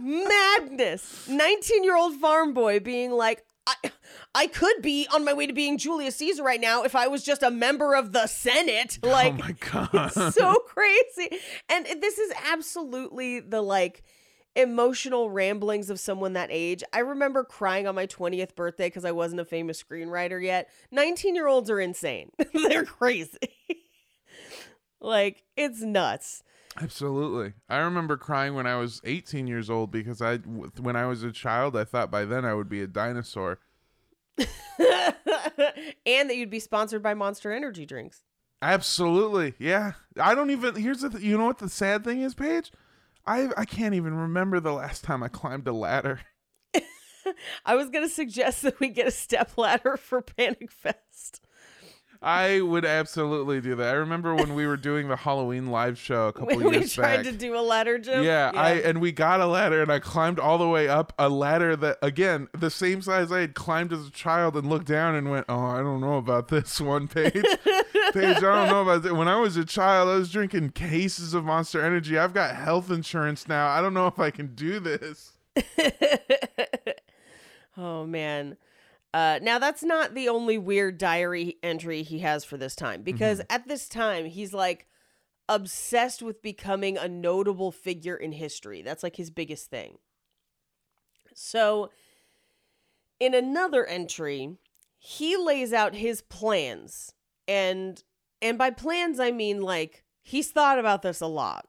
madness. 0.00 1.28
19 1.28 1.84
year 1.84 1.96
old 1.96 2.14
farm 2.14 2.52
boy 2.52 2.80
being 2.80 3.12
like, 3.12 3.44
I, 3.66 3.92
I 4.34 4.46
could 4.48 4.82
be 4.82 5.06
on 5.14 5.24
my 5.24 5.32
way 5.32 5.46
to 5.46 5.52
being 5.52 5.78
Julius 5.78 6.16
Caesar 6.16 6.42
right 6.42 6.60
now 6.60 6.82
if 6.82 6.96
I 6.96 7.06
was 7.06 7.22
just 7.22 7.42
a 7.42 7.50
member 7.50 7.94
of 7.94 8.12
the 8.12 8.26
Senate. 8.26 8.98
Oh 9.02 9.08
like, 9.08 9.34
oh 9.34 9.36
my 9.36 9.52
god. 9.52 10.12
It's 10.16 10.34
so 10.34 10.54
crazy. 10.66 11.38
And 11.68 11.86
this 12.00 12.18
is 12.18 12.32
absolutely 12.50 13.40
the 13.40 13.62
like 13.62 14.02
emotional 14.54 15.30
ramblings 15.30 15.90
of 15.90 16.00
someone 16.00 16.34
that 16.34 16.48
age. 16.50 16.82
I 16.92 17.00
remember 17.00 17.44
crying 17.44 17.86
on 17.86 17.94
my 17.94 18.06
20th 18.06 18.54
birthday 18.54 18.86
because 18.86 19.04
I 19.04 19.12
wasn't 19.12 19.40
a 19.40 19.44
famous 19.44 19.82
screenwriter 19.82 20.42
yet. 20.42 20.68
19 20.90 21.34
year 21.34 21.46
olds 21.46 21.70
are 21.70 21.80
insane, 21.80 22.30
they're 22.52 22.84
crazy. 22.84 23.38
like, 25.00 25.44
it's 25.56 25.80
nuts. 25.80 26.42
Absolutely. 26.80 27.52
I 27.68 27.78
remember 27.78 28.16
crying 28.16 28.54
when 28.54 28.66
I 28.66 28.76
was 28.76 29.00
18 29.04 29.46
years 29.46 29.68
old 29.68 29.90
because 29.90 30.22
I 30.22 30.38
when 30.38 30.96
I 30.96 31.06
was 31.06 31.22
a 31.22 31.32
child, 31.32 31.76
I 31.76 31.84
thought 31.84 32.10
by 32.10 32.24
then 32.24 32.44
I 32.44 32.54
would 32.54 32.68
be 32.68 32.80
a 32.80 32.86
dinosaur. 32.86 33.58
and 34.38 34.46
that 34.78 36.36
you'd 36.36 36.50
be 36.50 36.60
sponsored 36.60 37.02
by 37.02 37.14
Monster 37.14 37.52
Energy 37.52 37.84
drinks. 37.84 38.22
Absolutely. 38.62 39.54
Yeah. 39.58 39.92
I 40.18 40.34
don't 40.34 40.50
even 40.50 40.76
here's 40.76 41.00
the 41.00 41.10
th- 41.10 41.22
you 41.22 41.36
know 41.36 41.46
what 41.46 41.58
the 41.58 41.68
sad 41.68 42.04
thing 42.04 42.22
is, 42.22 42.34
Paige? 42.34 42.72
I 43.26 43.50
I 43.56 43.64
can't 43.64 43.94
even 43.94 44.14
remember 44.14 44.60
the 44.60 44.72
last 44.72 45.04
time 45.04 45.22
I 45.22 45.28
climbed 45.28 45.68
a 45.68 45.72
ladder. 45.72 46.20
I 47.64 47.74
was 47.74 47.90
going 47.90 48.04
to 48.04 48.12
suggest 48.12 48.62
that 48.62 48.80
we 48.80 48.88
get 48.88 49.06
a 49.06 49.12
step 49.12 49.56
ladder 49.56 49.96
for 49.96 50.22
Panic 50.22 50.70
Fest. 50.70 51.40
I 52.22 52.60
would 52.60 52.84
absolutely 52.84 53.60
do 53.60 53.74
that. 53.76 53.88
I 53.88 53.96
remember 53.98 54.34
when 54.34 54.54
we 54.54 54.66
were 54.66 54.76
doing 54.76 55.08
the 55.08 55.16
Halloween 55.16 55.66
live 55.68 55.98
show 55.98 56.28
a 56.28 56.32
couple 56.34 56.56
When 56.56 56.66
we 56.68 56.76
years 56.78 56.92
tried 56.94 57.16
back. 57.16 57.24
to 57.26 57.32
do 57.32 57.56
a 57.56 57.60
ladder 57.60 57.98
jump. 57.98 58.24
yeah, 58.24 58.52
I 58.54 58.74
and 58.74 59.00
we 59.00 59.10
got 59.12 59.40
a 59.40 59.46
ladder 59.46 59.82
and 59.82 59.90
I 59.90 59.98
climbed 59.98 60.38
all 60.38 60.56
the 60.58 60.68
way 60.68 60.88
up 60.88 61.12
a 61.18 61.28
ladder 61.28 61.74
that 61.76 61.98
again 62.00 62.48
the 62.56 62.70
same 62.70 63.02
size 63.02 63.32
I 63.32 63.40
had 63.40 63.54
climbed 63.54 63.92
as 63.92 64.06
a 64.06 64.10
child 64.10 64.56
and 64.56 64.68
looked 64.68 64.86
down 64.86 65.14
and 65.14 65.30
went, 65.30 65.46
oh, 65.48 65.58
I 65.66 65.78
don't 65.78 66.00
know 66.00 66.16
about 66.16 66.48
this 66.48 66.80
one 66.80 67.08
Paige. 67.08 67.32
Paige, 68.12 68.36
I 68.36 68.40
don't 68.40 68.68
know 68.68 68.82
about 68.82 69.02
that. 69.02 69.14
When 69.16 69.28
I 69.28 69.36
was 69.40 69.56
a 69.56 69.64
child, 69.64 70.08
I 70.08 70.14
was 70.16 70.30
drinking 70.30 70.70
cases 70.70 71.34
of 71.34 71.44
Monster 71.44 71.80
Energy. 71.84 72.18
I've 72.18 72.34
got 72.34 72.54
health 72.54 72.90
insurance 72.90 73.48
now. 73.48 73.68
I 73.68 73.80
don't 73.80 73.94
know 73.94 74.06
if 74.06 74.18
I 74.18 74.30
can 74.30 74.54
do 74.54 74.78
this. 74.80 75.32
Oh 77.76 78.04
man. 78.06 78.58
Uh, 79.14 79.38
now 79.42 79.58
that's 79.58 79.82
not 79.82 80.14
the 80.14 80.28
only 80.28 80.56
weird 80.56 80.96
diary 80.96 81.58
entry 81.62 82.02
he 82.02 82.20
has 82.20 82.44
for 82.44 82.56
this 82.56 82.74
time 82.74 83.02
because 83.02 83.42
at 83.50 83.68
this 83.68 83.86
time 83.86 84.24
he's 84.24 84.54
like 84.54 84.86
obsessed 85.48 86.22
with 86.22 86.40
becoming 86.40 86.96
a 86.96 87.08
notable 87.08 87.70
figure 87.70 88.16
in 88.16 88.32
history. 88.32 88.80
That's 88.80 89.02
like 89.02 89.16
his 89.16 89.30
biggest 89.30 89.68
thing. 89.68 89.98
So 91.34 91.90
in 93.20 93.34
another 93.34 93.84
entry, 93.84 94.56
he 94.98 95.36
lays 95.36 95.72
out 95.72 95.94
his 95.94 96.22
plans 96.22 97.12
and 97.46 98.02
and 98.40 98.56
by 98.56 98.70
plans 98.70 99.20
I 99.20 99.30
mean 99.30 99.60
like 99.60 100.04
he's 100.22 100.50
thought 100.50 100.78
about 100.78 101.02
this 101.02 101.20
a 101.20 101.26
lot. 101.26 101.68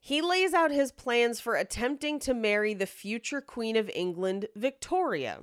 He 0.00 0.22
lays 0.22 0.54
out 0.54 0.70
his 0.70 0.90
plans 0.90 1.40
for 1.40 1.54
attempting 1.54 2.18
to 2.20 2.34
marry 2.34 2.74
the 2.74 2.86
future 2.86 3.42
Queen 3.42 3.76
of 3.76 3.90
England, 3.94 4.46
Victoria. 4.56 5.40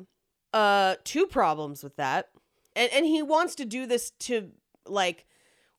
Uh, 0.58 0.96
two 1.04 1.28
problems 1.28 1.84
with 1.84 1.96
that. 1.98 2.30
And, 2.76 2.92
and 2.92 3.06
he 3.06 3.22
wants 3.22 3.54
to 3.56 3.66
do 3.66 3.86
this 3.86 4.12
to, 4.22 4.50
like, 4.86 5.26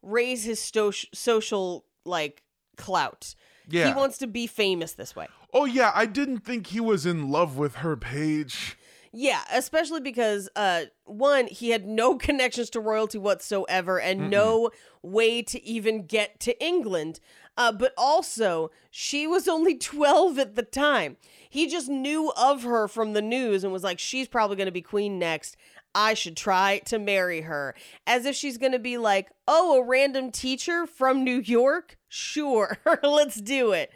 raise 0.03 0.45
his 0.45 0.61
sto- 0.61 0.93
social, 1.13 1.85
like, 2.05 2.43
clout. 2.77 3.35
Yeah. 3.69 3.89
He 3.89 3.95
wants 3.95 4.19
to 4.19 4.27
be 4.27 4.47
famous 4.47 4.93
this 4.93 5.15
way. 5.15 5.27
Oh 5.53 5.65
yeah, 5.65 5.93
I 5.95 6.07
didn't 6.07 6.41
think 6.41 6.69
he 6.69 6.81
was 6.81 7.07
in 7.07 7.31
love 7.31 7.57
with 7.57 7.77
her, 7.77 7.97
Paige. 7.97 8.77
Yeah, 9.13 9.43
especially 9.53 10.01
because 10.01 10.49
uh 10.57 10.85
one, 11.05 11.47
he 11.47 11.71
had 11.71 11.87
no 11.87 12.17
connections 12.29 12.71
to 12.71 12.81
royalty 12.81 13.19
whatsoever 13.19 14.01
and 14.01 14.31
no 14.31 14.71
way 15.03 15.43
to 15.43 15.63
even 15.65 16.07
get 16.07 16.41
to 16.41 16.65
England. 16.65 17.21
Uh 17.59 17.73
but 17.73 17.93
also, 17.99 18.71
she 18.91 19.27
was 19.27 19.47
only 19.47 19.77
12 19.79 20.39
at 20.39 20.55
the 20.55 20.63
time. 20.63 21.19
He 21.51 21.67
just 21.67 21.89
knew 21.89 22.33
of 22.37 22.63
her 22.63 22.89
from 22.89 23.13
the 23.13 23.23
news 23.23 23.65
and 23.65 23.73
was 23.73 23.85
like 23.85 23.99
she's 23.99 24.29
probably 24.29 24.57
going 24.57 24.67
to 24.67 24.73
be 24.73 24.83
queen 24.83 25.19
next. 25.19 25.57
I 25.95 26.15
should 26.15 26.37
try 26.37 26.81
to 26.87 26.99
marry 26.99 27.41
her. 27.43 27.75
As 28.07 28.25
if 28.25 28.37
she's 28.37 28.59
going 28.59 28.73
to 28.73 28.79
be 28.79 28.97
like, 28.97 29.31
"Oh, 29.47 29.79
a 29.79 29.85
random 29.85 30.31
teacher 30.31 30.87
from 30.87 31.25
New 31.25 31.41
York? 31.41 31.99
Sure. 32.09 32.79
Let's 33.03 33.41
do 33.41 33.73
it." 33.73 33.91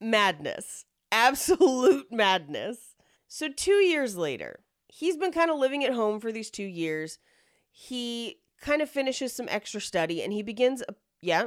Madness. 0.00 0.84
Absolute 1.10 2.06
madness. 2.12 2.94
So, 3.26 3.48
two 3.48 3.72
years 3.72 4.16
later, 4.16 4.60
he's 4.88 5.16
been 5.16 5.32
kind 5.32 5.50
of 5.50 5.58
living 5.58 5.84
at 5.84 5.94
home 5.94 6.20
for 6.20 6.30
these 6.30 6.50
two 6.50 6.64
years. 6.64 7.18
He 7.72 8.40
kind 8.60 8.82
of 8.82 8.88
finishes 8.88 9.32
some 9.32 9.48
extra 9.48 9.80
study 9.80 10.22
and 10.22 10.32
he 10.32 10.42
begins, 10.42 10.82
a, 10.88 10.94
yeah, 11.20 11.46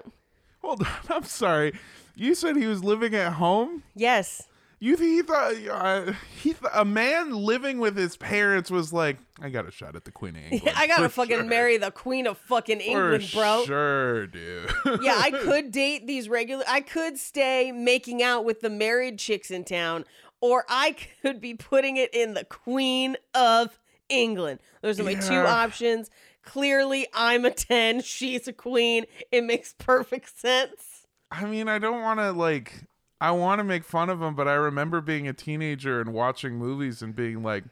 Hold 0.67 0.81
on, 0.83 0.87
I'm 1.09 1.23
sorry. 1.23 1.73
You 2.15 2.35
said 2.35 2.57
he 2.57 2.65
was 2.65 2.83
living 2.83 3.15
at 3.15 3.33
home. 3.33 3.83
yes. 3.95 4.43
You 4.79 4.95
th- 4.95 5.09
he 5.09 5.21
thought 5.23 5.53
uh, 5.71 6.13
he 6.39 6.49
th- 6.53 6.71
a 6.71 6.85
man 6.85 7.31
living 7.31 7.79
with 7.79 7.97
his 7.97 8.15
parents 8.15 8.69
was 8.69 8.93
like, 8.93 9.17
I 9.41 9.49
got 9.49 9.67
a 9.67 9.71
shot 9.71 9.95
at 9.95 10.05
the 10.05 10.11
Queen 10.11 10.35
of 10.35 10.43
England. 10.51 10.77
I 10.77 10.85
gotta 10.85 11.09
fucking 11.09 11.35
sure. 11.37 11.45
marry 11.45 11.77
the 11.77 11.89
queen 11.89 12.27
of 12.27 12.37
fucking 12.37 12.81
England, 12.81 13.23
for 13.27 13.37
bro. 13.37 13.63
Sure, 13.65 14.27
dude. 14.27 14.69
yeah, 15.01 15.15
I 15.19 15.31
could 15.43 15.71
date 15.71 16.05
these 16.05 16.29
regular. 16.29 16.63
I 16.67 16.81
could 16.81 17.17
stay 17.17 17.71
making 17.71 18.21
out 18.21 18.45
with 18.45 18.59
the 18.61 18.69
married 18.69 19.17
chicks 19.17 19.49
in 19.49 19.63
town, 19.63 20.05
or 20.41 20.63
I 20.69 20.95
could 21.23 21.41
be 21.41 21.55
putting 21.55 21.97
it 21.97 22.13
in 22.13 22.35
the 22.35 22.43
Queen 22.45 23.17
of 23.33 23.79
England. 24.09 24.59
Those 24.83 24.99
are 24.99 25.03
my 25.03 25.15
two 25.15 25.33
options. 25.39 26.11
Clearly, 26.47 27.07
I'm 27.13 27.43
a 27.43 27.51
10. 27.51 28.01
She's 28.03 28.47
a 28.47 28.53
queen. 28.53 29.03
It 29.33 29.43
makes 29.43 29.75
perfect 29.77 30.39
sense. 30.39 31.05
I 31.29 31.43
mean, 31.43 31.67
I 31.67 31.77
don't 31.77 32.01
want 32.01 32.21
to 32.21 32.31
like. 32.31 32.85
I 33.19 33.31
want 33.31 33.59
to 33.59 33.65
make 33.65 33.83
fun 33.83 34.09
of 34.09 34.21
him, 34.21 34.33
but 34.33 34.47
I 34.47 34.53
remember 34.53 35.01
being 35.01 35.27
a 35.27 35.33
teenager 35.33 35.99
and 35.99 36.13
watching 36.13 36.55
movies 36.55 37.01
and 37.01 37.13
being 37.13 37.43
like, 37.43 37.65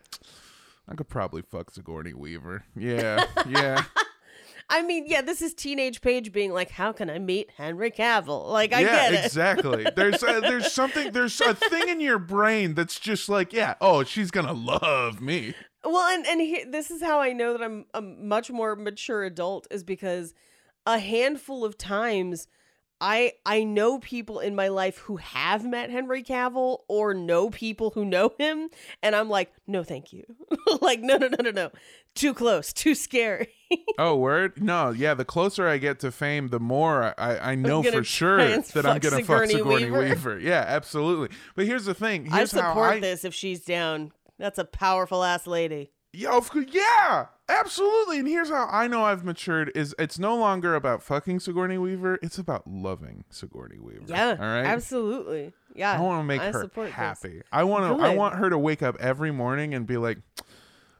I 0.89 0.95
could 0.95 1.07
probably 1.07 1.41
fuck 1.41 1.71
Sigourney 1.71 2.13
Weaver. 2.13 2.65
Yeah, 2.75 3.23
yeah. 3.47 3.85
I 4.69 4.81
mean, 4.81 5.05
yeah, 5.07 5.21
this 5.21 5.41
is 5.41 5.53
teenage 5.53 6.01
Paige 6.01 6.31
being 6.31 6.51
like, 6.51 6.71
"How 6.71 6.91
can 6.91 7.09
I 7.09 7.19
meet 7.19 7.51
Henry 7.55 7.91
Cavill?" 7.91 8.49
Like, 8.49 8.73
I 8.73 8.81
yeah, 8.81 8.87
get 8.87 9.13
it. 9.13 9.25
exactly. 9.25 9.85
There's 9.95 10.23
a, 10.23 10.41
there's 10.41 10.71
something 10.73 11.11
there's 11.11 11.39
a 11.41 11.53
thing 11.53 11.87
in 11.87 11.99
your 11.99 12.17
brain 12.17 12.73
that's 12.73 12.99
just 12.99 13.29
like, 13.29 13.53
yeah, 13.53 13.75
oh, 13.79 14.03
she's 14.03 14.31
gonna 14.31 14.53
love 14.53 15.21
me. 15.21 15.53
Well, 15.83 16.07
and 16.07 16.25
and 16.25 16.41
he, 16.41 16.63
this 16.63 16.89
is 16.89 17.01
how 17.03 17.19
I 17.19 17.31
know 17.33 17.53
that 17.53 17.61
I'm 17.63 17.85
a 17.93 18.01
much 18.01 18.49
more 18.49 18.75
mature 18.75 19.23
adult 19.23 19.67
is 19.69 19.83
because 19.83 20.33
a 20.85 20.97
handful 20.97 21.63
of 21.63 21.77
times 21.77 22.47
I 23.05 23.33
I 23.45 23.63
know 23.63 23.99
people 23.99 24.39
in 24.39 24.55
my 24.55 24.67
life 24.69 24.97
who 24.97 25.17
have 25.17 25.63
met 25.63 25.91
Henry 25.91 26.23
Cavill 26.23 26.79
or 26.87 27.13
know 27.13 27.51
people 27.51 27.91
who 27.91 28.03
know 28.03 28.33
him 28.39 28.69
and 29.03 29.15
I'm 29.15 29.29
like, 29.29 29.53
"No, 29.67 29.83
thank 29.83 30.11
you." 30.11 30.23
like, 30.81 31.01
"No, 31.01 31.17
no, 31.17 31.27
no, 31.27 31.37
no, 31.39 31.51
no. 31.51 31.71
Too 32.15 32.33
close, 32.33 32.73
too 32.73 32.95
scary." 32.95 33.49
Oh, 33.97 34.15
word? 34.15 34.61
No, 34.61 34.91
yeah. 34.91 35.15
The 35.15 35.25
closer 35.25 35.67
I 35.67 35.77
get 35.79 35.99
to 36.01 36.11
fame, 36.11 36.49
the 36.49 36.59
more 36.59 37.15
I, 37.17 37.51
I 37.51 37.55
know 37.55 37.81
for 37.81 38.03
sure 38.03 38.37
that 38.37 38.85
I'm 38.85 38.99
gonna 38.99 39.23
fuck 39.23 39.45
Sigourney 39.47 39.61
Weaver. 39.61 39.99
Weaver. 39.99 40.39
Yeah, 40.39 40.63
absolutely. 40.67 41.35
But 41.55 41.65
here's 41.65 41.85
the 41.85 41.95
thing. 41.95 42.31
I 42.31 42.37
Here's 42.37 42.51
how 42.51 42.69
support 42.69 42.95
I, 42.95 42.99
this 42.99 43.25
if 43.25 43.33
she's 43.33 43.65
down. 43.65 44.11
That's 44.37 44.59
a 44.59 44.65
powerful 44.65 45.23
ass 45.23 45.47
lady. 45.47 45.91
Yeah, 46.13 46.37
of 46.37 46.49
course, 46.49 46.67
yeah, 46.71 47.27
absolutely. 47.49 48.19
And 48.19 48.27
here's 48.27 48.49
how 48.49 48.67
I 48.71 48.87
know 48.87 49.03
I've 49.03 49.23
matured: 49.23 49.71
is 49.75 49.95
it's 49.99 50.17
no 50.19 50.35
longer 50.35 50.75
about 50.75 51.01
fucking 51.03 51.39
Sigourney 51.39 51.77
Weaver; 51.77 52.19
it's 52.21 52.37
about 52.37 52.67
loving 52.67 53.23
Sigourney 53.29 53.79
Weaver. 53.79 54.03
Yeah. 54.07 54.29
all 54.31 54.35
right. 54.45 54.65
Absolutely. 54.65 55.53
Yeah. 55.75 55.97
I 55.97 56.01
want 56.01 56.19
to 56.21 56.23
make 56.23 56.41
I 56.41 56.51
her 56.51 56.61
support 56.61 56.87
this. 56.87 56.95
happy. 56.95 57.41
I 57.51 57.63
want 57.63 57.97
to. 57.99 58.03
I 58.05 58.15
want 58.15 58.35
her 58.35 58.49
to 58.49 58.57
wake 58.57 58.81
up 58.81 58.95
every 58.99 59.31
morning 59.31 59.73
and 59.73 59.85
be 59.87 59.97
like, 59.97 60.19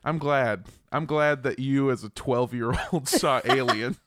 "I'm 0.04 0.18
glad. 0.18 0.66
I'm 0.92 1.06
glad 1.06 1.44
that 1.44 1.60
you, 1.60 1.92
as 1.92 2.04
a 2.04 2.10
12 2.10 2.54
year 2.54 2.74
old, 2.92 3.08
saw 3.08 3.42
Alien." 3.46 3.98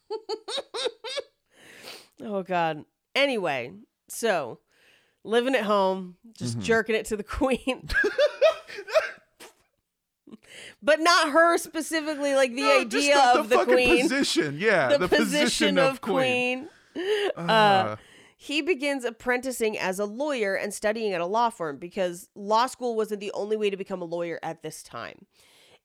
Oh 2.23 2.43
God. 2.43 2.85
Anyway, 3.15 3.73
so 4.09 4.61
living 5.25 5.55
at 5.55 5.65
home, 5.65 6.17
just 6.37 6.55
Mm-hmm. 6.55 6.63
jerking 6.63 6.95
it 6.95 7.07
to 7.07 7.17
the 7.17 7.25
queen. 7.25 7.89
But 10.83 11.01
not 11.01 11.31
her 11.31 11.59
specifically, 11.59 12.35
like 12.35 12.55
the 12.55 12.63
No, 12.63 12.81
idea 12.81 13.15
the, 13.15 13.41
of 13.41 13.49
the 13.49 13.65
queen. 13.65 13.67
the, 13.67 13.73
queen. 13.75 14.03
position. 14.03 14.57
Yeah, 14.59 14.97
the, 14.97 15.09
position, 15.09 15.79
of 15.79 16.01
queen. 16.01 16.69
Uh, 17.37 17.97
He 18.37 18.63
begins 18.63 19.05
apprenticing 19.05 19.77
as 19.77 19.99
a 19.99 20.05
lawyer 20.05 20.55
and 20.55 20.73
studying 20.73 21.13
at 21.13 21.21
a 21.21 21.27
law 21.27 21.51
firm 21.51 21.77
because 21.79 22.29
law 22.37 22.67
school 22.67 22.95
wasn't 22.95 23.21
the 23.21 23.33
only 23.33 23.57
way 23.57 23.69
to 23.69 23.77
become 23.77 24.01
a 24.01 24.05
lawyer 24.05 24.39
at 24.43 24.63
this 24.63 24.83
time. 24.83 25.27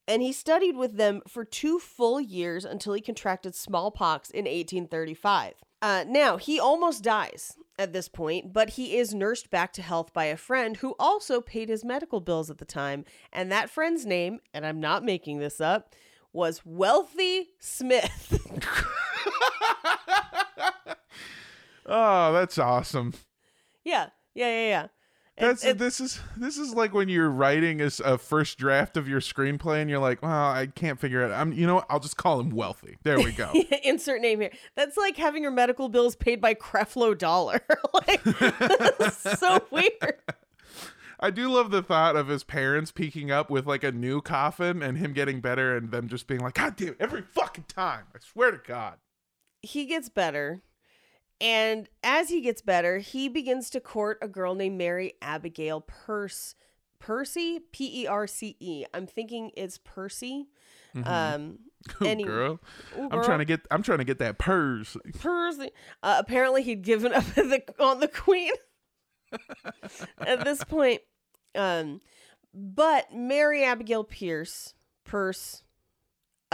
And 0.07 0.21
he 0.21 0.31
studied 0.31 0.75
with 0.75 0.97
them 0.97 1.21
for 1.27 1.45
two 1.45 1.79
full 1.79 2.19
years 2.21 2.63
until 2.65 2.93
he 2.93 3.01
contracted 3.01 3.55
smallpox 3.55 4.29
in 4.29 4.45
1835. 4.45 5.53
Uh, 5.83 6.05
now, 6.07 6.37
he 6.37 6.61
almost 6.61 7.03
dies 7.03 7.57
at 7.77 7.91
this 7.91 8.07
point, 8.07 8.53
but 8.53 8.69
he 8.71 8.95
is 8.95 9.13
nursed 9.13 9.49
back 9.49 9.73
to 9.73 9.81
health 9.81 10.13
by 10.13 10.23
a 10.23 10.37
friend 10.37 10.77
who 10.77 10.95
also 10.97 11.41
paid 11.41 11.67
his 11.67 11.83
medical 11.83 12.21
bills 12.21 12.49
at 12.49 12.57
the 12.57 12.63
time. 12.63 13.03
And 13.33 13.51
that 13.51 13.69
friend's 13.69 14.05
name, 14.05 14.39
and 14.53 14.65
I'm 14.65 14.79
not 14.79 15.03
making 15.03 15.39
this 15.39 15.59
up, 15.59 15.93
was 16.31 16.61
Wealthy 16.63 17.49
Smith. 17.59 18.39
oh, 21.85 22.31
that's 22.31 22.57
awesome. 22.57 23.13
yeah, 23.83 24.07
yeah, 24.33 24.47
yeah, 24.47 24.67
yeah. 24.67 24.87
That's 25.37 25.63
and- 25.65 25.79
this 25.79 25.99
is 25.99 26.19
this 26.37 26.57
is 26.57 26.73
like 26.73 26.93
when 26.93 27.09
you're 27.09 27.29
writing 27.29 27.81
a 27.81 28.17
first 28.17 28.57
draft 28.57 28.97
of 28.97 29.07
your 29.07 29.19
screenplay 29.19 29.81
and 29.81 29.89
you're 29.89 29.99
like, 29.99 30.21
well, 30.21 30.31
I 30.31 30.67
can't 30.67 30.99
figure 30.99 31.23
it. 31.23 31.31
out. 31.31 31.39
I'm, 31.41 31.53
you 31.53 31.65
know, 31.65 31.75
what? 31.75 31.85
I'll 31.89 31.99
just 31.99 32.17
call 32.17 32.39
him 32.39 32.51
wealthy. 32.51 32.97
There 33.03 33.17
we 33.17 33.31
go. 33.31 33.51
insert 33.83 34.21
name 34.21 34.41
here. 34.41 34.51
That's 34.75 34.95
like 34.95 35.17
having 35.17 35.41
your 35.41 35.51
medical 35.51 35.89
bills 35.89 36.15
paid 36.15 36.39
by 36.39 36.53
Creflo 36.53 37.17
Dollar. 37.17 37.61
like 38.07 38.23
that's 38.23 39.39
so 39.39 39.59
weird. 39.71 40.19
I 41.19 41.31
do 41.31 41.49
love 41.49 41.71
the 41.71 41.81
thought 41.81 42.15
of 42.15 42.27
his 42.27 42.43
parents 42.43 42.91
peeking 42.91 43.31
up 43.31 43.49
with 43.49 43.65
like 43.65 43.83
a 43.83 43.91
new 43.91 44.21
coffin 44.21 44.83
and 44.83 44.97
him 44.97 45.13
getting 45.13 45.39
better 45.39 45.75
and 45.75 45.89
them 45.89 46.09
just 46.09 46.27
being 46.27 46.41
like, 46.41 46.55
God 46.55 46.75
damn, 46.75 46.89
it, 46.89 46.97
every 46.99 47.21
fucking 47.21 47.65
time. 47.67 48.03
I 48.13 48.19
swear 48.19 48.51
to 48.51 48.59
God. 48.65 48.95
He 49.61 49.85
gets 49.85 50.09
better. 50.09 50.61
And 51.43 51.89
as 52.03 52.29
he 52.29 52.39
gets 52.39 52.61
better, 52.61 52.99
he 52.99 53.27
begins 53.27 53.69
to 53.71 53.81
court 53.81 54.17
a 54.21 54.29
girl 54.29 54.55
named 54.55 54.77
Mary 54.77 55.13
Abigail 55.21 55.81
Perce. 55.81 56.55
Percy? 56.99 57.59
P 57.73 58.03
E 58.03 58.07
R 58.07 58.25
C 58.27 58.55
E. 58.61 58.85
I'm 58.93 59.05
thinking 59.05 59.51
it's 59.57 59.77
Percy. 59.77 60.47
Um 61.03 61.59
Ooh, 62.01 62.05
Any- 62.05 62.23
girl. 62.23 62.61
Ooh, 62.97 63.09
I'm 63.11 63.21
trying 63.23 63.39
to 63.39 63.45
get 63.45 63.67
I'm 63.69 63.83
trying 63.83 63.97
to 63.97 64.05
get 64.05 64.19
that 64.19 64.39
purse. 64.39 64.95
Percy. 65.19 65.71
Uh, 66.01 66.15
apparently, 66.17 66.63
he'd 66.63 66.81
given 66.81 67.11
up 67.13 67.25
the, 67.35 67.61
on 67.77 67.99
the 67.99 68.07
queen 68.07 68.53
at 70.19 70.45
this 70.45 70.63
point. 70.63 71.01
Um, 71.55 71.99
but 72.53 73.13
Mary 73.13 73.65
Abigail 73.65 74.05
Pierce, 74.05 74.73
Pierce, 75.03 75.63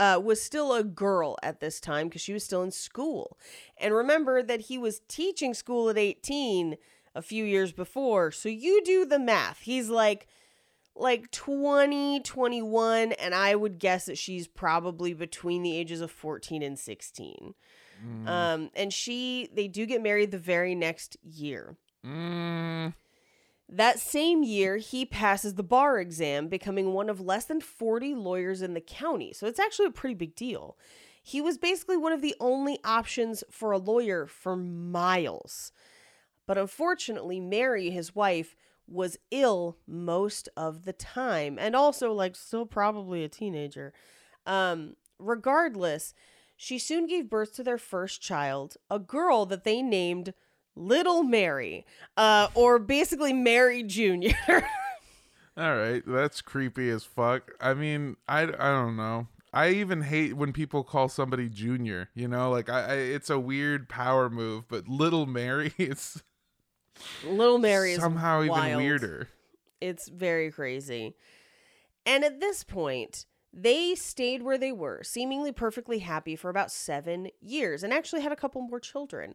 uh, 0.00 0.18
was 0.18 0.40
still 0.40 0.72
a 0.72 0.82
girl 0.82 1.36
at 1.42 1.60
this 1.60 1.78
time 1.78 2.08
because 2.08 2.22
she 2.22 2.32
was 2.32 2.42
still 2.42 2.62
in 2.62 2.70
school. 2.70 3.36
And 3.76 3.94
remember 3.94 4.42
that 4.42 4.62
he 4.62 4.78
was 4.78 5.02
teaching 5.08 5.52
school 5.52 5.90
at 5.90 5.98
18 5.98 6.78
a 7.14 7.20
few 7.20 7.44
years 7.44 7.70
before. 7.70 8.30
So 8.30 8.48
you 8.48 8.82
do 8.82 9.04
the 9.04 9.18
math. 9.18 9.60
He's 9.60 9.90
like 9.90 10.26
like 10.96 11.30
20, 11.30 12.20
21, 12.20 13.12
and 13.12 13.34
I 13.34 13.54
would 13.54 13.78
guess 13.78 14.06
that 14.06 14.18
she's 14.18 14.48
probably 14.48 15.12
between 15.14 15.62
the 15.62 15.76
ages 15.76 16.00
of 16.00 16.10
14 16.10 16.62
and 16.62 16.78
16. 16.78 17.54
Um, 18.26 18.70
and 18.74 18.92
she, 18.92 19.48
they 19.54 19.68
do 19.68 19.86
get 19.86 20.02
married 20.02 20.30
the 20.30 20.38
very 20.38 20.74
next 20.74 21.16
year. 21.22 21.76
Mm, 22.04 22.94
That 23.72 24.00
same 24.00 24.42
year, 24.42 24.78
he 24.78 25.06
passes 25.06 25.54
the 25.54 25.62
bar 25.62 26.00
exam, 26.00 26.48
becoming 26.48 26.92
one 26.92 27.08
of 27.08 27.20
less 27.20 27.44
than 27.44 27.60
40 27.60 28.14
lawyers 28.16 28.62
in 28.62 28.74
the 28.74 28.80
county. 28.80 29.32
So 29.32 29.46
it's 29.46 29.60
actually 29.60 29.86
a 29.86 29.92
pretty 29.92 30.16
big 30.16 30.34
deal. 30.34 30.76
He 31.22 31.40
was 31.40 31.56
basically 31.56 31.96
one 31.96 32.12
of 32.12 32.20
the 32.20 32.34
only 32.40 32.80
options 32.82 33.44
for 33.48 33.70
a 33.70 33.78
lawyer 33.78 34.26
for 34.26 34.56
miles. 34.56 35.70
But 36.48 36.58
unfortunately, 36.58 37.38
Mary, 37.38 37.90
his 37.90 38.12
wife, 38.12 38.56
was 38.88 39.18
ill 39.30 39.78
most 39.86 40.48
of 40.56 40.84
the 40.84 40.92
time 40.92 41.56
and 41.56 41.76
also, 41.76 42.12
like, 42.12 42.34
still 42.34 42.66
probably 42.66 43.22
a 43.22 43.28
teenager. 43.28 43.92
Um, 44.46 44.96
regardless, 45.20 46.12
she 46.56 46.76
soon 46.76 47.06
gave 47.06 47.30
birth 47.30 47.54
to 47.54 47.62
their 47.62 47.78
first 47.78 48.20
child, 48.20 48.76
a 48.90 48.98
girl 48.98 49.46
that 49.46 49.62
they 49.62 49.80
named 49.80 50.34
Little 50.80 51.22
Mary, 51.22 51.84
uh, 52.16 52.48
or 52.54 52.78
basically 52.78 53.32
Mary 53.32 53.82
Jr. 53.82 54.32
all 55.56 55.76
right, 55.76 56.02
that's 56.06 56.40
creepy 56.40 56.88
as 56.90 57.04
fuck. 57.04 57.50
I 57.60 57.74
mean, 57.74 58.16
I, 58.26 58.42
I 58.44 58.72
don't 58.72 58.96
know. 58.96 59.28
I 59.52 59.70
even 59.70 60.02
hate 60.02 60.36
when 60.36 60.52
people 60.52 60.82
call 60.84 61.08
somebody 61.08 61.48
junior. 61.48 62.08
You 62.14 62.28
know, 62.28 62.50
like 62.50 62.68
I, 62.68 62.80
I 62.80 62.94
it's 62.94 63.30
a 63.30 63.38
weird 63.38 63.88
power 63.88 64.30
move. 64.30 64.68
But 64.68 64.88
little 64.88 65.26
Mary, 65.26 65.72
it's 65.78 66.22
Little 67.24 67.58
Mary 67.58 67.92
is 67.92 68.00
somehow 68.00 68.40
even 68.40 68.50
wild. 68.50 68.76
weirder. 68.76 69.28
It's 69.80 70.08
very 70.08 70.50
crazy. 70.50 71.14
And 72.06 72.24
at 72.24 72.40
this 72.40 72.64
point, 72.64 73.26
they 73.52 73.94
stayed 73.94 74.42
where 74.42 74.58
they 74.58 74.72
were, 74.72 75.02
seemingly 75.02 75.52
perfectly 75.52 75.98
happy 76.00 76.36
for 76.36 76.50
about 76.50 76.70
seven 76.70 77.28
years, 77.40 77.82
and 77.82 77.92
actually 77.92 78.22
had 78.22 78.32
a 78.32 78.36
couple 78.36 78.62
more 78.62 78.80
children. 78.80 79.34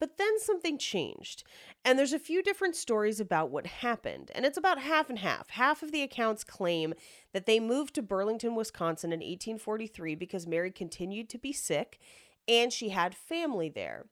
But 0.00 0.16
then 0.16 0.38
something 0.38 0.78
changed. 0.78 1.42
And 1.84 1.98
there's 1.98 2.12
a 2.12 2.18
few 2.18 2.42
different 2.42 2.76
stories 2.76 3.18
about 3.18 3.50
what 3.50 3.66
happened. 3.66 4.30
And 4.34 4.46
it's 4.46 4.58
about 4.58 4.80
half 4.80 5.10
and 5.10 5.18
half. 5.18 5.50
Half 5.50 5.82
of 5.82 5.90
the 5.90 6.02
accounts 6.02 6.44
claim 6.44 6.94
that 7.32 7.46
they 7.46 7.58
moved 7.58 7.94
to 7.94 8.02
Burlington, 8.02 8.54
Wisconsin 8.54 9.12
in 9.12 9.18
1843 9.18 10.14
because 10.14 10.46
Mary 10.46 10.70
continued 10.70 11.28
to 11.30 11.38
be 11.38 11.52
sick 11.52 11.98
and 12.46 12.72
she 12.72 12.90
had 12.90 13.14
family 13.14 13.68
there. 13.68 14.06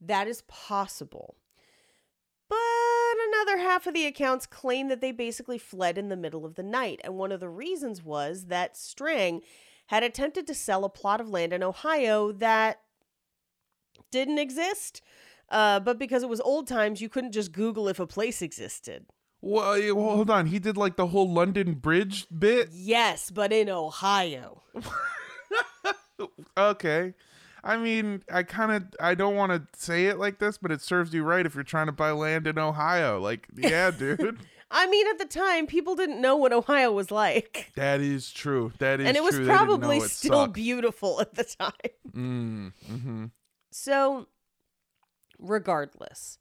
That 0.00 0.28
is 0.28 0.42
possible. 0.42 1.36
But 2.48 2.58
another 3.28 3.58
half 3.58 3.86
of 3.86 3.94
the 3.94 4.06
accounts 4.06 4.46
claim 4.46 4.88
that 4.88 5.00
they 5.00 5.12
basically 5.12 5.58
fled 5.58 5.96
in 5.96 6.08
the 6.08 6.16
middle 6.16 6.44
of 6.44 6.56
the 6.56 6.62
night. 6.62 7.00
And 7.02 7.16
one 7.16 7.32
of 7.32 7.40
the 7.40 7.48
reasons 7.48 8.02
was 8.02 8.46
that 8.46 8.76
Strang 8.76 9.40
had 9.86 10.02
attempted 10.02 10.46
to 10.46 10.54
sell 10.54 10.84
a 10.84 10.90
plot 10.90 11.20
of 11.20 11.28
land 11.28 11.52
in 11.52 11.62
Ohio 11.62 12.32
that 12.32 12.80
didn't 14.14 14.38
exist. 14.38 15.02
Uh, 15.50 15.78
but 15.80 15.98
because 15.98 16.22
it 16.22 16.28
was 16.28 16.40
old 16.40 16.66
times, 16.66 17.00
you 17.00 17.08
couldn't 17.08 17.32
just 17.32 17.52
Google 17.52 17.88
if 17.88 17.98
a 17.98 18.06
place 18.06 18.40
existed. 18.40 19.06
Well, 19.42 19.94
well, 19.94 20.16
hold 20.16 20.30
on. 20.30 20.46
He 20.46 20.58
did 20.58 20.76
like 20.76 20.96
the 20.96 21.08
whole 21.08 21.30
London 21.30 21.74
Bridge 21.74 22.26
bit. 22.36 22.70
Yes, 22.72 23.30
but 23.30 23.52
in 23.52 23.68
Ohio. 23.68 24.62
Okay. 26.56 27.14
I 27.64 27.76
mean, 27.76 28.22
I 28.32 28.44
kind 28.44 28.70
of 28.70 28.84
I 29.00 29.14
don't 29.14 29.34
want 29.34 29.50
to 29.50 29.78
say 29.78 30.06
it 30.06 30.18
like 30.18 30.38
this, 30.38 30.58
but 30.58 30.70
it 30.70 30.80
serves 30.80 31.12
you 31.12 31.24
right 31.24 31.44
if 31.44 31.54
you're 31.54 31.64
trying 31.64 31.86
to 31.86 31.92
buy 31.92 32.12
land 32.12 32.46
in 32.46 32.58
Ohio. 32.58 33.18
Like, 33.18 33.48
yeah, 33.56 33.90
dude. 33.98 34.38
I 34.70 34.86
mean, 34.86 35.06
at 35.08 35.18
the 35.18 35.24
time, 35.24 35.66
people 35.66 35.94
didn't 35.94 36.20
know 36.20 36.36
what 36.36 36.52
Ohio 36.52 36.92
was 36.92 37.10
like. 37.10 37.72
That 37.74 38.00
is 38.00 38.30
true. 38.30 38.72
That 38.78 39.00
is 39.00 39.08
and 39.08 39.16
it 39.16 39.22
was 39.22 39.34
true. 39.34 39.46
They 39.46 39.52
didn't 39.52 39.66
know 39.66 39.76
probably 39.78 39.96
it 39.98 40.10
still 40.10 40.44
sucked. 40.44 40.52
beautiful 40.54 41.20
at 41.20 41.34
the 41.34 41.44
time. 41.44 41.72
Mm, 42.12 42.72
mm-hmm. 42.90 43.24
So, 43.76 44.28
regardless, 45.36 46.38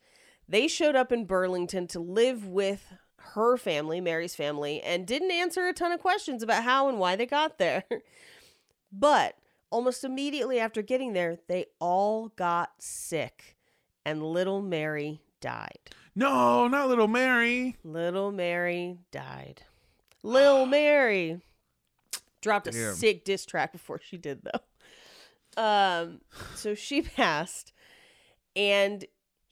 they 0.48 0.68
showed 0.68 0.96
up 0.96 1.12
in 1.12 1.26
Burlington 1.26 1.88
to 1.88 2.00
live 2.00 2.46
with 2.46 2.94
her 3.16 3.58
family, 3.58 4.00
Mary's 4.00 4.36
family, 4.36 4.80
and 4.84 5.08
didn't 5.08 5.32
answer 5.32 5.66
a 5.66 5.74
ton 5.74 5.92
of 5.92 6.00
questions 6.00 6.44
about 6.44 6.64
how 6.64 6.88
and 6.88 7.00
why 7.00 7.16
they 7.16 7.26
got 7.26 7.58
there. 7.58 7.86
but 8.92 9.34
almost 9.72 10.04
immediately 10.04 10.60
after 10.60 10.84
getting 10.84 11.14
there, 11.14 11.40
they 11.48 11.66
all 11.80 12.28
got 12.36 12.74
sick, 12.78 13.58
and 14.06 14.22
little 14.22 14.62
Mary 14.62 15.20
died. 15.42 15.90
No, 16.14 16.68
not 16.68 16.88
little 16.88 17.08
Mary. 17.08 17.78
Little 17.84 18.32
Mary 18.32 19.00
died. 19.12 19.64
Lil 20.22 20.66
Mary 20.68 21.42
dropped 22.42 22.68
a 22.68 22.72
Damn. 22.72 22.94
sick 22.94 23.26
diss 23.26 23.44
track 23.44 23.72
before 23.72 24.00
she 24.00 24.18
did 24.18 24.44
though. 24.44 24.60
Um 25.58 26.22
so 26.56 26.76
she 26.76 27.02
passed 27.20 27.74
and 28.56 29.06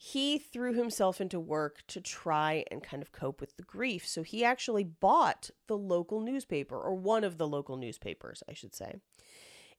he 0.04 0.36
threw 0.36 0.72
himself 0.72 1.20
into 1.20 1.38
work 1.38 1.84
to 1.86 2.00
try 2.00 2.64
and 2.72 2.82
kind 2.82 3.02
of 3.02 3.12
cope 3.12 3.40
with 3.40 3.56
the 3.56 3.62
grief. 3.62 4.04
So 4.04 4.24
he 4.24 4.44
actually 4.44 4.82
bought 4.82 5.48
the 5.68 5.76
local 5.76 6.20
newspaper 6.20 6.76
or 6.76 6.96
one 6.96 7.22
of 7.22 7.38
the 7.38 7.46
local 7.46 7.76
newspapers, 7.76 8.42
I 8.48 8.52
should 8.52 8.74
say. 8.74 8.96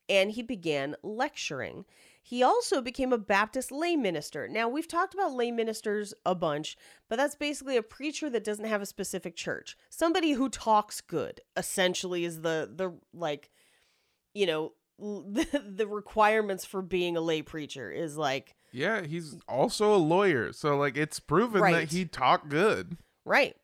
And 0.08 0.32
he 0.32 0.42
began 0.42 0.96
lecturing. 1.04 1.84
He 2.22 2.42
also 2.42 2.82
became 2.82 3.12
a 3.12 3.18
Baptist 3.18 3.70
lay 3.70 3.98
minister. 3.98 4.48
Now, 4.48 4.70
we've 4.70 4.88
talked 4.88 5.14
about 5.14 5.34
lay 5.34 5.52
ministers 5.52 6.14
a 6.26 6.34
bunch, 6.34 6.78
but 7.10 7.18
that's 7.18 7.36
basically 7.36 7.76
a 7.76 7.84
preacher 7.84 8.30
that 8.30 8.46
doesn't 8.46 8.64
have 8.64 8.82
a 8.82 8.86
specific 8.86 9.36
church. 9.36 9.76
Somebody 9.90 10.32
who 10.32 10.48
talks 10.48 11.02
good, 11.02 11.42
essentially, 11.58 12.24
is 12.24 12.44
the 12.44 12.72
the 12.74 12.94
like, 13.14 13.50
you 14.34 14.46
know, 14.46 14.72
the, 15.00 15.64
the 15.76 15.88
requirements 15.88 16.66
for 16.66 16.82
being 16.82 17.18
a 17.18 17.22
lay 17.22 17.42
preacher 17.42 17.92
is 17.92 18.18
like 18.18 18.56
Yeah, 18.72 19.02
he's 19.06 19.36
also 19.48 19.94
a 19.94 19.98
lawyer, 19.98 20.54
so 20.54 20.78
like 20.78 20.98
it's 20.98 21.20
proven 21.20 21.62
Right. 21.62 21.74
that 21.90 21.92
he 21.96 22.06
talked 22.06 22.50
good. 22.50 22.98
right. 23.26 23.56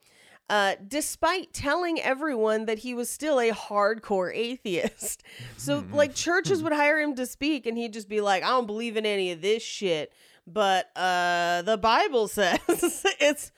Uh, 0.51 0.73
despite 0.87 1.53
telling 1.53 2.01
everyone 2.01 2.65
that 2.65 2.79
he 2.79 2.95
was 2.95 3.07
still 3.07 3.39
a 3.39 3.51
hardcore 3.51 4.35
atheist. 4.35 5.21
So, 5.57 5.85
like, 5.91 6.15
churches 6.15 6.63
would 6.63 6.73
hire 6.73 6.99
him 6.99 7.13
to 7.17 7.27
speak, 7.27 7.67
and 7.67 7.77
he'd 7.77 7.93
just 7.93 8.09
be 8.09 8.19
like, 8.19 8.41
I 8.41 8.47
don't 8.47 8.65
believe 8.65 8.97
in 8.97 9.05
any 9.05 9.31
of 9.31 9.41
this 9.43 9.61
shit, 9.61 10.11
but 10.47 10.89
uh, 10.95 11.61
the 11.61 11.77
Bible 11.77 12.27
says 12.27 12.57
it's 13.19 13.51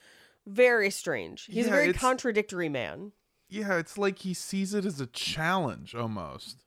very 0.46 0.90
strange. 0.90 1.46
He's 1.46 1.66
a 1.66 1.70
very 1.70 1.94
contradictory 1.94 2.68
man. 2.68 3.12
Yeah, 3.48 3.78
it's 3.78 3.96
like 3.96 4.18
he 4.18 4.34
sees 4.34 4.74
it 4.74 4.84
as 4.84 5.00
a 5.00 5.06
challenge 5.06 5.94
almost. 5.94 6.61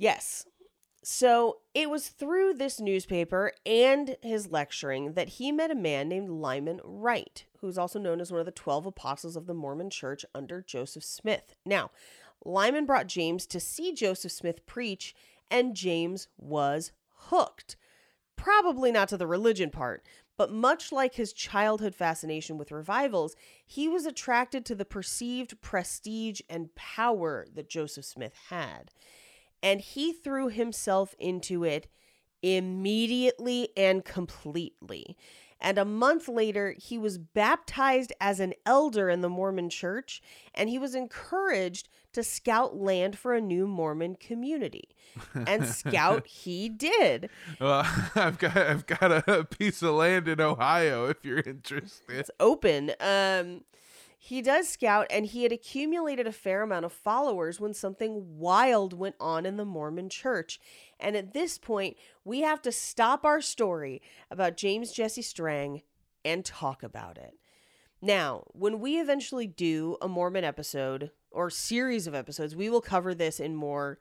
Yes. 0.00 0.46
So 1.04 1.58
it 1.74 1.90
was 1.90 2.08
through 2.08 2.54
this 2.54 2.80
newspaper 2.80 3.52
and 3.66 4.16
his 4.22 4.50
lecturing 4.50 5.12
that 5.12 5.28
he 5.28 5.52
met 5.52 5.70
a 5.70 5.74
man 5.74 6.08
named 6.08 6.30
Lyman 6.30 6.80
Wight, 6.82 7.44
who's 7.60 7.76
also 7.76 7.98
known 7.98 8.18
as 8.18 8.32
one 8.32 8.40
of 8.40 8.46
the 8.46 8.50
12 8.50 8.86
apostles 8.86 9.36
of 9.36 9.46
the 9.46 9.52
Mormon 9.52 9.90
church 9.90 10.24
under 10.34 10.62
Joseph 10.62 11.04
Smith. 11.04 11.54
Now, 11.66 11.90
Lyman 12.46 12.86
brought 12.86 13.08
James 13.08 13.46
to 13.48 13.60
see 13.60 13.92
Joseph 13.92 14.32
Smith 14.32 14.64
preach, 14.64 15.14
and 15.50 15.76
James 15.76 16.28
was 16.38 16.92
hooked. 17.26 17.76
Probably 18.36 18.90
not 18.90 19.10
to 19.10 19.18
the 19.18 19.26
religion 19.26 19.68
part, 19.68 20.02
but 20.38 20.50
much 20.50 20.92
like 20.92 21.16
his 21.16 21.34
childhood 21.34 21.94
fascination 21.94 22.56
with 22.56 22.72
revivals, 22.72 23.36
he 23.66 23.86
was 23.86 24.06
attracted 24.06 24.64
to 24.64 24.74
the 24.74 24.86
perceived 24.86 25.60
prestige 25.60 26.40
and 26.48 26.74
power 26.74 27.46
that 27.54 27.68
Joseph 27.68 28.06
Smith 28.06 28.32
had 28.48 28.92
and 29.62 29.80
he 29.80 30.12
threw 30.12 30.48
himself 30.48 31.14
into 31.18 31.64
it 31.64 31.88
immediately 32.42 33.68
and 33.76 34.04
completely. 34.04 35.16
And 35.60 35.76
a 35.78 35.84
month 35.84 36.26
later, 36.26 36.74
he 36.78 36.96
was 36.96 37.18
baptized 37.18 38.12
as 38.20 38.40
an 38.40 38.54
elder 38.64 39.10
in 39.10 39.20
the 39.20 39.28
Mormon 39.28 39.68
church, 39.68 40.22
and 40.54 40.70
he 40.70 40.78
was 40.78 40.94
encouraged 40.94 41.88
to 42.14 42.22
scout 42.22 42.76
land 42.76 43.18
for 43.18 43.34
a 43.34 43.40
new 43.40 43.66
Mormon 43.66 44.16
community. 44.16 44.88
And 45.34 45.66
scout 45.66 46.26
he 46.26 46.70
did. 46.70 47.28
Well, 47.60 47.86
I've 48.14 48.38
got 48.38 48.56
I've 48.56 48.86
got 48.86 49.28
a 49.28 49.44
piece 49.44 49.82
of 49.82 49.94
land 49.94 50.28
in 50.28 50.40
Ohio 50.40 51.06
if 51.06 51.24
you're 51.24 51.40
interested. 51.40 52.18
It's 52.18 52.30
open. 52.40 52.92
Um, 52.98 53.62
he 54.22 54.42
does 54.42 54.68
scout, 54.68 55.06
and 55.08 55.24
he 55.24 55.44
had 55.44 55.50
accumulated 55.50 56.26
a 56.26 56.32
fair 56.32 56.60
amount 56.60 56.84
of 56.84 56.92
followers 56.92 57.58
when 57.58 57.72
something 57.72 58.38
wild 58.38 58.92
went 58.92 59.14
on 59.18 59.46
in 59.46 59.56
the 59.56 59.64
Mormon 59.64 60.10
church. 60.10 60.60
And 61.00 61.16
at 61.16 61.32
this 61.32 61.56
point, 61.56 61.96
we 62.22 62.42
have 62.42 62.60
to 62.62 62.70
stop 62.70 63.24
our 63.24 63.40
story 63.40 64.02
about 64.30 64.58
James 64.58 64.92
Jesse 64.92 65.22
Strang 65.22 65.80
and 66.22 66.44
talk 66.44 66.82
about 66.82 67.16
it. 67.16 67.32
Now, 68.02 68.44
when 68.48 68.78
we 68.78 69.00
eventually 69.00 69.46
do 69.46 69.96
a 70.02 70.06
Mormon 70.06 70.44
episode 70.44 71.12
or 71.30 71.48
series 71.48 72.06
of 72.06 72.14
episodes, 72.14 72.54
we 72.54 72.68
will 72.68 72.82
cover 72.82 73.14
this 73.14 73.40
in 73.40 73.56
more 73.56 74.00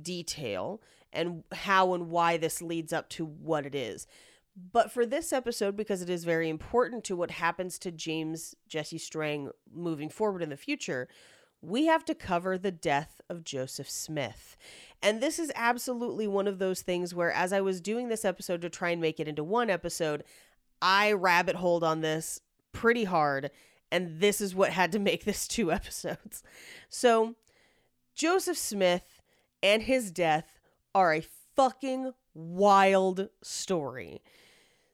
detail 0.00 0.80
and 1.12 1.44
how 1.52 1.92
and 1.92 2.08
why 2.08 2.38
this 2.38 2.62
leads 2.62 2.94
up 2.94 3.10
to 3.10 3.26
what 3.26 3.66
it 3.66 3.74
is. 3.74 4.06
But 4.72 4.90
for 4.90 5.06
this 5.06 5.32
episode, 5.32 5.76
because 5.76 6.02
it 6.02 6.10
is 6.10 6.24
very 6.24 6.48
important 6.48 7.04
to 7.04 7.16
what 7.16 7.30
happens 7.30 7.78
to 7.80 7.90
James 7.90 8.54
Jesse 8.68 8.98
Strang 8.98 9.50
moving 9.72 10.08
forward 10.08 10.42
in 10.42 10.50
the 10.50 10.56
future, 10.56 11.08
we 11.62 11.86
have 11.86 12.04
to 12.06 12.14
cover 12.14 12.56
the 12.58 12.70
death 12.70 13.20
of 13.28 13.44
Joseph 13.44 13.88
Smith. 13.88 14.56
And 15.02 15.20
this 15.20 15.38
is 15.38 15.52
absolutely 15.54 16.26
one 16.26 16.46
of 16.46 16.58
those 16.58 16.82
things 16.82 17.14
where, 17.14 17.32
as 17.32 17.52
I 17.52 17.60
was 17.60 17.80
doing 17.80 18.08
this 18.08 18.24
episode 18.24 18.62
to 18.62 18.70
try 18.70 18.90
and 18.90 19.00
make 19.00 19.20
it 19.20 19.28
into 19.28 19.44
one 19.44 19.70
episode, 19.70 20.24
I 20.82 21.12
rabbit 21.12 21.56
holed 21.56 21.84
on 21.84 22.00
this 22.00 22.40
pretty 22.72 23.04
hard. 23.04 23.50
And 23.92 24.20
this 24.20 24.40
is 24.40 24.54
what 24.54 24.70
had 24.70 24.92
to 24.92 24.98
make 24.98 25.24
this 25.24 25.46
two 25.48 25.72
episodes. 25.72 26.42
So, 26.88 27.34
Joseph 28.14 28.58
Smith 28.58 29.20
and 29.62 29.82
his 29.82 30.10
death 30.10 30.58
are 30.94 31.14
a 31.14 31.22
fucking 31.56 32.12
wild 32.34 33.28
story. 33.42 34.22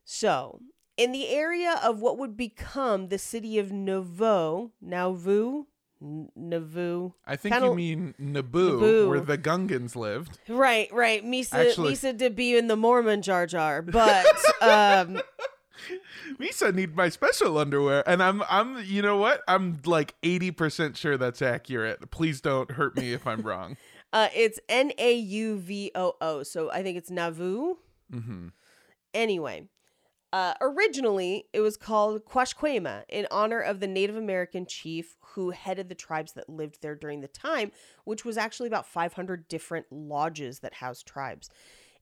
So, 0.08 0.60
in 0.96 1.10
the 1.10 1.28
area 1.28 1.80
of 1.82 2.00
what 2.00 2.16
would 2.16 2.36
become 2.36 3.08
the 3.08 3.18
city 3.18 3.58
of 3.58 3.72
Nauvoo, 3.72 4.70
Nauvoo, 4.80 5.64
N- 6.00 6.30
Nauvoo, 6.36 7.12
I 7.26 7.34
think 7.34 7.54
Kinda- 7.54 7.68
you 7.70 7.74
mean 7.74 8.14
Naboo, 8.20 8.78
Naboo. 8.80 9.08
where 9.08 9.20
the 9.20 9.36
Gungans 9.36 9.96
lived. 9.96 10.38
right, 10.48 10.88
right, 10.92 11.24
Misa, 11.24 11.54
Actually- 11.68 11.94
Misa 11.94 12.16
to 12.18 12.30
be 12.30 12.56
in 12.56 12.68
the 12.68 12.76
Mormon 12.76 13.20
Jar 13.20 13.46
Jar, 13.46 13.82
but 13.82 14.24
um, 14.62 15.20
Misa 16.38 16.72
need 16.72 16.94
my 16.94 17.08
special 17.08 17.58
underwear, 17.58 18.08
and 18.08 18.22
I'm 18.22 18.42
I'm 18.48 18.82
you 18.84 19.02
know 19.02 19.16
what? 19.16 19.42
I'm 19.48 19.80
like 19.84 20.14
eighty 20.22 20.50
percent 20.52 20.96
sure 20.96 21.16
that's 21.16 21.42
accurate. 21.42 22.10
Please 22.12 22.40
don't 22.40 22.70
hurt 22.70 22.96
me 22.96 23.12
if 23.12 23.26
I'm 23.26 23.42
wrong. 23.42 23.76
uh, 24.12 24.28
it's 24.34 24.60
N 24.68 24.92
A 24.98 25.14
U 25.14 25.58
V 25.58 25.90
O 25.96 26.14
O, 26.20 26.42
so 26.44 26.70
I 26.70 26.82
think 26.84 26.96
it's 26.96 27.10
Nauvoo. 27.10 27.76
hmm 28.12 28.48
Anyway, 29.14 29.68
uh, 30.36 30.52
originally 30.60 31.46
it 31.54 31.60
was 31.60 31.78
called 31.78 32.26
Quashquema 32.26 33.04
in 33.08 33.26
honor 33.30 33.58
of 33.58 33.80
the 33.80 33.86
Native 33.86 34.16
American 34.16 34.66
chief 34.66 35.16
who 35.32 35.48
headed 35.48 35.88
the 35.88 35.94
tribes 35.94 36.32
that 36.32 36.50
lived 36.50 36.82
there 36.82 36.94
during 36.94 37.22
the 37.22 37.28
time, 37.28 37.72
which 38.04 38.22
was 38.22 38.36
actually 38.36 38.66
about 38.66 38.86
500 38.86 39.48
different 39.48 39.86
lodges 39.90 40.58
that 40.58 40.74
housed 40.74 41.06
tribes. 41.06 41.48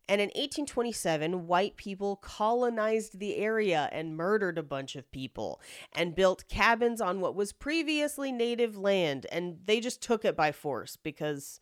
And 0.09 0.20
in 0.20 0.30
1827, 0.30 1.47
white 1.47 1.76
people 1.76 2.16
colonized 2.16 3.20
the 3.20 3.37
area 3.37 3.89
and 3.93 4.16
murdered 4.16 4.59
a 4.59 4.64
bunch 4.64 4.97
of 4.97 5.09
people 5.12 5.61
and 5.93 6.16
built 6.16 6.49
cabins 6.49 7.01
on 7.01 7.20
what 7.20 7.37
was 7.37 7.53
previously 7.53 8.32
native 8.32 8.76
land. 8.76 9.26
And 9.30 9.59
they 9.64 9.78
just 9.78 10.03
took 10.03 10.24
it 10.24 10.37
by 10.37 10.51
force 10.51 10.97
because 10.97 11.61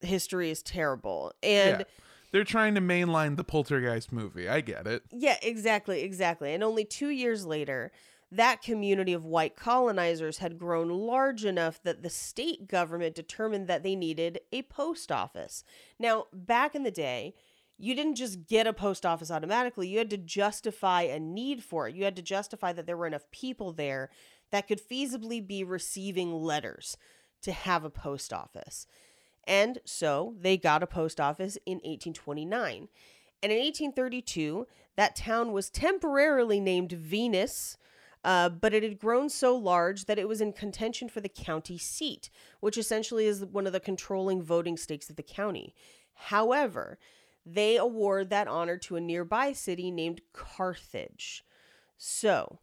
history 0.00 0.48
is 0.48 0.62
terrible. 0.62 1.34
And 1.42 1.80
yeah. 1.80 1.84
They're 2.32 2.44
trying 2.44 2.74
to 2.74 2.80
mainline 2.80 3.36
the 3.36 3.44
Poltergeist 3.44 4.12
movie. 4.12 4.48
I 4.48 4.62
get 4.62 4.86
it. 4.86 5.02
yeah, 5.12 5.36
exactly, 5.42 6.02
exactly. 6.02 6.54
And 6.54 6.64
only 6.64 6.84
two 6.84 7.10
years 7.10 7.46
later, 7.46 7.92
that 8.30 8.62
community 8.62 9.12
of 9.12 9.26
white 9.26 9.54
colonizers 9.54 10.38
had 10.38 10.58
grown 10.58 10.88
large 10.88 11.44
enough 11.44 11.82
that 11.82 12.02
the 12.02 12.08
state 12.08 12.66
government 12.66 13.14
determined 13.14 13.68
that 13.68 13.82
they 13.82 13.94
needed 13.94 14.40
a 14.50 14.62
post 14.62 15.12
office. 15.12 15.62
Now, 15.98 16.26
back 16.32 16.74
in 16.74 16.82
the 16.82 16.90
day, 16.90 17.34
you 17.76 17.94
didn't 17.94 18.14
just 18.14 18.46
get 18.46 18.66
a 18.66 18.72
post 18.72 19.04
office 19.04 19.30
automatically. 19.30 19.88
You 19.88 19.98
had 19.98 20.10
to 20.10 20.16
justify 20.16 21.02
a 21.02 21.20
need 21.20 21.62
for 21.62 21.88
it. 21.88 21.94
You 21.94 22.04
had 22.04 22.16
to 22.16 22.22
justify 22.22 22.72
that 22.72 22.86
there 22.86 22.96
were 22.96 23.06
enough 23.06 23.30
people 23.30 23.72
there 23.72 24.08
that 24.50 24.66
could 24.66 24.80
feasibly 24.80 25.46
be 25.46 25.62
receiving 25.62 26.32
letters 26.32 26.96
to 27.42 27.52
have 27.52 27.84
a 27.84 27.90
post 27.90 28.32
office. 28.32 28.86
And 29.46 29.78
so 29.84 30.34
they 30.40 30.56
got 30.56 30.82
a 30.82 30.86
post 30.86 31.20
office 31.20 31.56
in 31.66 31.76
1829. 31.78 32.88
And 33.42 33.52
in 33.52 33.58
1832, 33.58 34.66
that 34.96 35.16
town 35.16 35.52
was 35.52 35.70
temporarily 35.70 36.60
named 36.60 36.92
Venus 36.92 37.76
Uh, 38.24 38.48
but 38.48 38.72
it 38.72 38.84
had 38.84 38.98
grown 38.98 39.28
so 39.28 39.56
large 39.56 40.04
that 40.04 40.18
it 40.18 40.28
was 40.28 40.40
in 40.40 40.52
contention 40.52 41.08
for 41.08 41.20
the 41.20 41.28
county 41.28 41.76
seat, 41.76 42.30
which 42.60 42.78
essentially 42.78 43.26
is 43.26 43.44
one 43.44 43.66
of 43.66 43.72
the 43.72 43.80
controlling 43.80 44.40
voting 44.40 44.76
stakes 44.76 45.10
of 45.10 45.16
the 45.16 45.22
county. 45.24 45.74
However, 46.14 46.98
they 47.44 47.76
award 47.76 48.30
that 48.30 48.46
honor 48.46 48.78
to 48.78 48.94
a 48.94 49.00
nearby 49.00 49.52
city 49.52 49.90
named 49.90 50.20
Carthage. 50.32 51.44
So, 51.98 52.60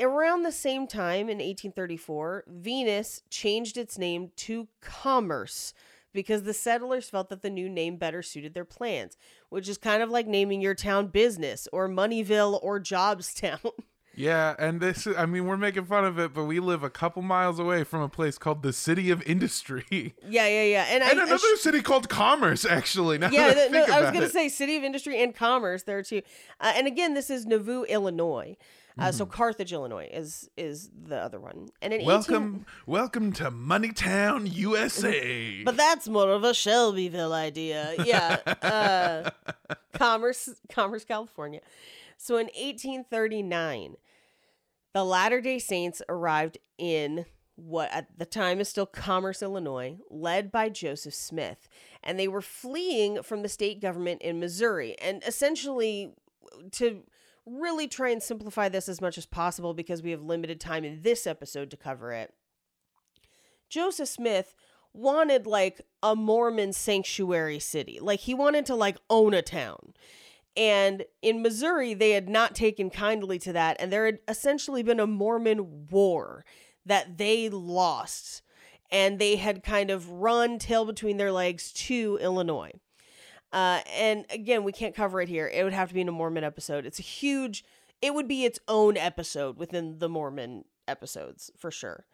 around 0.00 0.42
the 0.42 0.52
same 0.52 0.86
time 0.86 1.28
in 1.28 1.38
1834, 1.38 2.44
Venus 2.46 3.22
changed 3.30 3.76
its 3.76 3.98
name 3.98 4.30
to 4.36 4.68
Commerce 4.80 5.74
because 6.12 6.42
the 6.42 6.54
settlers 6.54 7.08
felt 7.08 7.28
that 7.28 7.42
the 7.42 7.50
new 7.50 7.68
name 7.68 7.96
better 7.96 8.22
suited 8.22 8.54
their 8.54 8.64
plans, 8.64 9.16
which 9.48 9.68
is 9.68 9.78
kind 9.78 10.02
of 10.02 10.10
like 10.10 10.26
naming 10.26 10.60
your 10.60 10.74
town 10.74 11.06
business 11.08 11.68
or 11.72 11.88
Moneyville 11.88 12.58
or 12.62 12.80
Jobstown. 12.80 13.70
Yeah, 14.16 14.54
and 14.58 14.80
this 14.80 15.06
I 15.16 15.24
mean 15.24 15.46
we're 15.46 15.56
making 15.56 15.84
fun 15.84 16.04
of 16.04 16.18
it, 16.18 16.34
but 16.34 16.44
we 16.44 16.58
live 16.58 16.82
a 16.82 16.90
couple 16.90 17.22
miles 17.22 17.58
away 17.58 17.84
from 17.84 18.02
a 18.02 18.08
place 18.08 18.38
called 18.38 18.62
the 18.62 18.72
City 18.72 19.10
of 19.10 19.22
Industry. 19.22 19.84
yeah, 20.28 20.46
yeah, 20.46 20.62
yeah. 20.64 20.86
And, 20.90 21.02
and 21.02 21.20
I 21.20 21.22
another 21.22 21.38
sh- 21.56 21.60
city 21.60 21.80
called 21.80 22.08
Commerce, 22.08 22.64
actually. 22.64 23.18
Now 23.18 23.30
yeah, 23.30 23.54
that 23.54 23.68
I 23.68 23.72
no, 23.72 23.84
I 23.84 24.00
was 24.02 24.10
going 24.10 24.22
to 24.22 24.28
say 24.28 24.48
City 24.48 24.76
of 24.76 24.82
Industry 24.82 25.22
and 25.22 25.34
Commerce 25.34 25.84
there 25.84 26.02
too. 26.02 26.22
Uh, 26.60 26.72
and 26.74 26.86
again, 26.86 27.14
this 27.14 27.30
is 27.30 27.46
Nauvoo, 27.46 27.84
Illinois. 27.84 28.56
Uh, 28.98 29.12
So 29.12 29.26
Carthage, 29.26 29.72
Illinois 29.72 30.08
is 30.12 30.48
is 30.56 30.90
the 31.08 31.16
other 31.16 31.40
one. 31.40 31.68
And 31.80 31.92
in 31.92 32.00
18 32.00 32.06
Welcome, 32.06 32.66
welcome 32.86 33.32
to 33.34 33.50
Moneytown, 33.50 34.52
USA. 34.52 35.62
But 35.64 35.76
that's 35.76 36.08
more 36.08 36.30
of 36.30 36.44
a 36.44 36.54
Shelbyville 36.54 37.32
idea. 37.32 37.94
Yeah. 38.04 38.38
Uh, 38.62 39.30
Commerce, 39.94 40.50
Commerce, 40.70 41.04
California. 41.04 41.60
So 42.16 42.36
in 42.36 42.46
1839, 42.46 43.96
the 44.92 45.04
Latter 45.04 45.40
day 45.40 45.58
Saints 45.58 46.02
arrived 46.08 46.58
in 46.78 47.26
what 47.56 47.90
at 47.92 48.18
the 48.18 48.24
time 48.24 48.60
is 48.60 48.68
still 48.68 48.86
Commerce, 48.86 49.42
Illinois, 49.42 49.98
led 50.10 50.50
by 50.50 50.68
Joseph 50.68 51.14
Smith. 51.14 51.68
And 52.02 52.18
they 52.18 52.28
were 52.28 52.40
fleeing 52.40 53.22
from 53.22 53.42
the 53.42 53.48
state 53.48 53.80
government 53.80 54.22
in 54.22 54.40
Missouri. 54.40 54.96
And 55.00 55.22
essentially, 55.26 56.12
to 56.72 57.02
really 57.58 57.88
try 57.88 58.10
and 58.10 58.22
simplify 58.22 58.68
this 58.68 58.88
as 58.88 59.00
much 59.00 59.18
as 59.18 59.26
possible 59.26 59.74
because 59.74 60.02
we 60.02 60.10
have 60.10 60.22
limited 60.22 60.60
time 60.60 60.84
in 60.84 61.02
this 61.02 61.26
episode 61.26 61.70
to 61.70 61.76
cover 61.76 62.12
it. 62.12 62.32
Joseph 63.68 64.08
Smith 64.08 64.54
wanted 64.92 65.46
like 65.46 65.80
a 66.02 66.16
Mormon 66.16 66.72
sanctuary 66.72 67.58
city. 67.58 67.98
Like 68.00 68.20
he 68.20 68.34
wanted 68.34 68.66
to 68.66 68.74
like 68.74 68.98
own 69.08 69.34
a 69.34 69.42
town. 69.42 69.94
And 70.56 71.04
in 71.22 71.42
Missouri, 71.42 71.94
they 71.94 72.10
had 72.10 72.28
not 72.28 72.54
taken 72.54 72.90
kindly 72.90 73.38
to 73.40 73.52
that. 73.52 73.76
And 73.78 73.92
there 73.92 74.06
had 74.06 74.18
essentially 74.26 74.82
been 74.82 75.00
a 75.00 75.06
Mormon 75.06 75.86
war 75.90 76.44
that 76.84 77.18
they 77.18 77.48
lost. 77.48 78.42
And 78.90 79.20
they 79.20 79.36
had 79.36 79.62
kind 79.62 79.90
of 79.90 80.10
run 80.10 80.58
tail 80.58 80.84
between 80.84 81.16
their 81.16 81.30
legs 81.30 81.72
to 81.72 82.18
Illinois. 82.20 82.72
Uh, 83.52 83.80
and 83.92 84.24
again, 84.30 84.62
we 84.62 84.72
can't 84.72 84.94
cover 84.94 85.20
it 85.20 85.28
here. 85.28 85.48
It 85.48 85.64
would 85.64 85.72
have 85.72 85.88
to 85.88 85.94
be 85.94 86.00
in 86.00 86.08
a 86.08 86.12
Mormon 86.12 86.44
episode. 86.44 86.86
It's 86.86 86.98
a 86.98 87.02
huge, 87.02 87.64
it 88.00 88.14
would 88.14 88.28
be 88.28 88.44
its 88.44 88.60
own 88.68 88.96
episode 88.96 89.56
within 89.56 89.98
the 89.98 90.08
Mormon 90.08 90.64
episodes 90.86 91.50
for 91.58 91.70
sure. 91.70 92.06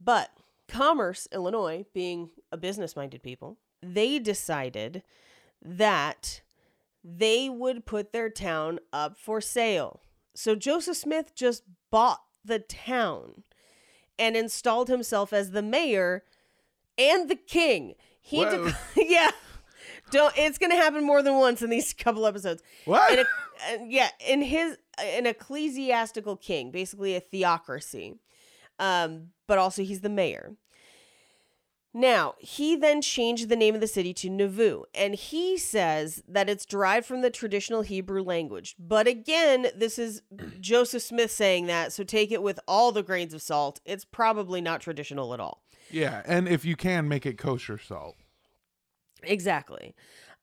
But 0.00 0.30
Commerce, 0.68 1.26
Illinois, 1.32 1.86
being 1.94 2.30
a 2.52 2.56
business 2.56 2.94
minded 2.94 3.22
people, 3.22 3.58
they 3.82 4.18
decided 4.18 5.02
that 5.62 6.42
they 7.02 7.48
would 7.48 7.86
put 7.86 8.12
their 8.12 8.28
town 8.28 8.78
up 8.92 9.18
for 9.18 9.40
sale. 9.40 10.02
So 10.34 10.54
Joseph 10.54 10.96
Smith 10.96 11.34
just 11.34 11.62
bought 11.90 12.22
the 12.44 12.58
town 12.58 13.42
and 14.18 14.36
installed 14.36 14.88
himself 14.88 15.32
as 15.32 15.50
the 15.50 15.62
mayor 15.62 16.24
and 16.96 17.28
the 17.28 17.36
king. 17.36 17.94
He 18.20 18.44
dec- 18.44 18.76
yeah. 18.96 19.30
Don't 20.10 20.32
it's 20.36 20.58
going 20.58 20.70
to 20.70 20.76
happen 20.76 21.04
more 21.04 21.22
than 21.22 21.34
once 21.34 21.62
in 21.62 21.70
these 21.70 21.92
couple 21.98 22.26
episodes. 22.26 22.62
What? 22.84 23.10
And 23.10 23.20
a, 23.20 23.86
yeah, 23.86 24.08
in 24.26 24.42
his 24.42 24.76
an 24.98 25.26
ecclesiastical 25.26 26.36
king, 26.36 26.70
basically 26.70 27.14
a 27.14 27.20
theocracy. 27.20 28.14
Um, 28.78 29.28
but 29.46 29.58
also 29.58 29.82
he's 29.82 30.00
the 30.02 30.08
mayor. 30.08 30.56
Now, 31.94 32.34
he 32.38 32.76
then 32.76 33.00
changed 33.00 33.48
the 33.48 33.56
name 33.56 33.74
of 33.74 33.80
the 33.80 33.86
city 33.86 34.12
to 34.14 34.28
Nauvoo, 34.28 34.82
and 34.94 35.14
he 35.14 35.56
says 35.56 36.22
that 36.28 36.48
it's 36.48 36.66
derived 36.66 37.06
from 37.06 37.22
the 37.22 37.30
traditional 37.30 37.80
Hebrew 37.80 38.22
language. 38.22 38.76
But 38.78 39.08
again, 39.08 39.68
this 39.74 39.98
is 39.98 40.22
Joseph 40.60 41.02
Smith 41.02 41.30
saying 41.30 41.66
that, 41.66 41.92
so 41.92 42.04
take 42.04 42.30
it 42.30 42.42
with 42.42 42.60
all 42.68 42.92
the 42.92 43.02
grains 43.02 43.32
of 43.32 43.42
salt. 43.42 43.80
It's 43.84 44.04
probably 44.04 44.60
not 44.60 44.80
traditional 44.80 45.32
at 45.34 45.40
all. 45.40 45.64
yeah, 45.90 46.22
and 46.26 46.46
if 46.46 46.64
you 46.64 46.76
can, 46.76 47.08
make 47.08 47.24
it 47.24 47.38
kosher 47.38 47.78
salt. 47.78 48.16
Exactly. 49.22 49.94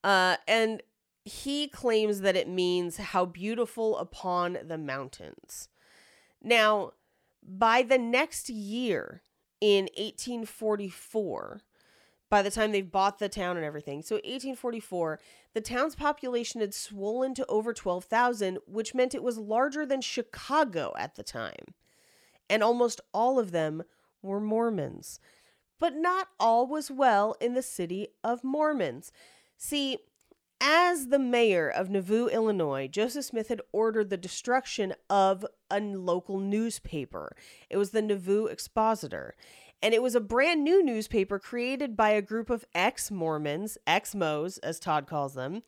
Uh, 0.03 0.37
and 0.47 0.81
he 1.23 1.67
claims 1.67 2.21
that 2.21 2.35
it 2.35 2.47
means 2.47 2.97
how 2.97 3.25
beautiful 3.25 3.97
upon 3.97 4.59
the 4.63 4.77
mountains. 4.77 5.69
Now, 6.41 6.91
by 7.41 7.81
the 7.81 7.97
next 7.97 8.49
year 8.49 9.23
in 9.59 9.85
1844, 9.97 11.61
by 12.29 12.41
the 12.41 12.51
time 12.51 12.71
they've 12.71 12.91
bought 12.91 13.19
the 13.19 13.29
town 13.29 13.55
and 13.55 13.65
everything, 13.65 14.01
so 14.01 14.15
1844, 14.15 15.19
the 15.53 15.61
town's 15.61 15.95
population 15.95 16.61
had 16.61 16.73
swollen 16.73 17.33
to 17.35 17.45
over 17.47 17.73
12,000, 17.73 18.59
which 18.67 18.93
meant 18.93 19.15
it 19.15 19.23
was 19.23 19.37
larger 19.37 19.85
than 19.85 20.01
Chicago 20.01 20.93
at 20.97 21.15
the 21.15 21.23
time. 21.23 21.73
And 22.49 22.61
almost 22.61 23.01
all 23.13 23.39
of 23.39 23.51
them 23.51 23.83
were 24.21 24.39
Mormons. 24.39 25.19
But 25.79 25.95
not 25.95 26.29
all 26.39 26.67
was 26.67 26.89
well 26.89 27.35
in 27.39 27.53
the 27.53 27.61
city 27.61 28.09
of 28.23 28.43
Mormons. 28.43 29.11
See, 29.57 29.99
as 30.61 31.07
the 31.07 31.19
mayor 31.19 31.69
of 31.69 31.89
Nauvoo, 31.89 32.27
Illinois, 32.27 32.87
Joseph 32.87 33.25
Smith 33.25 33.49
had 33.49 33.61
ordered 33.71 34.09
the 34.09 34.17
destruction 34.17 34.93
of 35.09 35.45
a 35.69 35.79
local 35.79 36.39
newspaper. 36.39 37.35
It 37.69 37.77
was 37.77 37.91
the 37.91 38.01
Nauvoo 38.01 38.45
Expositor. 38.45 39.35
And 39.81 39.93
it 39.93 40.01
was 40.01 40.15
a 40.15 40.21
brand 40.21 40.63
new 40.63 40.83
newspaper 40.83 41.37
created 41.37 41.97
by 41.97 42.09
a 42.11 42.21
group 42.21 42.49
of 42.49 42.65
ex 42.73 43.11
Mormons, 43.11 43.77
ex 43.85 44.15
Mos, 44.15 44.57
as 44.59 44.79
Todd 44.79 45.05
calls 45.07 45.33
them, 45.33 45.63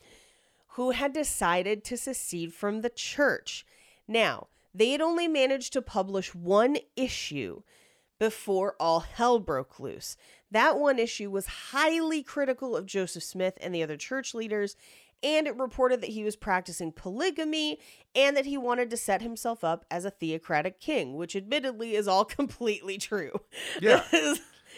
who 0.70 0.92
had 0.92 1.12
decided 1.12 1.84
to 1.84 1.98
secede 1.98 2.54
from 2.54 2.82
the 2.82 2.90
church. 2.90 3.66
Now, 4.08 4.48
they 4.74 4.92
had 4.92 5.02
only 5.02 5.28
managed 5.28 5.74
to 5.74 5.82
publish 5.82 6.34
one 6.34 6.78
issue 6.96 7.62
before 8.20 8.76
all 8.80 9.02
hell 9.02 9.40
broke 9.40 9.80
loose. 9.80 10.18
That 10.52 10.78
one 10.78 11.00
issue 11.00 11.30
was 11.30 11.46
highly 11.72 12.24
critical 12.24 12.76
of 12.76 12.86
Joseph 12.86 13.24
Smith 13.24 13.58
and 13.62 13.74
the 13.74 13.84
other 13.84 13.98
church 13.98 14.34
leaders, 14.34 14.76
and 15.24 15.48
it 15.48 15.58
reported 15.58 16.02
that 16.02 16.12
he 16.12 16.24
was 16.24 16.36
practicing 16.36 16.92
polygamy 16.92 17.80
and 18.16 18.38
that 18.38 18.46
he 18.46 18.58
wanted 18.58 18.90
to 18.92 18.98
set 18.98 19.22
himself 19.22 19.64
up 19.64 19.86
as 19.90 20.06
a 20.06 20.12
theocratic 20.12 20.80
king, 20.80 21.16
which 21.16 21.36
admittedly 21.36 21.96
is 21.96 22.08
all 22.08 22.26
completely 22.26 22.98
true. 22.98 23.32
Yeah. 23.82 24.04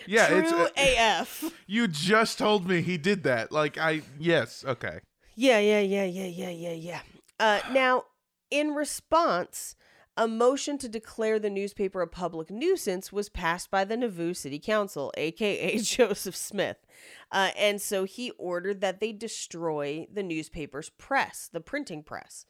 Yeah, 0.07 0.27
true 0.27 0.39
it's, 0.39 0.51
uh, 0.53 0.69
AF. 0.77 1.53
You 1.67 1.87
just 1.87 2.37
told 2.37 2.65
me 2.65 2.81
he 2.81 2.97
did 2.97 3.23
that. 3.23 3.51
Like 3.51 3.77
I 3.77 4.01
yes, 4.17 4.63
okay. 4.65 4.99
Yeah, 5.35 5.59
yeah, 5.59 5.81
yeah, 5.81 6.05
yeah, 6.05 6.25
yeah, 6.25 6.49
yeah, 6.49 6.71
yeah. 6.71 6.99
Uh, 7.37 7.59
now, 7.71 8.03
in 8.51 8.75
response, 8.75 9.75
a 10.19 10.27
motion 10.27 10.77
to 10.77 10.89
declare 10.89 11.39
the 11.39 11.49
newspaper 11.49 12.01
a 12.01 12.07
public 12.07 12.51
nuisance 12.51 13.09
was 13.09 13.29
passed 13.29 13.71
by 13.71 13.85
the 13.85 13.95
Nauvoo 13.95 14.33
City 14.33 14.59
Council, 14.59 15.13
aka 15.15 15.77
Joseph 15.81 16.35
Smith. 16.35 16.85
Uh, 17.31 17.51
and 17.57 17.81
so 17.81 18.03
he 18.03 18.31
ordered 18.31 18.81
that 18.81 18.99
they 18.99 19.13
destroy 19.13 20.05
the 20.11 20.21
newspaper's 20.21 20.89
press, 20.89 21.49
the 21.51 21.61
printing 21.61 22.03
press. 22.03 22.45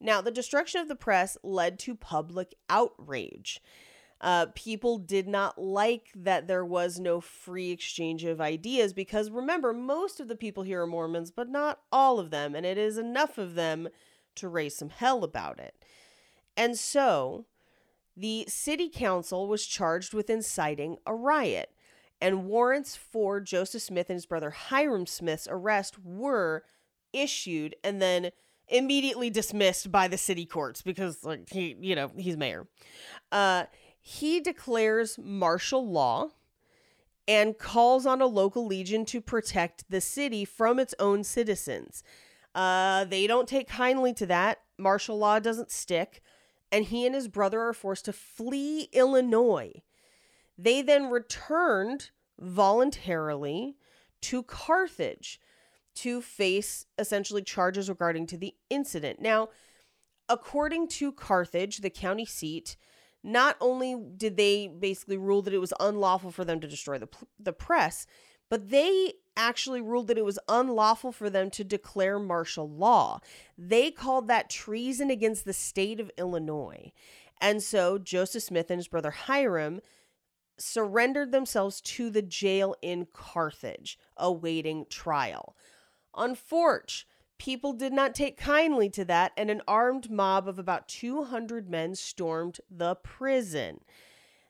Now, 0.00 0.22
the 0.22 0.30
destruction 0.30 0.80
of 0.80 0.88
the 0.88 0.96
press 0.96 1.36
led 1.42 1.78
to 1.80 1.94
public 1.94 2.54
outrage. 2.70 3.60
Uh, 4.22 4.46
people 4.54 4.96
did 4.96 5.28
not 5.28 5.60
like 5.60 6.08
that 6.16 6.48
there 6.48 6.64
was 6.64 6.98
no 6.98 7.20
free 7.20 7.72
exchange 7.72 8.24
of 8.24 8.40
ideas 8.40 8.94
because 8.94 9.30
remember, 9.30 9.74
most 9.74 10.18
of 10.18 10.28
the 10.28 10.34
people 10.34 10.62
here 10.62 10.80
are 10.80 10.86
Mormons, 10.86 11.30
but 11.30 11.50
not 11.50 11.80
all 11.92 12.18
of 12.18 12.30
them, 12.30 12.54
and 12.54 12.64
it 12.64 12.78
is 12.78 12.96
enough 12.96 13.36
of 13.36 13.54
them 13.54 13.86
to 14.36 14.48
raise 14.48 14.74
some 14.74 14.88
hell 14.88 15.22
about 15.24 15.60
it. 15.60 15.74
And 16.56 16.78
so 16.78 17.46
the 18.16 18.46
city 18.48 18.88
council 18.88 19.46
was 19.46 19.66
charged 19.66 20.14
with 20.14 20.30
inciting 20.30 20.96
a 21.06 21.14
riot, 21.14 21.70
and 22.20 22.46
warrants 22.46 22.96
for 22.96 23.40
Joseph 23.40 23.82
Smith 23.82 24.08
and 24.08 24.16
his 24.16 24.26
brother 24.26 24.50
Hyrum 24.50 25.06
Smith's 25.06 25.46
arrest 25.50 25.96
were 26.02 26.64
issued 27.12 27.76
and 27.84 28.00
then 28.00 28.30
immediately 28.68 29.30
dismissed 29.30 29.92
by 29.92 30.08
the 30.08 30.18
city 30.18 30.44
courts 30.44 30.82
because 30.82 31.22
like 31.24 31.48
he 31.50 31.76
you 31.80 31.94
know 31.94 32.10
he's 32.16 32.36
mayor. 32.36 32.66
Uh 33.30 33.64
he 34.00 34.40
declares 34.40 35.18
martial 35.22 35.88
law 35.88 36.28
and 37.28 37.58
calls 37.58 38.06
on 38.06 38.20
a 38.20 38.26
local 38.26 38.66
legion 38.66 39.04
to 39.04 39.20
protect 39.20 39.84
the 39.90 40.00
city 40.00 40.44
from 40.44 40.78
its 40.78 40.94
own 40.98 41.22
citizens. 41.22 42.02
Uh 42.54 43.04
they 43.04 43.26
don't 43.26 43.48
take 43.48 43.68
kindly 43.68 44.12
to 44.14 44.26
that. 44.26 44.58
Martial 44.78 45.18
law 45.18 45.38
doesn't 45.38 45.70
stick 45.70 46.22
and 46.72 46.86
he 46.86 47.06
and 47.06 47.14
his 47.14 47.28
brother 47.28 47.60
are 47.60 47.72
forced 47.72 48.04
to 48.06 48.12
flee 48.12 48.88
Illinois. 48.92 49.82
They 50.58 50.82
then 50.82 51.10
returned 51.10 52.10
voluntarily 52.38 53.76
to 54.22 54.42
Carthage 54.42 55.40
to 55.96 56.20
face 56.20 56.86
essentially 56.98 57.42
charges 57.42 57.88
regarding 57.88 58.26
to 58.26 58.36
the 58.36 58.54
incident. 58.68 59.20
Now, 59.20 59.48
according 60.28 60.88
to 60.88 61.12
Carthage, 61.12 61.78
the 61.78 61.90
county 61.90 62.26
seat, 62.26 62.76
not 63.22 63.56
only 63.60 63.96
did 64.16 64.36
they 64.36 64.68
basically 64.68 65.16
rule 65.16 65.42
that 65.42 65.54
it 65.54 65.58
was 65.58 65.72
unlawful 65.80 66.30
for 66.30 66.44
them 66.44 66.60
to 66.60 66.68
destroy 66.68 66.98
the 66.98 67.08
the 67.38 67.52
press, 67.52 68.06
but 68.48 68.70
they 68.70 69.14
actually 69.36 69.80
ruled 69.80 70.08
that 70.08 70.18
it 70.18 70.24
was 70.24 70.38
unlawful 70.48 71.12
for 71.12 71.30
them 71.30 71.50
to 71.50 71.64
declare 71.64 72.18
martial 72.18 72.68
law. 72.68 73.20
They 73.56 73.90
called 73.90 74.28
that 74.28 74.50
treason 74.50 75.10
against 75.10 75.44
the 75.44 75.52
state 75.52 76.00
of 76.00 76.10
Illinois. 76.16 76.92
And 77.40 77.62
so 77.62 77.98
Joseph 77.98 78.42
Smith 78.42 78.70
and 78.70 78.78
his 78.78 78.88
brother 78.88 79.12
Hyrum 79.12 79.80
surrendered 80.58 81.32
themselves 81.32 81.80
to 81.82 82.08
the 82.10 82.22
jail 82.22 82.74
in 82.80 83.06
Carthage, 83.12 83.98
awaiting 84.16 84.86
trial. 84.88 85.54
Unfortunately, 86.16 87.04
people 87.38 87.74
did 87.74 87.92
not 87.92 88.14
take 88.14 88.38
kindly 88.38 88.88
to 88.88 89.04
that, 89.04 89.32
and 89.36 89.50
an 89.50 89.60
armed 89.68 90.10
mob 90.10 90.48
of 90.48 90.58
about 90.58 90.88
200 90.88 91.68
men 91.68 91.94
stormed 91.94 92.58
the 92.70 92.94
prison. 92.94 93.80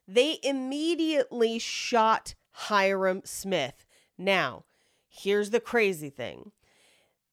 They 0.07 0.39
immediately 0.45 1.59
shot 1.59 2.37
Hyrum 2.53 3.23
Smith. 3.25 3.85
Now, 4.17 4.65
here's 5.17 5.51
the 5.51 5.61
crazy 5.61 6.11
thing 6.11 6.53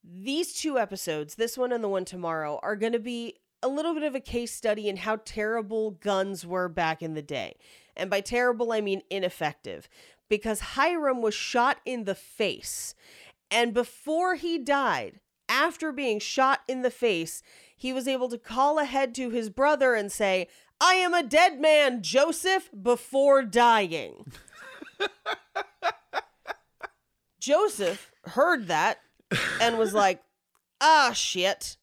these 0.04 0.54
two 0.54 0.78
episodes, 0.78 1.36
this 1.36 1.58
one 1.58 1.72
and 1.72 1.84
the 1.84 1.90
one 1.90 2.06
tomorrow, 2.06 2.60
are 2.62 2.76
going 2.76 2.92
to 2.92 3.00
be 3.00 3.36
a 3.62 3.70
little 3.70 3.94
bit 3.94 4.04
of 4.04 4.16
a 4.16 4.20
case 4.20 4.54
study 4.54 4.90
in 4.90 4.98
how 4.98 5.18
terrible 5.24 5.92
guns 5.92 6.46
were 6.46 6.68
back 6.68 7.02
in 7.02 7.14
the 7.14 7.22
day. 7.22 7.56
And 7.96 8.10
by 8.10 8.20
terrible, 8.20 8.74
I 8.74 8.82
mean 8.82 9.02
ineffective. 9.10 9.88
Because 10.28 10.60
Hyrum 10.60 11.22
was 11.22 11.34
shot 11.34 11.78
in 11.86 12.04
the 12.04 12.16
face. 12.16 12.96
And 13.50 13.74
before 13.74 14.36
he 14.36 14.60
died, 14.60 15.22
after 15.48 15.94
being 15.94 16.20
shot 16.20 16.62
in 16.68 16.82
the 16.82 16.92
face, 16.92 17.42
he 17.78 17.94
was 17.94 18.08
able 18.08 18.28
to 18.30 18.38
call 18.38 18.80
ahead 18.80 19.16
to 19.16 19.30
his 19.30 19.50
brother 19.50 19.94
and 19.94 20.12
say, 20.12 20.48
I 20.82 20.96
am 20.96 21.14
a 21.14 21.24
dead 21.24 21.62
man, 21.62 22.02
Joseph, 22.02 22.70
before 22.82 23.44
dying. 23.44 24.26
Joseph 27.44 28.10
heard 28.24 28.68
that 28.68 29.00
and 29.60 29.78
was 29.78 29.94
like, 29.94 30.24
ah, 30.80 31.12
shit. 31.14 31.76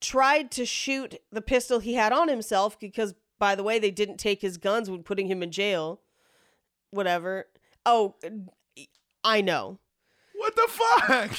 Tried 0.00 0.52
to 0.52 0.64
shoot 0.64 1.16
the 1.32 1.42
pistol 1.42 1.80
he 1.80 1.94
had 1.94 2.12
on 2.12 2.28
himself 2.28 2.78
because, 2.78 3.14
by 3.40 3.56
the 3.56 3.64
way, 3.64 3.80
they 3.80 3.90
didn't 3.90 4.18
take 4.18 4.40
his 4.40 4.58
guns 4.58 4.88
when 4.88 5.02
putting 5.02 5.26
him 5.26 5.42
in 5.42 5.50
jail. 5.50 6.00
Whatever. 6.92 7.46
Oh, 7.84 8.14
I 9.24 9.40
know. 9.40 9.80
What 10.36 10.54
the 10.54 10.68
fuck? 10.68 11.32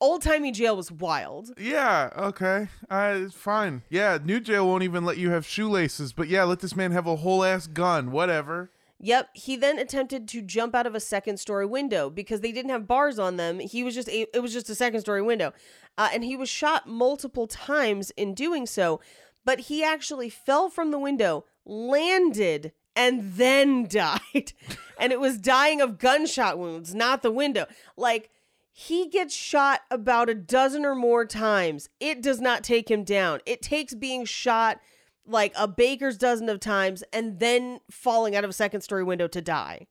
Old 0.00 0.22
timey 0.22 0.50
jail 0.50 0.76
was 0.76 0.90
wild. 0.90 1.52
Yeah, 1.60 2.10
okay. 2.18 2.66
Uh, 2.90 3.18
it's 3.18 3.34
fine. 3.34 3.82
Yeah, 3.88 4.18
new 4.20 4.40
jail 4.40 4.66
won't 4.66 4.82
even 4.82 5.04
let 5.04 5.16
you 5.16 5.30
have 5.30 5.46
shoelaces, 5.46 6.12
but 6.12 6.26
yeah, 6.26 6.42
let 6.42 6.58
this 6.58 6.74
man 6.74 6.90
have 6.90 7.06
a 7.06 7.16
whole 7.16 7.44
ass 7.44 7.68
gun. 7.68 8.10
Whatever. 8.10 8.72
Yep, 8.98 9.30
he 9.34 9.56
then 9.56 9.78
attempted 9.78 10.26
to 10.28 10.40
jump 10.40 10.74
out 10.74 10.86
of 10.86 10.94
a 10.94 11.00
second 11.00 11.38
story 11.38 11.66
window 11.66 12.08
because 12.08 12.40
they 12.40 12.52
didn't 12.52 12.70
have 12.70 12.86
bars 12.86 13.18
on 13.18 13.36
them. 13.36 13.58
He 13.58 13.84
was 13.84 13.94
just 13.94 14.08
a, 14.08 14.26
it 14.34 14.40
was 14.40 14.52
just 14.52 14.70
a 14.70 14.74
second 14.74 15.00
story 15.00 15.20
window. 15.22 15.52
Uh, 15.98 16.08
and 16.12 16.24
he 16.24 16.36
was 16.36 16.48
shot 16.48 16.86
multiple 16.86 17.46
times 17.46 18.10
in 18.12 18.34
doing 18.34 18.66
so, 18.66 19.00
but 19.44 19.60
he 19.60 19.84
actually 19.84 20.30
fell 20.30 20.70
from 20.70 20.90
the 20.90 20.98
window, 20.98 21.44
landed 21.64 22.72
and 22.94 23.34
then 23.34 23.86
died. 23.88 24.52
and 24.98 25.12
it 25.12 25.20
was 25.20 25.38
dying 25.38 25.82
of 25.82 25.98
gunshot 25.98 26.58
wounds, 26.58 26.94
not 26.94 27.22
the 27.22 27.30
window. 27.30 27.66
Like 27.98 28.30
he 28.72 29.08
gets 29.08 29.34
shot 29.34 29.80
about 29.90 30.30
a 30.30 30.34
dozen 30.34 30.84
or 30.84 30.94
more 30.94 31.26
times. 31.26 31.88
It 32.00 32.22
does 32.22 32.40
not 32.40 32.64
take 32.64 32.90
him 32.90 33.04
down. 33.04 33.40
It 33.46 33.62
takes 33.62 33.94
being 33.94 34.24
shot 34.24 34.80
like 35.26 35.52
a 35.56 35.66
baker's 35.68 36.16
dozen 36.16 36.48
of 36.48 36.60
times 36.60 37.02
and 37.12 37.40
then 37.40 37.80
falling 37.90 38.36
out 38.36 38.44
of 38.44 38.50
a 38.50 38.54
second 38.54 38.80
story 38.82 39.04
window 39.04 39.26
to 39.28 39.40
die. 39.40 39.86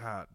God. 0.00 0.26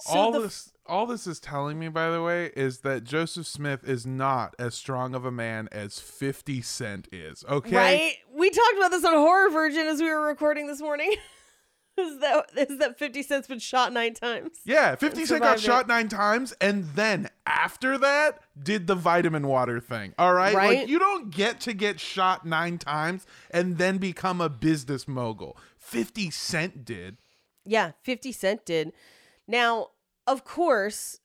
So 0.00 0.12
all 0.12 0.32
the- 0.32 0.40
this 0.40 0.72
all 0.84 1.06
this 1.06 1.28
is 1.28 1.38
telling 1.38 1.78
me, 1.78 1.88
by 1.88 2.10
the 2.10 2.20
way, 2.22 2.50
is 2.56 2.78
that 2.80 3.04
Joseph 3.04 3.46
Smith 3.46 3.84
is 3.88 4.04
not 4.04 4.54
as 4.58 4.74
strong 4.74 5.14
of 5.14 5.24
a 5.24 5.30
man 5.30 5.68
as 5.70 6.00
50 6.00 6.60
Cent 6.60 7.08
is. 7.12 7.44
Okay? 7.48 7.76
Right? 7.76 8.14
We 8.34 8.50
talked 8.50 8.76
about 8.76 8.90
this 8.90 9.04
on 9.04 9.14
Horror 9.14 9.50
Virgin 9.50 9.86
as 9.86 10.00
we 10.00 10.08
were 10.08 10.26
recording 10.26 10.66
this 10.66 10.80
morning. 10.80 11.14
is 11.98 12.18
that 12.20 12.46
is 12.56 12.78
that 12.78 12.98
50 12.98 13.22
Cent's 13.22 13.48
been 13.48 13.58
shot 13.58 13.92
nine 13.92 14.14
times? 14.14 14.58
Yeah, 14.64 14.94
50 14.94 15.26
Cent 15.26 15.42
got 15.42 15.58
it. 15.58 15.60
shot 15.60 15.86
nine 15.88 16.08
times 16.08 16.54
and 16.60 16.84
then 16.94 17.28
after 17.46 17.98
that 17.98 18.40
did 18.60 18.86
the 18.86 18.94
vitamin 18.94 19.46
water 19.46 19.80
thing. 19.80 20.14
All 20.18 20.32
right? 20.32 20.54
Right? 20.54 20.78
Like 20.80 20.88
you 20.88 20.98
don't 20.98 21.30
get 21.30 21.60
to 21.60 21.74
get 21.74 22.00
shot 22.00 22.46
nine 22.46 22.78
times 22.78 23.26
and 23.50 23.78
then 23.78 23.98
become 23.98 24.40
a 24.40 24.48
business 24.48 25.06
mogul. 25.06 25.56
50 25.78 26.30
Cent 26.30 26.84
did. 26.84 27.18
Yeah, 27.64 27.92
50 28.02 28.32
Cent 28.32 28.64
did. 28.64 28.92
Now, 29.46 29.88
of 30.26 30.44
course, 30.44 31.18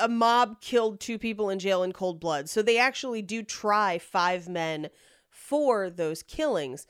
a 0.00 0.08
mob 0.08 0.60
killed 0.60 1.00
two 1.00 1.18
people 1.18 1.48
in 1.48 1.58
jail 1.58 1.82
in 1.82 1.92
cold 1.92 2.20
blood. 2.20 2.48
So 2.48 2.60
they 2.60 2.78
actually 2.78 3.22
do 3.22 3.42
try 3.42 3.98
five 3.98 4.48
men 4.48 4.90
for 5.30 5.88
those 5.90 6.22
killings. 6.22 6.86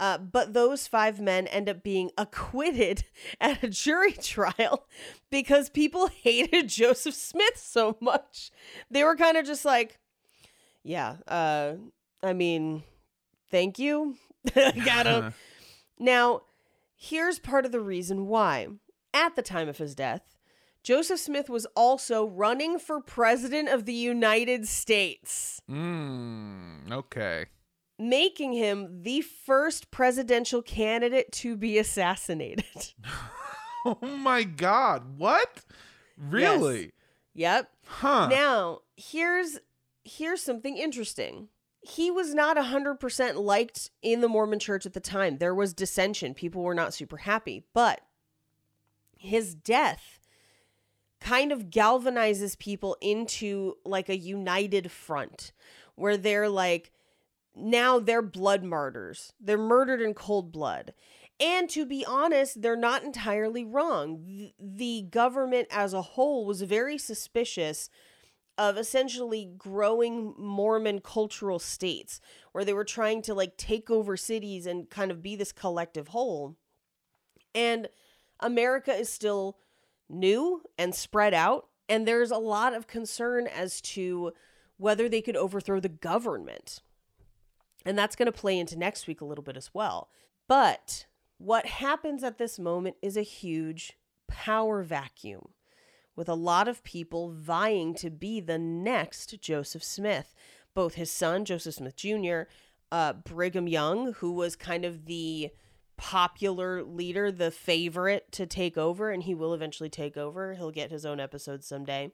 Uh, 0.00 0.16
but 0.16 0.54
those 0.54 0.86
five 0.86 1.20
men 1.20 1.46
end 1.48 1.68
up 1.68 1.82
being 1.82 2.10
acquitted 2.18 3.04
at 3.40 3.62
a 3.62 3.68
jury 3.68 4.12
trial 4.12 4.86
because 5.30 5.68
people 5.68 6.06
hated 6.22 6.68
Joseph 6.68 7.14
Smith 7.14 7.56
so 7.58 7.96
much. 8.00 8.50
They 8.90 9.04
were 9.04 9.14
kind 9.14 9.36
of 9.36 9.44
just 9.44 9.64
like, 9.64 9.98
yeah, 10.82 11.16
uh, 11.28 11.74
I 12.22 12.32
mean, 12.32 12.82
thank 13.50 13.78
you. 13.78 14.16
Got 14.54 15.06
him. 15.06 15.34
Now, 15.98 16.42
here's 16.96 17.38
part 17.38 17.66
of 17.66 17.72
the 17.72 17.80
reason 17.80 18.26
why. 18.26 18.68
At 19.12 19.34
the 19.36 19.42
time 19.42 19.68
of 19.68 19.78
his 19.78 19.94
death, 19.96 20.36
Joseph 20.82 21.20
Smith 21.20 21.50
was 21.50 21.66
also 21.76 22.24
running 22.24 22.78
for 22.78 23.00
president 23.00 23.68
of 23.68 23.84
the 23.84 23.92
United 23.92 24.66
States, 24.66 25.60
Mmm, 25.68 26.90
okay. 26.90 27.46
Making 28.00 28.52
him 28.52 29.02
the 29.02 29.20
first 29.20 29.90
presidential 29.90 30.62
candidate 30.62 31.30
to 31.32 31.56
be 31.56 31.78
assassinated. 31.78 32.94
Oh 33.84 33.96
my 34.02 34.42
god. 34.42 35.18
What? 35.18 35.64
Really? 36.18 36.92
yep. 37.34 37.70
Huh. 37.86 38.28
Now, 38.28 38.80
here's 38.96 39.58
here's 40.04 40.42
something 40.42 40.76
interesting. 40.76 41.48
He 41.80 42.10
was 42.10 42.34
not 42.34 42.58
100% 42.58 43.36
liked 43.36 43.90
in 44.02 44.20
the 44.20 44.28
Mormon 44.28 44.58
church 44.58 44.84
at 44.84 44.92
the 44.92 45.00
time. 45.00 45.38
There 45.38 45.54
was 45.54 45.72
dissension. 45.72 46.34
People 46.34 46.62
were 46.62 46.74
not 46.74 46.92
super 46.92 47.16
happy. 47.18 47.64
But 47.72 48.02
his 49.16 49.54
death 49.54 50.20
kind 51.22 51.52
of 51.52 51.70
galvanizes 51.70 52.58
people 52.58 52.98
into 53.00 53.76
like 53.84 54.10
a 54.10 54.18
united 54.18 54.90
front 54.90 55.52
where 55.94 56.18
they're 56.18 56.50
like 56.50 56.92
now 57.54 57.98
they're 57.98 58.22
blood 58.22 58.62
martyrs. 58.62 59.32
They're 59.40 59.58
murdered 59.58 60.00
in 60.00 60.14
cold 60.14 60.52
blood. 60.52 60.94
And 61.38 61.70
to 61.70 61.86
be 61.86 62.04
honest, 62.04 62.60
they're 62.60 62.76
not 62.76 63.02
entirely 63.02 63.64
wrong. 63.64 64.50
The 64.58 65.06
government 65.10 65.68
as 65.70 65.94
a 65.94 66.02
whole 66.02 66.44
was 66.44 66.62
very 66.62 66.98
suspicious 66.98 67.88
of 68.58 68.76
essentially 68.76 69.50
growing 69.56 70.34
Mormon 70.36 71.00
cultural 71.00 71.58
states 71.58 72.20
where 72.52 72.64
they 72.64 72.74
were 72.74 72.84
trying 72.84 73.22
to 73.22 73.32
like 73.32 73.56
take 73.56 73.90
over 73.90 74.18
cities 74.18 74.66
and 74.66 74.90
kind 74.90 75.10
of 75.10 75.22
be 75.22 75.34
this 75.34 75.50
collective 75.50 76.08
whole. 76.08 76.56
And 77.54 77.88
America 78.38 78.92
is 78.92 79.08
still 79.08 79.56
new 80.10 80.62
and 80.76 80.94
spread 80.94 81.32
out, 81.32 81.68
and 81.88 82.06
there's 82.06 82.30
a 82.30 82.36
lot 82.36 82.74
of 82.74 82.86
concern 82.86 83.46
as 83.46 83.80
to 83.80 84.32
whether 84.76 85.08
they 85.08 85.22
could 85.22 85.36
overthrow 85.36 85.80
the 85.80 85.88
government. 85.88 86.80
And 87.84 87.98
that's 87.98 88.16
going 88.16 88.26
to 88.26 88.32
play 88.32 88.58
into 88.58 88.78
next 88.78 89.06
week 89.06 89.20
a 89.20 89.24
little 89.24 89.44
bit 89.44 89.56
as 89.56 89.70
well. 89.72 90.10
But 90.48 91.06
what 91.38 91.66
happens 91.66 92.22
at 92.22 92.38
this 92.38 92.58
moment 92.58 92.96
is 93.00 93.16
a 93.16 93.22
huge 93.22 93.94
power 94.28 94.82
vacuum 94.82 95.50
with 96.14 96.28
a 96.28 96.34
lot 96.34 96.68
of 96.68 96.84
people 96.84 97.30
vying 97.30 97.94
to 97.94 98.10
be 98.10 98.40
the 98.40 98.58
next 98.58 99.40
Joseph 99.40 99.82
Smith. 99.82 100.34
Both 100.74 100.94
his 100.94 101.10
son, 101.10 101.44
Joseph 101.44 101.76
Smith 101.76 101.96
Jr., 101.96 102.42
uh, 102.92 103.14
Brigham 103.14 103.68
Young, 103.68 104.12
who 104.14 104.32
was 104.32 104.56
kind 104.56 104.84
of 104.84 105.06
the 105.06 105.50
popular 105.96 106.82
leader, 106.82 107.30
the 107.30 107.50
favorite 107.50 108.32
to 108.32 108.46
take 108.46 108.76
over, 108.76 109.10
and 109.10 109.22
he 109.22 109.34
will 109.34 109.54
eventually 109.54 109.90
take 109.90 110.16
over. 110.16 110.54
He'll 110.54 110.70
get 110.70 110.90
his 110.90 111.06
own 111.06 111.20
episode 111.20 111.62
someday. 111.62 112.12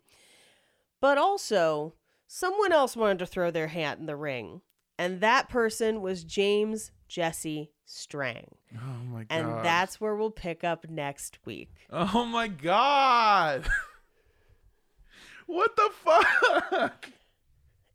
But 1.01 1.19
also, 1.19 1.95
someone 2.27 2.73
else 2.73 2.97
wanted 2.97 3.19
to 3.21 3.27
throw 3.27 3.51
their 3.51 3.69
hat 3.69 3.99
in 3.99 4.07
the 4.07 4.17
ring. 4.17 4.61
And 4.99 5.21
that 5.21 5.49
person 5.49 6.01
was 6.01 6.25
James 6.25 6.91
Jesse 7.09 7.71
Strang. 7.85 8.57
Oh 8.75 9.05
my 9.05 9.25
god. 9.25 9.27
And 9.31 9.65
that's 9.65 10.01
where 10.01 10.17
we'll 10.17 10.31
pick 10.31 10.65
up 10.65 10.89
next 10.91 11.39
week. 11.45 11.71
Oh 11.91 12.25
my 12.25 12.49
god. 12.49 13.69
what 15.47 15.77
the 15.77 15.91
fuck? 15.93 17.11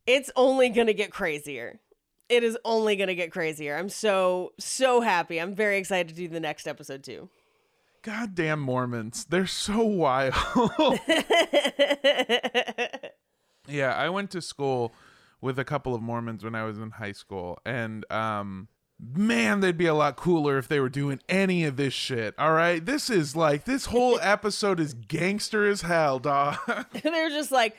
It's 0.08 0.32
only 0.36 0.70
going 0.70 0.88
to 0.88 0.93
get 0.93 1.12
crazier. 1.12 1.80
It 2.30 2.43
is 2.43 2.58
only 2.64 2.95
going 2.95 3.10
to 3.10 3.16
get 3.16 3.32
crazier. 3.32 3.76
I'm 3.76 3.89
so, 3.89 4.54
so 4.58 5.02
happy. 5.02 5.41
I'm 5.41 5.54
very 5.54 5.78
excited 5.78 6.08
to 6.10 6.16
do 6.16 6.30
the 6.30 6.39
next 6.39 6.68
episode 6.68 7.04
too. 7.04 7.30
Goddamn 8.02 8.62
Mormons. 8.62 9.26
They're 9.26 9.45
so 9.45 9.84
wild. 9.84 10.34
yeah, 13.68 13.93
I 13.95 14.10
went 14.10 14.32
to 14.32 14.41
school 14.41 14.93
with 15.42 15.60
a 15.60 15.66
couple 15.66 15.94
of 15.94 16.02
Mormons 16.02 16.44
when 16.44 16.56
I 16.56 16.64
was 16.64 16.78
in 16.78 16.92
high 16.92 17.12
school 17.12 17.60
and 17.66 18.10
um 18.12 18.68
man, 19.02 19.62
they'd 19.62 19.78
be 19.78 19.88
a 19.88 19.94
lot 19.94 20.16
cooler 20.16 20.58
if 20.58 20.68
they 20.68 20.80
were 20.80 20.89
doing 20.89 21.20
any 21.28 21.64
of 21.64 21.76
this 21.76 21.94
shit. 21.94 22.36
All 22.38 22.54
right? 22.54 22.86
This 22.86 23.10
is 23.10 23.36
like 23.36 23.66
this 23.66 23.86
whole 23.86 24.20
episode 24.22 24.80
is 24.80 24.94
gangster 24.94 25.68
as 25.68 25.82
hell, 25.82 26.20
dog. 26.20 26.58
They're 27.04 27.30
just 27.30 27.52
like 27.52 27.76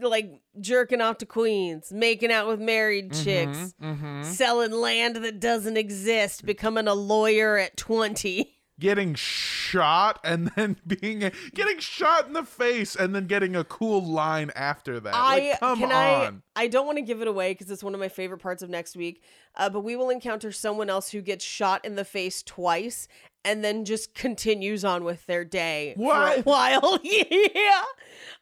like 0.00 0.42
jerking 0.60 1.00
off 1.00 1.18
to 1.18 1.26
queens, 1.26 1.92
making 1.92 2.30
out 2.30 2.46
with 2.46 2.60
married 2.60 3.12
chicks, 3.12 3.74
selling 4.22 4.72
land 4.72 5.16
that 5.16 5.40
doesn't 5.40 5.76
exist, 5.76 6.44
becoming 6.44 6.88
a 6.88 6.94
lawyer 6.94 7.56
at 7.56 7.76
20. 7.76 8.52
Getting 8.78 9.14
shot 9.14 10.20
and 10.24 10.48
then 10.56 10.76
being 10.86 11.30
getting 11.54 11.78
shot 11.78 12.26
in 12.26 12.32
the 12.32 12.42
face 12.44 12.94
and 12.94 13.14
then 13.14 13.26
getting 13.26 13.56
a 13.56 13.64
cool 13.64 14.04
line 14.04 14.50
after 14.54 15.00
that. 15.00 15.14
I 15.14 15.50
like, 15.50 15.60
come 15.60 15.78
can 15.78 15.92
on. 15.92 16.42
I 16.54 16.64
I 16.64 16.68
don't 16.68 16.86
want 16.86 16.98
to 16.98 17.02
give 17.02 17.20
it 17.22 17.28
away 17.28 17.52
because 17.52 17.70
it's 17.70 17.84
one 17.84 17.94
of 17.94 18.00
my 18.00 18.08
favorite 18.08 18.38
parts 18.38 18.62
of 18.62 18.70
next 18.70 18.96
week. 18.96 19.22
Uh, 19.56 19.70
but 19.70 19.80
we 19.80 19.96
will 19.96 20.10
encounter 20.10 20.52
someone 20.52 20.90
else 20.90 21.10
who 21.10 21.22
gets 21.22 21.44
shot 21.44 21.84
in 21.84 21.94
the 21.94 22.04
face 22.04 22.42
twice 22.42 23.08
and 23.46 23.62
then 23.62 23.84
just 23.84 24.12
continues 24.12 24.84
on 24.84 25.04
with 25.04 25.24
their 25.26 25.44
day 25.44 25.94
for 25.96 26.12
a 26.12 26.42
while. 26.42 26.98
yeah. 27.04 27.84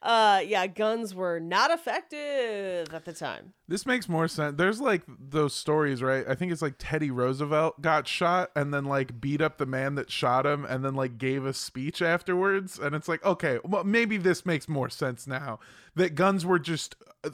Uh, 0.02 0.40
yeah, 0.44 0.66
guns 0.66 1.14
were 1.14 1.38
not 1.38 1.70
effective 1.70 2.92
at 2.92 3.04
the 3.04 3.12
time. 3.12 3.52
This 3.68 3.84
makes 3.84 4.08
more 4.08 4.28
sense. 4.28 4.56
There's 4.56 4.80
like 4.80 5.02
those 5.06 5.54
stories, 5.54 6.02
right? 6.02 6.24
I 6.26 6.34
think 6.34 6.52
it's 6.52 6.62
like 6.62 6.76
Teddy 6.78 7.10
Roosevelt 7.10 7.82
got 7.82 8.08
shot 8.08 8.50
and 8.56 8.72
then 8.72 8.86
like 8.86 9.20
beat 9.20 9.42
up 9.42 9.58
the 9.58 9.66
man 9.66 9.94
that 9.96 10.10
shot 10.10 10.46
him 10.46 10.64
and 10.64 10.82
then 10.82 10.94
like 10.94 11.18
gave 11.18 11.44
a 11.44 11.52
speech 11.52 12.00
afterwards. 12.00 12.78
And 12.78 12.94
it's 12.94 13.08
like, 13.08 13.22
okay, 13.26 13.58
well, 13.62 13.84
maybe 13.84 14.16
this 14.16 14.46
makes 14.46 14.70
more 14.70 14.88
sense 14.88 15.26
now 15.26 15.58
that 15.96 16.14
guns 16.14 16.44
were 16.44 16.58
just 16.58 16.96
uh, 17.24 17.30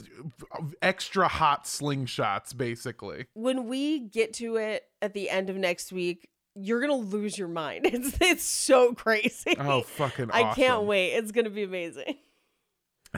extra 0.81 1.27
hot 1.27 1.65
slingshots, 1.65 2.55
basically. 2.55 3.27
When 3.33 3.67
we 3.71 3.99
get 3.99 4.33
to 4.35 4.57
it 4.57 4.83
at 5.01 5.13
the 5.13 5.29
end 5.29 5.49
of 5.49 5.55
next 5.55 5.91
week, 5.93 6.27
you're 6.55 6.81
gonna 6.81 6.95
lose 6.95 7.37
your 7.37 7.47
mind. 7.47 7.85
It's 7.93 8.17
it's 8.19 8.43
so 8.43 8.93
crazy. 8.93 9.55
Oh, 9.57 9.81
fucking 9.81 10.29
I 10.31 10.53
can't 10.53 10.83
wait. 10.83 11.13
It's 11.13 11.31
gonna 11.31 11.49
be 11.49 11.63
amazing. 11.63 12.17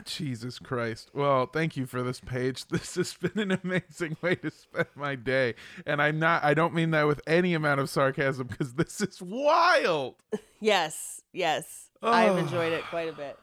Jesus 0.04 0.58
Christ. 0.58 1.10
Well, 1.14 1.46
thank 1.46 1.76
you 1.76 1.86
for 1.86 2.02
this 2.02 2.20
Paige. 2.20 2.66
This 2.68 2.94
has 2.96 3.14
been 3.14 3.38
an 3.38 3.60
amazing 3.62 4.16
way 4.22 4.34
to 4.36 4.50
spend 4.50 4.88
my 4.96 5.14
day. 5.14 5.54
And 5.86 6.00
I'm 6.02 6.18
not 6.18 6.42
I 6.44 6.54
don't 6.54 6.74
mean 6.74 6.90
that 6.92 7.06
with 7.06 7.20
any 7.26 7.54
amount 7.54 7.80
of 7.80 7.88
sarcasm 7.90 8.46
because 8.48 8.74
this 8.74 9.00
is 9.00 9.20
wild. 9.20 10.14
Yes, 10.60 11.20
yes. 11.34 11.90
I've 12.02 12.32
Oh. 12.32 12.36
enjoyed 12.38 12.72
it 12.72 12.84
quite 12.84 13.08
a 13.08 13.12
bit. 13.12 13.38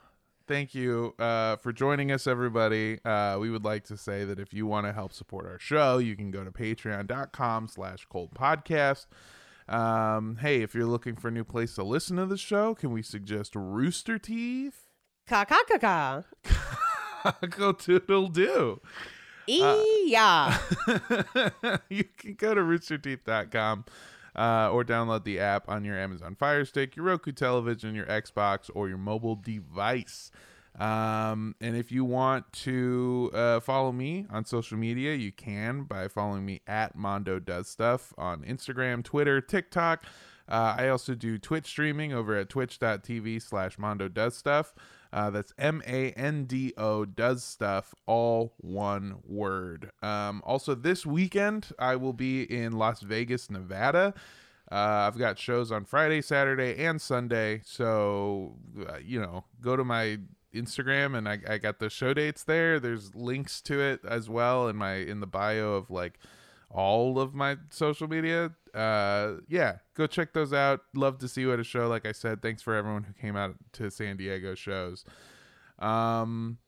Thank 0.51 0.75
you 0.75 1.15
uh, 1.17 1.55
for 1.55 1.71
joining 1.71 2.11
us, 2.11 2.27
everybody. 2.27 2.99
Uh, 3.05 3.37
we 3.39 3.49
would 3.49 3.63
like 3.63 3.85
to 3.85 3.95
say 3.95 4.25
that 4.25 4.37
if 4.37 4.53
you 4.53 4.67
want 4.67 4.85
to 4.85 4.91
help 4.91 5.13
support 5.13 5.45
our 5.45 5.57
show, 5.57 5.97
you 5.97 6.17
can 6.17 6.29
go 6.29 6.43
to 6.43 6.51
patreon.com 6.51 7.69
slash 7.69 8.05
cold 8.09 8.33
podcast. 8.33 9.05
Um, 9.69 10.39
hey, 10.41 10.61
if 10.61 10.75
you're 10.75 10.87
looking 10.87 11.15
for 11.15 11.29
a 11.29 11.31
new 11.31 11.45
place 11.45 11.75
to 11.75 11.83
listen 11.83 12.17
to 12.17 12.25
the 12.25 12.35
show, 12.35 12.75
can 12.75 12.91
we 12.91 13.01
suggest 13.01 13.55
Rooster 13.55 14.19
Teeth? 14.19 14.89
Ka 15.25 15.45
ka 15.45 15.63
ka 15.69 15.77
ka. 15.77 17.37
Go 17.49 17.71
toodle 17.71 18.27
do. 18.27 18.81
Yeah. 19.47 20.57
you 21.89 22.03
can 22.17 22.33
go 22.33 22.53
to 22.53 22.59
roosterteeth.com 22.59 23.85
uh, 24.35 24.69
or 24.71 24.83
download 24.83 25.23
the 25.23 25.39
app 25.39 25.69
on 25.69 25.83
your 25.83 25.97
Amazon 25.97 26.35
Fire 26.35 26.65
Stick, 26.65 26.95
your 26.95 27.05
Roku 27.05 27.31
television, 27.31 27.95
your 27.95 28.05
Xbox, 28.05 28.69
or 28.73 28.87
your 28.87 28.97
mobile 28.97 29.35
device. 29.35 30.31
Um, 30.79 31.55
and 31.59 31.75
if 31.75 31.91
you 31.91 32.05
want 32.05 32.51
to 32.53 33.29
uh, 33.33 33.59
follow 33.59 33.91
me 33.91 34.25
on 34.29 34.45
social 34.45 34.77
media, 34.77 35.13
you 35.15 35.31
can 35.31 35.83
by 35.83 36.07
following 36.07 36.45
me 36.45 36.61
at 36.65 36.95
Mando 36.95 37.39
Does 37.39 37.67
Stuff 37.67 38.13
on 38.17 38.43
Instagram, 38.43 39.03
Twitter, 39.03 39.41
TikTok. 39.41 40.05
Uh, 40.47 40.75
I 40.77 40.87
also 40.87 41.13
do 41.13 41.37
Twitch 41.37 41.65
streaming 41.67 42.13
over 42.13 42.35
at 42.35 42.49
twitch.tv 42.49 43.41
slash 43.41 43.77
Mando 43.77 44.07
Does 44.07 44.35
Stuff. 44.35 44.73
Uh, 45.13 45.29
that's 45.29 45.53
M 45.57 45.81
A 45.85 46.11
N 46.11 46.45
D 46.45 46.73
O 46.77 47.05
does 47.05 47.43
stuff, 47.43 47.93
all 48.05 48.53
one 48.57 49.17
word. 49.25 49.91
Um, 50.01 50.41
also, 50.45 50.73
this 50.73 51.05
weekend, 51.05 51.67
I 51.77 51.95
will 51.97 52.13
be 52.13 52.43
in 52.43 52.73
Las 52.73 53.01
Vegas, 53.01 53.49
Nevada. 53.49 54.13
Uh, 54.71 54.75
I've 55.05 55.17
got 55.17 55.37
shows 55.37 55.69
on 55.69 55.83
Friday, 55.83 56.21
Saturday, 56.21 56.81
and 56.81 57.01
Sunday. 57.01 57.61
So, 57.65 58.55
uh, 58.87 58.99
you 59.03 59.19
know, 59.19 59.43
go 59.59 59.75
to 59.75 59.83
my 59.83 60.19
Instagram 60.53 61.17
and 61.17 61.27
I, 61.27 61.39
I 61.47 61.57
got 61.57 61.79
the 61.79 61.89
show 61.89 62.13
dates 62.13 62.43
there. 62.43 62.79
There's 62.79 63.13
links 63.13 63.61
to 63.63 63.81
it 63.81 64.01
as 64.07 64.29
well 64.29 64.67
in 64.67 64.75
my 64.75 64.95
in 64.95 65.19
the 65.19 65.27
bio 65.27 65.73
of 65.73 65.89
like 65.89 66.19
all 66.69 67.19
of 67.19 67.33
my 67.33 67.57
social 67.69 68.07
media. 68.07 68.51
Uh, 68.73 69.37
yeah, 69.47 69.77
go 69.95 70.07
check 70.07 70.33
those 70.33 70.53
out. 70.53 70.81
Love 70.95 71.17
to 71.19 71.27
see 71.27 71.41
you 71.41 71.53
at 71.53 71.59
a 71.59 71.63
show. 71.63 71.87
Like 71.87 72.05
I 72.05 72.11
said, 72.11 72.41
thanks 72.41 72.61
for 72.61 72.75
everyone 72.75 73.03
who 73.03 73.13
came 73.13 73.35
out 73.35 73.55
to 73.73 73.89
San 73.91 74.17
Diego 74.17 74.55
shows. 74.55 75.03
Um, 75.79 76.59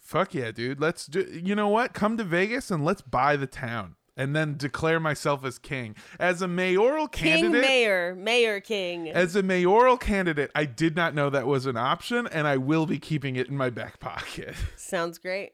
fuck 0.00 0.34
yeah, 0.34 0.52
dude. 0.52 0.80
Let's 0.80 1.06
do. 1.06 1.20
You 1.20 1.54
know 1.54 1.68
what? 1.68 1.94
Come 1.94 2.16
to 2.18 2.24
Vegas 2.24 2.70
and 2.70 2.84
let's 2.84 3.02
buy 3.02 3.36
the 3.36 3.46
town, 3.46 3.96
and 4.16 4.34
then 4.34 4.56
declare 4.56 5.00
myself 5.00 5.44
as 5.44 5.58
king 5.58 5.96
as 6.20 6.42
a 6.42 6.48
mayoral 6.48 7.08
King 7.08 7.42
candidate. 7.42 7.62
Mayor, 7.62 8.14
Mayor 8.14 8.60
King. 8.60 9.08
As 9.08 9.34
a 9.34 9.42
mayoral 9.42 9.96
candidate, 9.96 10.50
I 10.54 10.64
did 10.66 10.94
not 10.94 11.14
know 11.14 11.30
that 11.30 11.46
was 11.46 11.66
an 11.66 11.76
option, 11.76 12.26
and 12.28 12.46
I 12.46 12.56
will 12.56 12.86
be 12.86 12.98
keeping 12.98 13.36
it 13.36 13.48
in 13.48 13.56
my 13.56 13.70
back 13.70 13.98
pocket. 13.98 14.54
Sounds 14.76 15.18
great. 15.18 15.52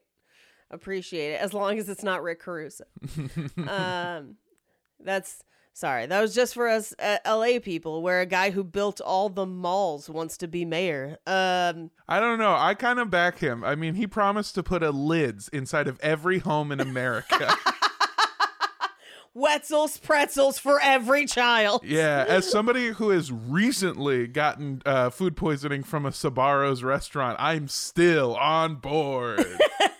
Appreciate 0.70 1.32
it. 1.32 1.40
As 1.40 1.52
long 1.52 1.78
as 1.78 1.88
it's 1.88 2.04
not 2.04 2.22
Rick 2.22 2.40
Caruso. 2.40 2.84
um, 3.66 4.36
that's 5.02 5.42
sorry. 5.72 6.06
That 6.06 6.20
was 6.20 6.34
just 6.34 6.54
for 6.54 6.68
us 6.68 6.94
uh, 6.98 7.18
LA 7.26 7.58
people, 7.60 8.02
where 8.02 8.20
a 8.20 8.26
guy 8.26 8.50
who 8.50 8.64
built 8.64 9.00
all 9.00 9.28
the 9.28 9.46
malls 9.46 10.08
wants 10.08 10.36
to 10.38 10.48
be 10.48 10.64
mayor. 10.64 11.18
Um, 11.26 11.90
I 12.08 12.20
don't 12.20 12.38
know. 12.38 12.54
I 12.56 12.74
kind 12.74 12.98
of 12.98 13.10
back 13.10 13.38
him. 13.38 13.64
I 13.64 13.74
mean, 13.74 13.94
he 13.94 14.06
promised 14.06 14.54
to 14.56 14.62
put 14.62 14.82
a 14.82 14.90
lids 14.90 15.48
inside 15.48 15.88
of 15.88 15.98
every 16.00 16.38
home 16.38 16.72
in 16.72 16.80
America. 16.80 17.54
Wetzel's 19.32 19.96
pretzels 19.96 20.58
for 20.58 20.80
every 20.80 21.24
child. 21.24 21.82
yeah, 21.84 22.24
as 22.26 22.50
somebody 22.50 22.88
who 22.88 23.10
has 23.10 23.30
recently 23.30 24.26
gotten 24.26 24.82
uh, 24.84 25.08
food 25.08 25.36
poisoning 25.36 25.84
from 25.84 26.04
a 26.04 26.10
Sbarro's 26.10 26.82
restaurant, 26.82 27.36
I'm 27.38 27.68
still 27.68 28.34
on 28.34 28.76
board. 28.76 29.38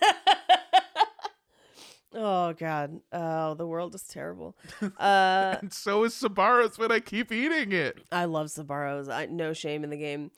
Oh 2.13 2.53
God. 2.53 3.01
Oh, 3.13 3.55
the 3.55 3.67
world 3.67 3.95
is 3.95 4.03
terrible. 4.03 4.57
Uh, 4.99 5.57
and 5.61 5.73
so 5.73 6.05
is 6.05 6.15
Sbarro's 6.15 6.79
when 6.79 6.93
I 6.93 7.01
keep 7.01 7.33
eating 7.33 7.73
it. 7.73 7.99
I 8.13 8.27
love 8.27 8.49
Sbarros. 8.49 9.09
I 9.11 9.27
no 9.27 9.53
shame 9.53 9.85
in 9.85 9.91
the 9.91 9.97
game. 9.97 10.31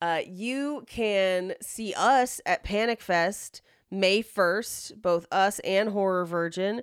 Uh, 0.00 0.20
you 0.26 0.84
can 0.86 1.54
see 1.60 1.94
us 1.96 2.40
at 2.44 2.64
Panic 2.64 3.00
Fest 3.00 3.62
May 3.90 4.22
first, 4.22 5.00
both 5.00 5.26
us 5.30 5.58
and 5.60 5.90
Horror 5.90 6.24
Virgin. 6.24 6.82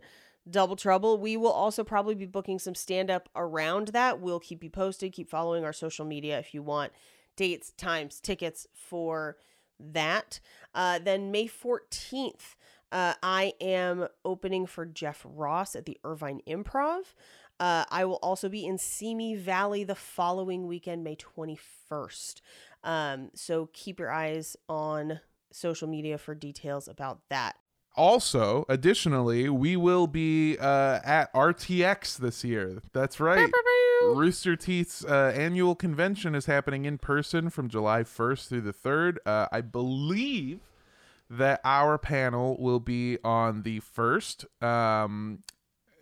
Double 0.49 0.75
Trouble. 0.75 1.17
We 1.17 1.37
will 1.37 1.51
also 1.51 1.83
probably 1.83 2.15
be 2.15 2.25
booking 2.25 2.59
some 2.59 2.75
stand 2.75 3.11
up 3.11 3.29
around 3.35 3.89
that. 3.89 4.19
We'll 4.19 4.39
keep 4.39 4.63
you 4.63 4.69
posted. 4.69 5.11
Keep 5.13 5.29
following 5.29 5.63
our 5.65 5.73
social 5.73 6.05
media 6.05 6.39
if 6.39 6.53
you 6.53 6.63
want 6.63 6.91
dates, 7.35 7.71
times, 7.77 8.19
tickets 8.19 8.67
for 8.73 9.37
that. 9.79 10.39
Uh, 10.73 10.99
then 10.99 11.31
May 11.31 11.47
14th, 11.47 12.55
uh, 12.91 13.13
I 13.21 13.53
am 13.61 14.07
opening 14.25 14.65
for 14.65 14.85
Jeff 14.85 15.25
Ross 15.25 15.75
at 15.75 15.85
the 15.85 15.97
Irvine 16.03 16.41
Improv. 16.47 17.13
Uh, 17.59 17.83
I 17.89 18.05
will 18.05 18.19
also 18.21 18.47
be 18.47 18.65
in 18.65 18.77
Simi 18.77 19.35
Valley 19.35 19.83
the 19.83 19.95
following 19.95 20.67
weekend, 20.67 21.03
May 21.03 21.17
21st. 21.17 22.41
Um, 22.83 23.31
so 23.33 23.69
keep 23.73 23.99
your 23.99 24.11
eyes 24.11 24.55
on 24.69 25.19
social 25.51 25.87
media 25.87 26.17
for 26.17 26.33
details 26.33 26.87
about 26.87 27.19
that. 27.29 27.57
Also, 27.95 28.65
additionally, 28.69 29.49
we 29.49 29.75
will 29.75 30.07
be 30.07 30.57
uh, 30.57 30.99
at 31.03 31.33
RTX 31.33 32.17
this 32.17 32.43
year. 32.43 32.81
That's 32.93 33.19
right. 33.19 33.51
Rooster 34.03 34.55
Teeth's 34.55 35.03
uh, 35.03 35.33
annual 35.35 35.75
convention 35.75 36.33
is 36.33 36.45
happening 36.45 36.85
in 36.85 36.97
person 36.97 37.49
from 37.49 37.67
July 37.67 38.03
1st 38.03 38.47
through 38.47 38.61
the 38.61 38.73
3rd. 38.73 39.17
Uh, 39.25 39.47
I 39.51 39.59
believe 39.59 40.61
that 41.29 41.61
our 41.63 41.97
panel 41.97 42.57
will 42.59 42.79
be 42.79 43.17
on 43.23 43.63
the 43.63 43.81
1st. 43.81 44.63
Um, 44.63 45.43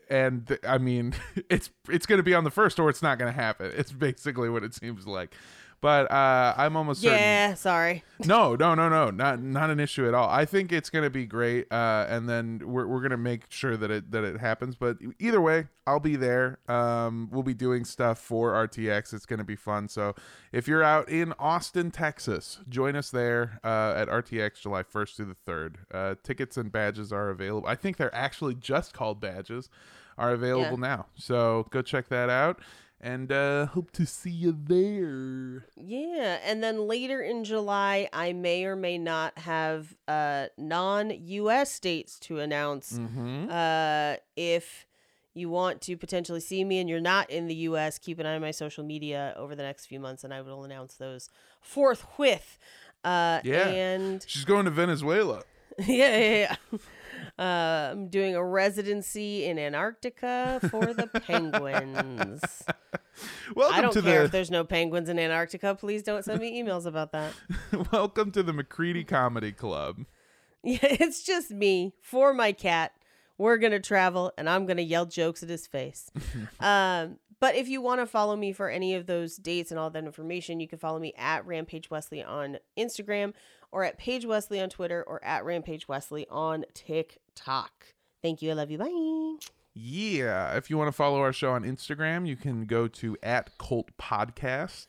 and 0.10 0.48
th- 0.48 0.62
I 0.68 0.78
mean, 0.78 1.14
it's 1.50 1.70
it's 1.90 2.06
going 2.06 2.20
to 2.20 2.24
be 2.24 2.34
on 2.34 2.44
the 2.44 2.52
first, 2.52 2.80
or 2.80 2.90
it's 2.90 3.02
not 3.02 3.18
going 3.18 3.32
to 3.32 3.40
happen. 3.40 3.72
It's 3.76 3.92
basically 3.92 4.50
what 4.50 4.64
it 4.64 4.74
seems 4.74 5.06
like. 5.06 5.34
But 5.80 6.12
uh, 6.12 6.56
I'm 6.58 6.76
almost 6.76 7.02
certain. 7.02 7.18
Yeah, 7.20 7.54
sorry. 7.54 8.04
No, 8.26 8.56
no, 8.56 8.74
no, 8.74 8.90
no, 8.90 9.12
not 9.12 9.40
not 9.44 9.70
an 9.70 9.80
issue 9.80 10.08
at 10.08 10.16
all. 10.16 10.28
I 10.28 10.44
think 10.46 10.72
it's 10.72 10.90
gonna 10.90 11.12
be 11.12 11.28
great, 11.28 11.72
uh, 11.72 12.08
and 12.10 12.28
then 12.28 12.62
we're, 12.66 12.88
we're 12.88 13.02
gonna 13.02 13.16
make 13.16 13.44
sure 13.50 13.78
that 13.78 13.92
it 13.92 14.10
that 14.12 14.24
it 14.24 14.40
happens. 14.40 14.76
But 14.76 14.98
either 15.20 15.40
way, 15.40 15.68
I'll 15.86 16.00
be 16.00 16.16
there. 16.16 16.58
Um, 16.68 17.30
we'll 17.32 17.44
be 17.44 17.54
doing 17.54 17.86
stuff 17.86 18.18
for 18.18 18.54
RTX. 18.54 19.14
It's 19.14 19.28
gonna 19.28 19.44
be 19.44 19.56
fun. 19.56 19.88
So 19.88 20.16
if 20.52 20.68
you're 20.68 20.82
out 20.82 21.10
in 21.10 21.32
Austin, 21.38 21.92
Texas, 21.92 22.60
join 22.68 22.96
us 22.96 23.12
there 23.12 23.60
uh, 23.64 23.94
at 23.96 24.08
RTX 24.08 24.62
July 24.62 24.82
1st 24.82 25.16
through 25.16 25.36
the 25.46 25.52
3rd. 25.52 25.76
Uh, 25.94 26.16
tickets 26.24 26.58
and 26.58 26.72
badges 26.72 27.14
are 27.14 27.30
available. 27.30 27.68
I 27.70 27.76
think 27.76 27.98
they're 27.98 28.16
actually 28.16 28.56
just 28.56 28.94
called 28.94 29.22
badges. 29.22 29.70
Are 30.20 30.32
available 30.34 30.78
now. 30.80 31.06
So 31.14 31.68
go 31.70 31.84
check 31.84 32.08
that 32.08 32.32
out. 32.32 32.60
And 33.00 33.32
uh, 33.32 33.68
hope 33.68 33.92
to 33.92 34.08
see 34.08 34.32
you 34.32 34.58
there. 34.60 35.68
Yeah, 35.76 36.40
and 36.44 36.64
then 36.64 36.88
later 36.88 37.22
in 37.22 37.44
July, 37.44 38.10
I 38.12 38.34
may 38.34 38.66
or 38.66 38.76
may 38.76 38.98
not 38.98 39.38
have 39.38 39.96
uh, 40.08 40.48
non-U.S. 40.58 41.80
dates 41.80 42.20
to 42.22 42.40
announce. 42.40 42.94
Mm-hmm. 42.94 43.50
Uh, 43.52 44.16
if 44.36 44.88
you 45.36 45.50
want 45.50 45.82
to 45.82 45.96
potentially 45.96 46.40
see 46.40 46.64
me 46.64 46.80
and 46.80 46.90
you're 46.90 47.00
not 47.00 47.30
in 47.30 47.46
the 47.46 47.54
U.S., 47.56 48.00
keep 48.00 48.18
an 48.18 48.26
eye 48.26 48.34
on 48.34 48.42
my 48.42 48.50
social 48.50 48.84
media 48.84 49.36
over 49.38 49.56
the 49.56 49.62
next 49.64 49.86
few 49.86 50.00
months, 50.00 50.24
and 50.24 50.34
I 50.34 50.42
will 50.42 50.64
announce 50.64 50.96
those 50.96 51.30
forthwith. 51.62 52.58
Uh, 53.04 53.42
Yeah. 53.44 53.68
and 53.68 54.26
She's 54.28 54.44
going 54.46 54.66
to 54.66 54.72
Venezuela. 54.72 55.44
yeah, 55.80 56.18
yeah, 56.18 56.56
yeah. 56.72 56.78
Uh, 57.40 57.90
I'm 57.92 58.08
doing 58.08 58.36
a 58.36 58.44
residency 58.44 59.46
in 59.46 59.60
Antarctica 59.60 60.60
for 60.72 60.94
the 60.94 61.08
penguins. 61.08 62.42
Welcome 63.56 63.78
I 63.78 63.82
don't 63.82 63.94
to 63.94 64.02
care 64.02 64.20
the 64.20 64.26
if 64.26 64.32
there's 64.32 64.52
no 64.52 64.64
penguins 64.64 65.08
in 65.08 65.20
Antarctica. 65.20 65.76
Please 65.76 66.02
don't 66.02 66.26
send 66.26 66.42
me 66.42 66.62
emails 66.62 66.86
about 66.86 67.12
that. 67.12 67.34
welcome 67.92 68.32
to 68.32 68.42
the 68.42 68.54
McCready 68.54 69.04
Comedy 69.04 69.52
Club. 69.52 70.06
Yeah, 70.64 70.80
it's 70.82 71.24
just 71.24 71.52
me 71.52 71.94
for 72.02 72.34
my 72.34 72.52
cat. 72.52 72.92
We're 73.38 73.58
gonna 73.58 73.80
travel, 73.80 74.34
and 74.38 74.50
I'm 74.50 74.66
gonna 74.66 74.82
yell 74.82 75.06
jokes 75.06 75.42
at 75.42 75.50
his 75.50 75.66
face. 75.66 76.12
um, 76.60 77.20
but 77.40 77.56
if 77.56 77.70
you 77.70 77.80
want 77.80 78.02
to 78.02 78.06
follow 78.06 78.36
me 78.36 78.52
for 78.52 78.68
any 78.70 78.96
of 78.96 79.06
those 79.06 79.38
dates 79.38 79.72
and 79.72 79.80
all 79.80 79.92
that 79.92 80.04
information, 80.04 80.60
you 80.60 80.68
can 80.68 80.80
follow 80.80 81.00
me 81.00 81.14
at 81.16 81.46
Rampage 81.46 81.90
Wesley 81.90 82.24
on 82.24 82.58
Instagram, 82.78 83.34
or 83.72 83.84
at 83.84 83.98
Paige 83.98 84.26
Wesley 84.26 84.62
on 84.62 84.70
Twitter, 84.70 85.04
or 85.04 85.24
at 85.24 85.46
Rampage 85.46 85.88
Wesley 85.88 86.28
on 86.30 86.66
TikTok. 86.74 87.88
Thank 88.22 88.42
you. 88.42 88.52
I 88.52 88.54
love 88.54 88.72
you. 88.72 88.78
Bye. 88.78 89.48
Yeah, 89.80 90.58
if 90.58 90.72
you 90.72 90.78
want 90.78 90.88
to 90.88 90.92
follow 90.92 91.20
our 91.20 91.32
show 91.32 91.52
on 91.52 91.64
Instagram, 91.64 92.28
you 92.28 92.36
can 92.36 92.66
go 92.66 92.88
to 92.88 93.16
at 93.22 93.58
Cult 93.60 93.96
Podcast. 94.00 94.88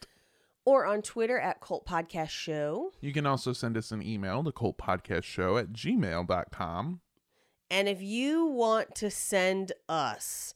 Or 0.65 0.87
on 0.87 1.03
Twitter 1.03 1.39
at 1.39 1.61
Cult 1.61 1.87
Podcast 1.87 2.31
Show. 2.31 2.93
You 3.01 3.13
can 3.13 3.27
also 3.27 3.53
send 3.53 3.77
us 3.77 3.91
an 3.91 4.03
email 4.03 4.43
to 4.45 4.51
cultpodcastshow 4.51 5.61
at 5.61 5.73
gmail.com. 5.73 7.01
And 7.71 7.89
if 7.89 8.01
you 8.01 8.47
want 8.47 8.95
to 8.97 9.11
send 9.11 9.73
us 9.89 10.55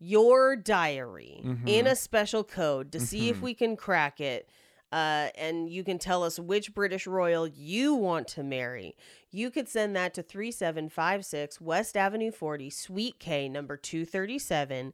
your 0.00 0.56
diary 0.56 1.40
in 1.44 1.56
mm-hmm. 1.56 1.86
a 1.86 1.94
special 1.96 2.44
code 2.44 2.92
to 2.92 3.00
see 3.00 3.28
if 3.28 3.36
mm-hmm. 3.36 3.44
we 3.44 3.54
can 3.54 3.76
crack 3.76 4.20
it, 4.20 4.48
uh, 4.92 5.28
and 5.36 5.68
you 5.68 5.84
can 5.84 5.98
tell 5.98 6.24
us 6.24 6.38
which 6.38 6.74
British 6.74 7.06
royal 7.06 7.46
you 7.46 7.94
want 7.94 8.28
to 8.28 8.42
marry, 8.42 8.96
you 9.30 9.50
could 9.50 9.68
send 9.68 9.94
that 9.96 10.14
to 10.14 10.22
3756 10.22 11.60
West 11.60 11.96
Avenue 11.96 12.30
40, 12.30 12.70
Suite 12.70 13.18
K, 13.18 13.48
number 13.48 13.76
237, 13.76 14.92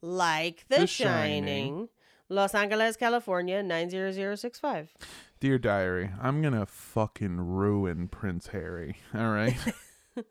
like 0.00 0.64
The, 0.68 0.80
The 0.80 0.86
Shining. 0.86 1.44
Shining. 1.44 1.88
Los 2.28 2.56
Angeles, 2.56 2.96
California 2.96 3.62
90065. 3.62 4.94
Dear 5.38 5.58
Diary, 5.58 6.10
I'm 6.20 6.42
going 6.42 6.54
to 6.54 6.66
fucking 6.66 7.36
ruin 7.36 8.08
Prince 8.08 8.48
Harry. 8.48 8.96
All 9.14 9.30
right. 9.30 9.56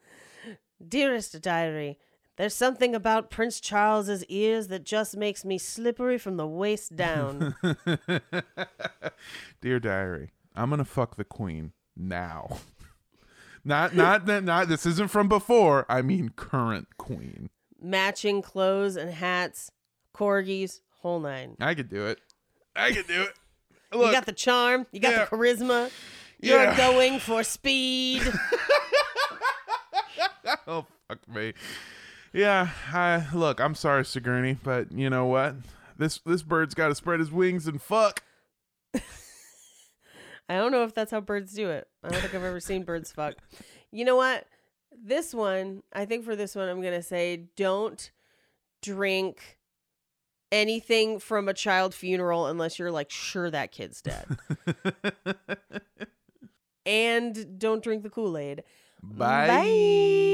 Dearest 0.87 1.41
diary, 1.41 1.97
there's 2.37 2.53
something 2.53 2.95
about 2.95 3.29
Prince 3.29 3.59
Charles's 3.59 4.23
ears 4.25 4.67
that 4.67 4.83
just 4.83 5.15
makes 5.15 5.45
me 5.45 5.57
slippery 5.57 6.17
from 6.17 6.37
the 6.37 6.47
waist 6.47 6.95
down. 6.95 7.55
Dear 9.61 9.79
Diary, 9.79 10.31
I'm 10.55 10.69
going 10.69 10.79
to 10.79 10.85
fuck 10.85 11.15
the 11.15 11.23
queen 11.23 11.71
now. 11.95 12.57
Not, 13.67 13.95
not, 13.95 14.27
not, 14.27 14.43
not, 14.43 14.67
this 14.67 14.85
isn't 14.85 15.09
from 15.09 15.27
before. 15.27 15.87
I 15.89 16.03
mean, 16.03 16.29
current 16.35 16.87
queen. 16.99 17.49
Matching 17.81 18.43
clothes 18.43 18.95
and 18.95 19.09
hats, 19.09 19.71
corgis, 20.13 20.81
whole 20.99 21.19
nine. 21.19 21.57
I 21.59 21.73
could 21.73 21.89
do 21.89 22.05
it. 22.05 22.19
I 22.75 22.91
could 22.91 23.07
do 23.07 23.23
it. 23.23 23.33
you 23.91 24.11
got 24.11 24.27
the 24.27 24.33
charm, 24.33 24.85
you 24.91 24.99
got 24.99 25.13
Yeah. 25.13 25.25
the 25.25 25.35
charisma. 25.35 25.89
You're 26.39 26.61
Yeah. 26.61 26.77
going 26.77 27.17
for 27.17 27.41
speed. 27.41 28.21
oh 30.67 30.85
fuck 31.07 31.27
me. 31.27 31.53
Yeah, 32.35 32.69
I 32.91 33.25
look, 33.33 33.61
I'm 33.61 33.75
sorry, 33.75 34.03
Sigourney, 34.03 34.57
but 34.61 34.91
you 34.91 35.09
know 35.09 35.25
what? 35.25 35.55
This 35.97 36.19
this 36.25 36.43
bird's 36.43 36.75
got 36.75 36.89
to 36.89 36.95
spread 36.95 37.21
his 37.21 37.31
wings 37.31 37.65
and 37.65 37.81
fuck. 37.81 38.23
I 38.93 39.01
don't 40.49 40.73
know 40.73 40.83
if 40.83 40.93
that's 40.93 41.11
how 41.11 41.21
birds 41.21 41.53
do 41.53 41.69
it. 41.69 41.87
I 42.03 42.09
don't 42.09 42.19
think 42.19 42.35
I've 42.35 42.43
ever 42.43 42.59
seen 42.59 42.83
birds 42.83 43.09
fuck. 43.09 43.35
You 43.89 44.03
know 44.03 44.17
what? 44.17 44.47
This 44.91 45.33
one, 45.33 45.81
I 45.93 46.03
think 46.03 46.25
for 46.25 46.35
this 46.35 46.55
one, 46.55 46.67
I'm 46.67 46.81
going 46.81 46.93
to 46.93 47.01
say 47.01 47.45
don't 47.55 48.11
drink 48.81 49.57
anything 50.51 51.19
from 51.19 51.47
a 51.47 51.53
child 51.53 51.95
funeral 51.95 52.47
unless 52.47 52.77
you're 52.77 52.91
like 52.91 53.11
sure 53.11 53.49
that 53.49 53.71
kid's 53.71 54.01
dead. 54.01 54.25
and 56.85 57.57
don't 57.57 57.81
drink 57.81 58.03
the 58.03 58.09
Kool 58.09 58.37
Aid. 58.37 58.63
Bye. 59.01 59.47
Bye. 59.47 60.25